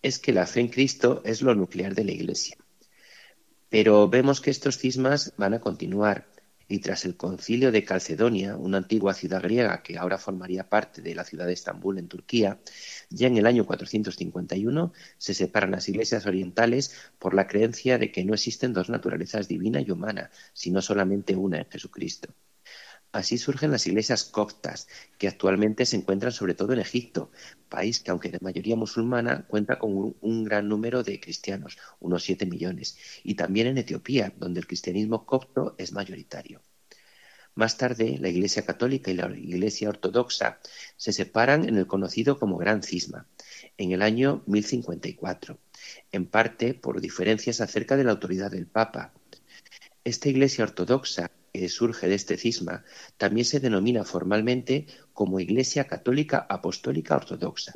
Es 0.01 0.19
que 0.19 0.33
la 0.33 0.45
fe 0.45 0.59
en 0.59 0.67
Cristo 0.67 1.21
es 1.23 1.41
lo 1.41 1.55
nuclear 1.55 1.95
de 1.95 2.03
la 2.03 2.11
Iglesia. 2.11 2.57
Pero 3.69 4.09
vemos 4.09 4.41
que 4.41 4.51
estos 4.51 4.79
cismas 4.79 5.33
van 5.37 5.53
a 5.53 5.61
continuar. 5.61 6.27
Y 6.71 6.79
tras 6.79 7.03
el 7.03 7.17
concilio 7.17 7.69
de 7.69 7.83
Calcedonia, 7.83 8.55
una 8.55 8.77
antigua 8.77 9.13
ciudad 9.13 9.41
griega 9.41 9.83
que 9.83 9.97
ahora 9.97 10.17
formaría 10.17 10.69
parte 10.69 11.01
de 11.01 11.13
la 11.13 11.25
ciudad 11.25 11.45
de 11.45 11.51
Estambul 11.51 11.97
en 11.97 12.07
Turquía, 12.07 12.61
ya 13.09 13.27
en 13.27 13.35
el 13.37 13.45
año 13.45 13.65
451 13.65 14.93
se 15.17 15.33
separan 15.33 15.71
las 15.71 15.89
iglesias 15.89 16.25
orientales 16.25 16.95
por 17.19 17.33
la 17.33 17.47
creencia 17.47 17.97
de 17.97 18.09
que 18.13 18.23
no 18.23 18.33
existen 18.33 18.71
dos 18.71 18.89
naturalezas 18.89 19.49
divina 19.49 19.81
y 19.81 19.91
humana, 19.91 20.31
sino 20.53 20.81
solamente 20.81 21.35
una 21.35 21.59
en 21.59 21.69
Jesucristo. 21.69 22.33
Así 23.11 23.37
surgen 23.37 23.71
las 23.71 23.87
iglesias 23.87 24.23
coptas, 24.23 24.87
que 25.17 25.27
actualmente 25.27 25.85
se 25.85 25.97
encuentran 25.97 26.31
sobre 26.31 26.53
todo 26.53 26.71
en 26.71 26.79
Egipto, 26.79 27.29
país 27.67 27.99
que, 27.99 28.09
aunque 28.09 28.29
de 28.29 28.39
mayoría 28.41 28.77
musulmana, 28.77 29.45
cuenta 29.47 29.77
con 29.79 30.15
un, 30.21 30.43
gran 30.45 30.69
número 30.69 31.03
de 31.03 31.19
cristianos, 31.19 31.77
unos 31.99 32.23
7 32.23 32.45
millones, 32.45 32.97
y 33.23 33.35
también 33.35 33.67
en 33.67 33.77
Etiopía, 33.77 34.33
donde 34.37 34.61
el 34.61 34.67
cristianismo 34.67 35.25
copto 35.25 35.75
es 35.77 35.91
mayoritario. 35.91 36.61
Más 37.53 37.77
tarde, 37.77 38.17
la 38.17 38.29
Iglesia 38.29 38.65
Católica 38.65 39.11
y 39.11 39.15
la 39.15 39.29
Iglesia 39.37 39.89
Ortodoxa 39.89 40.61
se 40.95 41.11
separan 41.11 41.67
en 41.67 41.77
el 41.77 41.87
conocido 41.87 42.39
como 42.39 42.57
Gran 42.57 42.81
Cisma, 42.81 43.27
en 43.77 43.91
el 43.91 44.01
año 44.03 44.41
1054, 44.47 45.59
en 46.13 46.27
parte 46.27 46.73
por 46.73 47.01
diferencias 47.01 47.59
acerca 47.59 47.97
de 47.97 48.05
la 48.05 48.11
autoridad 48.11 48.51
del 48.51 48.67
Papa. 48.67 49.13
Esta 50.05 50.29
Iglesia 50.29 50.63
Ortodoxa 50.63 51.29
que 51.51 51.69
surge 51.69 52.07
de 52.07 52.15
este 52.15 52.37
cisma 52.37 52.83
también 53.17 53.45
se 53.45 53.59
denomina 53.59 54.03
formalmente 54.03 54.87
como 55.13 55.39
Iglesia 55.39 55.85
Católica 55.85 56.45
Apostólica 56.49 57.15
Ortodoxa 57.15 57.73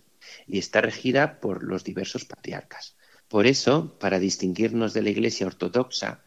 y 0.48 0.58
está 0.58 0.82
regida 0.82 1.40
por 1.40 1.64
los 1.64 1.84
diversos 1.84 2.26
patriarcas. 2.26 2.96
Por 3.28 3.48
eso, 3.48 3.98
para 4.00 4.20
distinguirnos 4.20 4.94
de 4.94 5.02
la 5.02 5.10
Iglesia 5.10 5.48
Ortodoxa, 5.48 6.24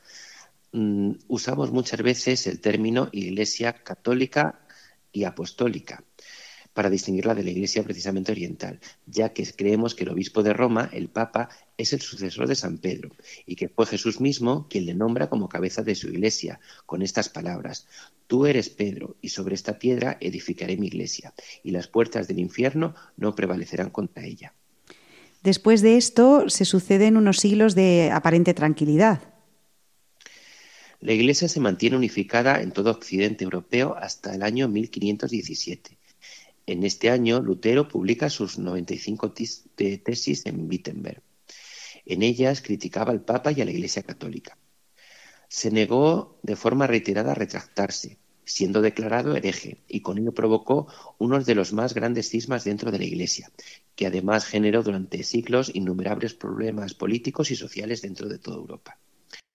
mm, 0.72 1.12
usamos 1.28 1.70
muchas 1.70 2.02
veces 2.02 2.46
el 2.46 2.60
término 2.60 3.08
Iglesia 3.12 3.72
Católica 3.84 4.60
y 5.12 5.24
Apostólica, 5.24 6.04
para 6.78 6.90
distinguirla 6.90 7.34
de 7.34 7.42
la 7.42 7.50
Iglesia 7.50 7.82
precisamente 7.82 8.30
oriental, 8.30 8.78
ya 9.04 9.32
que 9.32 9.44
creemos 9.44 9.96
que 9.96 10.04
el 10.04 10.10
obispo 10.10 10.44
de 10.44 10.52
Roma, 10.52 10.88
el 10.92 11.08
Papa, 11.08 11.48
es 11.76 11.92
el 11.92 12.00
sucesor 12.00 12.46
de 12.46 12.54
San 12.54 12.78
Pedro 12.78 13.10
y 13.46 13.56
que 13.56 13.68
fue 13.68 13.84
Jesús 13.84 14.20
mismo 14.20 14.68
quien 14.70 14.86
le 14.86 14.94
nombra 14.94 15.28
como 15.28 15.48
cabeza 15.48 15.82
de 15.82 15.96
su 15.96 16.08
Iglesia, 16.08 16.60
con 16.86 17.02
estas 17.02 17.30
palabras, 17.30 17.88
Tú 18.28 18.46
eres 18.46 18.68
Pedro, 18.70 19.16
y 19.20 19.30
sobre 19.30 19.56
esta 19.56 19.80
piedra 19.80 20.18
edificaré 20.20 20.76
mi 20.76 20.86
Iglesia, 20.86 21.34
y 21.64 21.72
las 21.72 21.88
puertas 21.88 22.28
del 22.28 22.38
infierno 22.38 22.94
no 23.16 23.34
prevalecerán 23.34 23.90
contra 23.90 24.24
ella. 24.24 24.54
Después 25.42 25.82
de 25.82 25.96
esto 25.96 26.48
se 26.48 26.64
suceden 26.64 27.16
unos 27.16 27.38
siglos 27.38 27.74
de 27.74 28.12
aparente 28.12 28.54
tranquilidad. 28.54 29.34
La 31.00 31.12
Iglesia 31.12 31.48
se 31.48 31.58
mantiene 31.58 31.96
unificada 31.96 32.62
en 32.62 32.70
todo 32.70 32.92
Occidente 32.92 33.42
europeo 33.42 33.96
hasta 33.98 34.32
el 34.32 34.44
año 34.44 34.68
1517 34.68 35.97
en 36.68 36.84
este 36.84 37.08
año, 37.08 37.40
Lutero 37.40 37.88
publica 37.88 38.28
sus 38.28 38.58
95 38.58 39.32
tesis 39.32 40.44
en 40.44 40.68
Wittenberg. 40.68 41.22
En 42.04 42.22
ellas 42.22 42.60
criticaba 42.60 43.10
al 43.10 43.24
Papa 43.24 43.52
y 43.52 43.62
a 43.62 43.64
la 43.64 43.70
Iglesia 43.70 44.02
Católica. 44.02 44.58
Se 45.48 45.70
negó 45.70 46.38
de 46.42 46.56
forma 46.56 46.86
reiterada 46.86 47.32
a 47.32 47.34
retractarse, 47.34 48.18
siendo 48.44 48.82
declarado 48.82 49.34
hereje, 49.34 49.78
y 49.88 50.02
con 50.02 50.18
ello 50.18 50.32
provocó 50.32 50.88
uno 51.16 51.40
de 51.42 51.54
los 51.54 51.72
más 51.72 51.94
grandes 51.94 52.28
cismas 52.28 52.64
dentro 52.64 52.90
de 52.90 52.98
la 52.98 53.04
Iglesia, 53.04 53.50
que 53.96 54.06
además 54.06 54.44
generó 54.44 54.82
durante 54.82 55.22
siglos 55.22 55.70
innumerables 55.74 56.34
problemas 56.34 56.92
políticos 56.92 57.50
y 57.50 57.56
sociales 57.56 58.02
dentro 58.02 58.28
de 58.28 58.38
toda 58.38 58.58
Europa. 58.58 58.98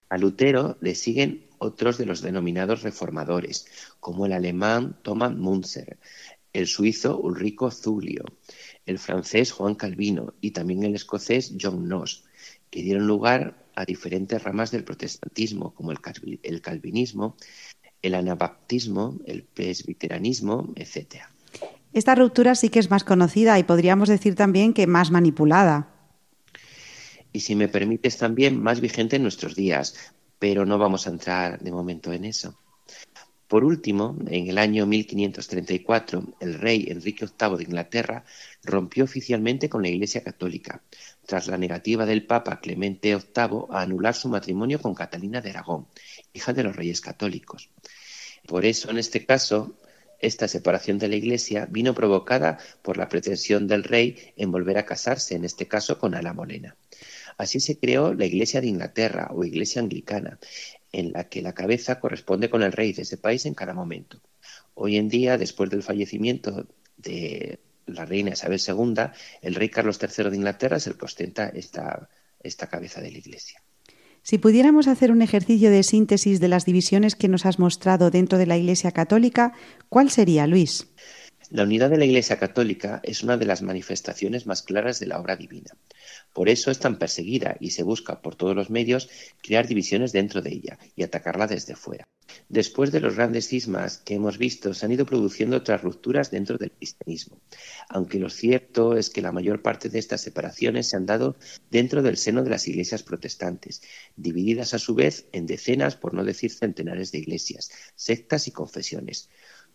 A 0.09 0.17
Lutero 0.17 0.77
le 0.79 0.93
siguen 0.93 1.47
otros 1.57 1.97
de 1.97 2.05
los 2.05 2.21
denominados 2.21 2.83
reformadores, 2.83 3.65
como 3.99 4.27
el 4.27 4.33
alemán 4.33 4.99
Thomas 5.01 5.33
Munzer, 5.33 5.97
el 6.53 6.67
suizo 6.67 7.19
Ulrico 7.19 7.71
Zulio, 7.71 8.23
el 8.85 8.99
francés 8.99 9.51
Juan 9.51 9.75
Calvino 9.75 10.33
y 10.39 10.51
también 10.51 10.83
el 10.83 10.95
escocés 10.95 11.53
John 11.59 11.85
Knox, 11.85 12.23
que 12.69 12.83
dieron 12.83 13.07
lugar 13.07 13.65
a 13.75 13.85
diferentes 13.85 14.41
ramas 14.41 14.71
del 14.71 14.83
protestantismo, 14.83 15.73
como 15.73 15.91
el, 15.91 15.99
calvinismo, 16.61 17.35
el 18.01 18.13
anabaptismo, 18.13 19.19
el 19.25 19.43
presbiteranismo, 19.43 20.73
etc. 20.75 21.23
Esta 21.91 22.15
ruptura 22.15 22.55
sí 22.55 22.69
que 22.69 22.79
es 22.79 22.91
más 22.91 23.03
conocida 23.03 23.57
y 23.57 23.63
podríamos 23.63 24.09
decir 24.09 24.35
también 24.35 24.73
que 24.73 24.87
más 24.87 25.11
manipulada. 25.11 25.89
Y 27.31 27.39
si 27.39 27.55
me 27.55 27.67
permites 27.67 28.17
también 28.17 28.61
más 28.61 28.79
vigente 28.79 29.15
en 29.15 29.23
nuestros 29.23 29.55
días, 29.55 29.95
pero 30.37 30.65
no 30.65 30.77
vamos 30.77 31.07
a 31.07 31.09
entrar 31.09 31.59
de 31.59 31.71
momento 31.71 32.13
en 32.13 32.25
eso. 32.25 32.59
Por 33.53 33.65
último, 33.65 34.17
en 34.31 34.47
el 34.47 34.57
año 34.57 34.87
1534, 34.87 36.37
el 36.39 36.55
rey 36.55 36.87
Enrique 36.89 37.27
VIII 37.27 37.57
de 37.57 37.63
Inglaterra 37.65 38.25
rompió 38.63 39.03
oficialmente 39.03 39.69
con 39.69 39.83
la 39.83 39.89
Iglesia 39.89 40.23
Católica, 40.23 40.81
tras 41.27 41.45
la 41.45 41.59
negativa 41.59 42.07
del 42.07 42.25
Papa 42.25 42.59
Clemente 42.59 43.15
VIII 43.15 43.67
a 43.69 43.83
anular 43.83 44.15
su 44.15 44.27
matrimonio 44.27 44.81
con 44.81 44.95
Catalina 44.95 45.39
de 45.39 45.51
Aragón, 45.51 45.85
hija 46.33 46.51
de 46.51 46.63
los 46.63 46.75
reyes 46.75 46.99
católicos. 46.99 47.69
Por 48.47 48.65
eso, 48.65 48.89
en 48.89 48.97
este 48.97 49.23
caso, 49.23 49.77
esta 50.17 50.47
separación 50.47 50.97
de 50.97 51.09
la 51.09 51.15
Iglesia 51.15 51.67
vino 51.69 51.93
provocada 51.93 52.57
por 52.81 52.97
la 52.97 53.07
pretensión 53.07 53.67
del 53.67 53.83
rey 53.83 54.33
en 54.35 54.51
volver 54.51 54.79
a 54.79 54.87
casarse, 54.87 55.35
en 55.35 55.45
este 55.45 55.67
caso 55.67 55.99
con 55.99 56.15
Ala 56.15 56.33
Molena. 56.33 56.75
Así 57.37 57.59
se 57.59 57.77
creó 57.77 58.15
la 58.15 58.25
Iglesia 58.25 58.61
de 58.61 58.67
Inglaterra 58.67 59.29
o 59.31 59.43
Iglesia 59.43 59.79
Anglicana, 59.79 60.39
en 60.93 61.11
la 61.11 61.25
que 61.25 61.41
la 61.41 61.53
cabeza 61.53 61.99
corresponde 61.99 62.49
con 62.49 62.63
el 62.63 62.71
rey 62.71 62.93
de 62.93 63.01
ese 63.01 63.17
país 63.17 63.45
en 63.45 63.55
cada 63.55 63.73
momento. 63.73 64.21
Hoy 64.75 64.95
en 64.97 65.09
día, 65.09 65.37
después 65.37 65.69
del 65.69 65.83
fallecimiento 65.83 66.67
de 66.95 67.59
la 67.87 68.05
reina 68.05 68.31
Isabel 68.31 68.61
II, 68.65 69.11
el 69.41 69.55
rey 69.55 69.69
Carlos 69.69 69.99
III 70.01 70.29
de 70.29 70.37
Inglaterra 70.37 70.77
es 70.77 70.87
el 70.87 70.97
que 70.97 71.05
ostenta 71.05 71.49
esta, 71.49 72.07
esta 72.39 72.67
cabeza 72.67 73.01
de 73.01 73.11
la 73.11 73.17
Iglesia. 73.17 73.61
Si 74.21 74.37
pudiéramos 74.37 74.87
hacer 74.87 75.11
un 75.11 75.21
ejercicio 75.21 75.69
de 75.69 75.83
síntesis 75.83 76.39
de 76.39 76.47
las 76.47 76.63
divisiones 76.63 77.15
que 77.15 77.27
nos 77.27 77.45
has 77.45 77.59
mostrado 77.59 78.09
dentro 78.09 78.37
de 78.37 78.45
la 78.45 78.55
Iglesia 78.55 78.91
Católica, 78.91 79.51
¿cuál 79.89 80.11
sería, 80.11 80.47
Luis? 80.47 80.87
La 81.53 81.65
unidad 81.65 81.91
de 81.91 81.99
la 81.99 82.05
Iglesia 82.05 82.39
Católica 82.39 82.99
es 83.03 83.21
una 83.21 83.37
de 83.37 83.45
las 83.45 83.61
manifestaciones 83.61 84.47
más 84.47 84.63
claras 84.63 84.99
de 84.99 85.05
la 85.05 85.19
obra 85.19 85.35
divina. 85.35 85.69
Por 86.33 86.49
eso 86.49 86.71
es 86.71 86.79
tan 86.79 86.97
perseguida 86.97 87.57
y 87.59 87.69
se 87.69 87.83
busca 87.83 88.23
por 88.23 88.35
todos 88.35 88.55
los 88.55 88.71
medios 88.71 89.07
crear 89.39 89.67
divisiones 89.67 90.11
dentro 90.11 90.41
de 90.41 90.49
ella 90.49 90.79
y 90.95 91.03
atacarla 91.03 91.45
desde 91.45 91.75
fuera. 91.75 92.05
Después 92.49 92.91
de 92.91 93.01
los 93.01 93.17
grandes 93.17 93.49
cismas 93.49 93.99
que 93.99 94.15
hemos 94.15 94.39
visto, 94.39 94.73
se 94.73 94.87
han 94.87 94.93
ido 94.93 95.05
produciendo 95.05 95.57
otras 95.57 95.83
rupturas 95.83 96.31
dentro 96.31 96.57
del 96.57 96.71
cristianismo, 96.71 97.39
aunque 97.87 98.17
lo 98.17 98.31
cierto 98.31 98.97
es 98.97 99.11
que 99.11 99.21
la 99.21 99.31
mayor 99.31 99.61
parte 99.61 99.89
de 99.89 99.99
estas 99.99 100.21
separaciones 100.21 100.87
se 100.87 100.97
han 100.97 101.05
dado 101.05 101.35
dentro 101.69 102.01
del 102.01 102.17
seno 102.17 102.43
de 102.43 102.49
las 102.49 102.67
iglesias 102.67 103.03
protestantes, 103.03 103.83
divididas 104.15 104.73
a 104.73 104.79
su 104.79 104.95
vez 104.95 105.27
en 105.33 105.45
decenas, 105.45 105.97
por 105.97 106.15
no 106.15 106.23
decir 106.23 106.51
centenares 106.51 107.11
de 107.11 107.19
iglesias, 107.19 107.69
sectas 107.95 108.47
y 108.47 108.51
confesiones. 108.51 109.29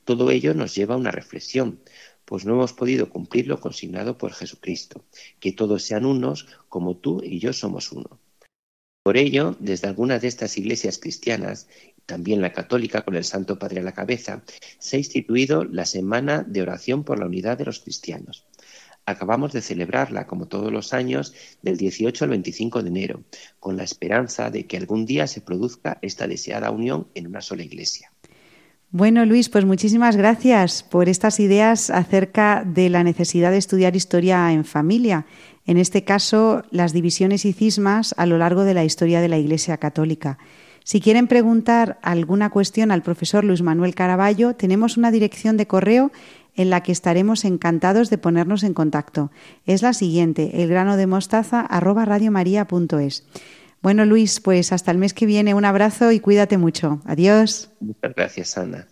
Todo 0.09 0.31
ello 0.31 0.55
nos 0.55 0.75
lleva 0.75 0.95
a 0.95 0.97
una 0.97 1.11
reflexión, 1.11 1.83
pues 2.25 2.47
no 2.47 2.55
hemos 2.55 2.73
podido 2.73 3.11
cumplir 3.11 3.47
lo 3.47 3.61
consignado 3.61 4.17
por 4.17 4.33
Jesucristo, 4.33 5.05
que 5.39 5.53
todos 5.53 5.83
sean 5.83 6.07
unos 6.07 6.47
como 6.71 6.97
tú 6.97 7.21
y 7.23 7.41
yo 7.41 7.53
somos 7.53 7.93
uno. 7.93 8.19
Por 9.03 9.19
ello, 9.19 9.55
desde 9.61 9.87
algunas 9.87 10.23
de 10.23 10.29
estas 10.29 10.57
iglesias 10.57 10.97
cristianas, 10.97 11.69
también 12.07 12.41
la 12.41 12.55
católica 12.55 13.03
con 13.03 13.17
el 13.17 13.25
Santo 13.25 13.59
Padre 13.59 13.81
a 13.81 13.85
la 13.85 13.93
cabeza, 13.93 14.45
se 14.79 14.97
ha 14.97 14.99
instituido 14.99 15.65
la 15.65 15.85
Semana 15.85 16.43
de 16.43 16.63
Oración 16.63 17.05
por 17.05 17.19
la 17.19 17.27
Unidad 17.27 17.59
de 17.59 17.67
los 17.67 17.81
Cristianos. 17.81 18.47
Acabamos 19.05 19.53
de 19.53 19.61
celebrarla, 19.61 20.27
como 20.27 20.49
todos 20.49 20.73
los 20.73 20.95
años, 20.95 21.35
del 21.61 21.77
18 21.77 22.25
al 22.25 22.31
25 22.31 22.83
de 22.83 22.89
enero, 22.89 23.25
con 23.61 23.77
la 23.77 23.85
esperanza 23.85 24.49
de 24.49 24.67
que 24.67 24.79
algún 24.79 25.05
día 25.05 25.27
se 25.27 25.43
produzca 25.43 25.99
esta 26.01 26.27
deseada 26.27 26.71
unión 26.71 27.09
en 27.15 27.27
una 27.27 27.43
sola 27.43 27.63
iglesia. 27.63 28.11
Bueno, 28.91 29.27
Luis, 29.27 29.51
pues 29.51 29.67
muchísimas 29.67 30.17
gracias 30.17 30.83
por 30.83 31.11
estas 31.11 31.41
ideas 31.41 31.91
acerca 31.91 32.65
de 32.65 32.89
la 32.89 33.05
necesidad 33.05 33.51
de 33.51 33.59
estudiar 33.59 33.95
historia 33.95 34.51
en 34.51 34.65
familia. 34.65 35.27
En 35.67 35.77
este 35.77 36.05
caso, 36.05 36.63
las 36.71 36.95
divisiones 36.95 37.45
y 37.45 37.53
cismas 37.53 38.15
a 38.17 38.25
lo 38.25 38.39
largo 38.39 38.65
de 38.65 38.73
la 38.73 38.85
historia 38.85 39.21
de 39.21 39.29
la 39.29 39.37
Iglesia 39.37 39.77
Católica. 39.77 40.39
Si 40.85 41.03
quieren 41.03 41.27
preguntar 41.27 41.99
alguna 42.01 42.49
cuestión 42.49 42.91
al 42.91 43.03
profesor 43.03 43.45
Luis 43.45 43.61
Manuel 43.61 43.95
Caraballo, 43.95 44.55
tenemos 44.55 44.97
una 44.97 45.11
dirección 45.11 45.59
de 45.59 45.67
correo 45.67 46.11
en 46.57 46.71
la 46.71 46.83
que 46.83 46.93
estaremos 46.93 47.45
encantados 47.45 48.09
de 48.09 48.17
ponernos 48.17 48.63
en 48.63 48.73
contacto. 48.73 49.31
Es 49.67 49.83
la 49.83 49.93
siguiente, 49.93 50.63
elgranodemostaza@radiomaria.es. 50.63 53.25
Bueno, 53.81 54.05
Luis, 54.05 54.41
pues 54.41 54.73
hasta 54.73 54.91
el 54.91 54.99
mes 54.99 55.15
que 55.15 55.27
viene, 55.27 55.55
un 55.55 55.65
abrazo 55.65 56.13
y 56.13 56.21
cuídate 56.21 56.59
mucho. 56.59 57.01
Adiós. 57.05 57.71
Muchas 57.81 58.15
gracias, 58.15 58.59
Ana. 58.59 58.87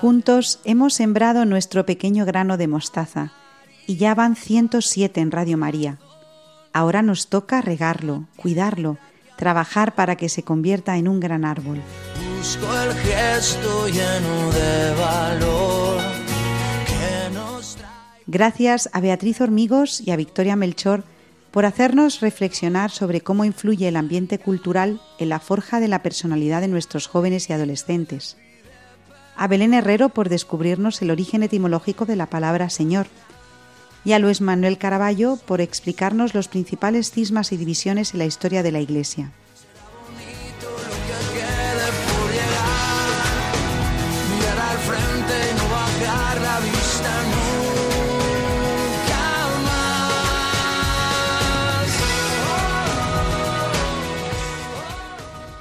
Juntos 0.00 0.60
hemos 0.64 0.94
sembrado 0.94 1.44
nuestro 1.44 1.86
pequeño 1.86 2.24
grano 2.24 2.56
de 2.56 2.68
mostaza 2.68 3.32
y 3.86 3.96
ya 3.96 4.14
van 4.14 4.36
107 4.36 5.20
en 5.20 5.30
Radio 5.30 5.56
María. 5.56 5.98
Ahora 6.72 7.02
nos 7.02 7.28
toca 7.28 7.62
regarlo, 7.62 8.26
cuidarlo, 8.36 8.98
trabajar 9.36 9.94
para 9.94 10.16
que 10.16 10.28
se 10.28 10.42
convierta 10.42 10.96
en 10.96 11.08
un 11.08 11.20
gran 11.20 11.44
árbol. 11.44 11.80
Busco 12.38 12.66
el 12.82 12.94
gesto 12.94 13.88
lleno 13.88 14.50
de 14.52 14.94
valor 15.00 16.16
Gracias 18.28 18.90
a 18.92 19.00
Beatriz 19.00 19.40
Hormigos 19.40 20.00
y 20.00 20.10
a 20.10 20.16
Victoria 20.16 20.56
Melchor 20.56 21.04
por 21.52 21.64
hacernos 21.64 22.20
reflexionar 22.20 22.90
sobre 22.90 23.20
cómo 23.20 23.44
influye 23.44 23.86
el 23.86 23.94
ambiente 23.94 24.40
cultural 24.40 25.00
en 25.20 25.28
la 25.28 25.38
forja 25.38 25.78
de 25.78 25.86
la 25.86 26.02
personalidad 26.02 26.60
de 26.60 26.66
nuestros 26.66 27.06
jóvenes 27.06 27.48
y 27.48 27.52
adolescentes. 27.52 28.36
A 29.36 29.48
Belén 29.48 29.74
Herrero 29.74 30.08
por 30.08 30.28
descubrirnos 30.28 31.02
el 31.02 31.10
origen 31.10 31.42
etimológico 31.42 32.06
de 32.06 32.16
la 32.16 32.26
palabra 32.26 32.70
Señor. 32.70 33.06
Y 34.04 34.12
a 34.12 34.18
Luis 34.18 34.40
Manuel 34.40 34.78
Caraballo 34.78 35.36
por 35.36 35.60
explicarnos 35.60 36.34
los 36.34 36.48
principales 36.48 37.10
cismas 37.10 37.52
y 37.52 37.56
divisiones 37.56 38.14
en 38.14 38.20
la 38.20 38.26
historia 38.26 38.62
de 38.62 38.72
la 38.72 38.80
Iglesia. 38.80 39.32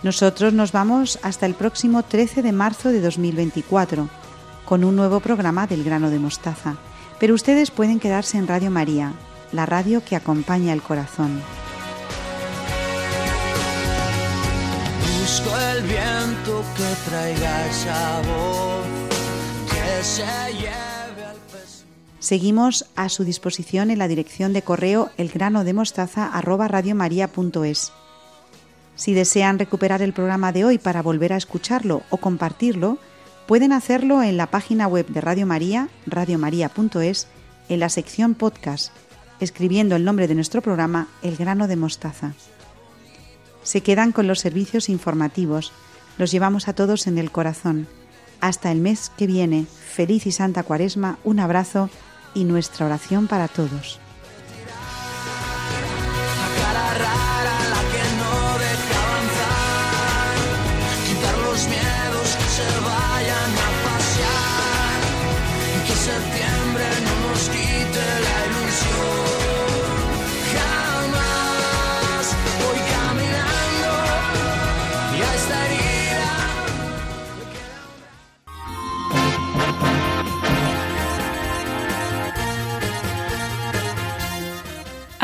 Nosotros 0.06 0.54
nos 0.54 0.72
vamos 0.72 1.20
hasta 1.24 1.48
el 1.48 1.56
próximo 1.56 2.04
13 2.04 2.44
de 2.44 2.52
marzo 2.52 2.90
de 2.90 3.02
2024 3.02 4.08
con 4.64 4.84
un 4.84 4.96
nuevo 4.96 5.20
programa 5.20 5.66
del 5.66 5.84
grano 5.84 6.12
de 6.12 6.20
mostaza. 6.20 6.76
Pero 7.20 7.34
ustedes 7.34 7.72
pueden 7.72 8.00
quedarse 8.00 8.38
en 8.38 8.48
Radio 8.48 8.70
María, 8.70 9.14
la 9.52 9.66
radio 9.66 10.06
que 10.06 10.16
acompaña 10.16 10.74
el 10.74 10.84
corazón. 10.84 11.42
Busco 15.20 15.58
el 15.58 15.82
viento 15.82 16.64
que 16.78 16.96
traiga 17.10 17.68
esa 17.68 18.22
que 19.72 20.04
se 20.04 20.24
lleve 20.54 21.26
al 21.26 21.38
Seguimos 22.20 22.86
a 22.96 23.10
su 23.10 23.24
disposición 23.24 23.90
en 23.90 23.98
la 23.98 24.08
dirección 24.08 24.54
de 24.54 24.62
correo 24.62 25.10
elgranodemostaza@radiomaria.es. 25.18 27.92
Si 28.96 29.14
desean 29.14 29.60
recuperar 29.60 30.02
el 30.02 30.14
programa 30.14 30.52
de 30.52 30.66
hoy 30.66 30.78
para 30.78 31.02
volver 31.02 31.34
a 31.34 31.38
escucharlo 31.38 32.04
o 32.10 32.18
compartirlo, 32.18 32.98
pueden 33.46 33.74
hacerlo 33.74 34.24
en 34.24 34.38
la 34.38 34.48
página 34.48 34.88
web 34.88 35.08
de 35.08 35.22
Radio 35.22 35.46
María, 35.46 35.90
radiomaria.es, 36.08 37.28
en 37.70 37.80
la 37.80 37.90
sección 37.90 38.36
podcast, 38.36 38.92
escribiendo 39.40 39.96
el 39.96 40.06
nombre 40.06 40.28
de 40.28 40.36
nuestro 40.36 40.62
programa 40.62 41.08
El 41.22 41.36
grano 41.36 41.68
de 41.68 41.76
mostaza. 41.76 42.34
Se 43.64 43.82
quedan 43.82 44.12
con 44.12 44.28
los 44.28 44.40
servicios 44.40 44.90
informativos, 44.90 45.74
los 46.18 46.32
llevamos 46.32 46.68
a 46.68 46.74
todos 46.74 47.08
en 47.08 47.18
el 47.18 47.32
corazón. 47.32 47.88
Hasta 48.40 48.72
el 48.72 48.80
mes 48.80 49.12
que 49.18 49.28
viene, 49.28 49.66
feliz 49.66 50.26
y 50.26 50.32
santa 50.32 50.64
cuaresma, 50.64 51.18
un 51.24 51.40
abrazo 51.40 51.90
y 52.34 52.44
nuestra 52.44 52.86
oración 52.86 53.28
para 53.28 53.48
todos. 53.48 54.00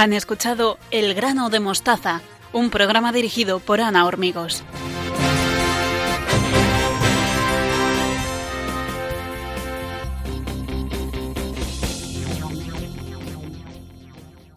Han 0.02 0.14
escuchado 0.14 0.80
El 0.89 1.14
grano 1.14 1.52
de 1.52 1.60
mostaza, 1.60 2.22
un 2.54 2.72
programa 2.72 3.12
dirigido 3.12 3.60
por 3.60 3.82
Ana 3.82 4.08
Hormigos. 4.08 4.64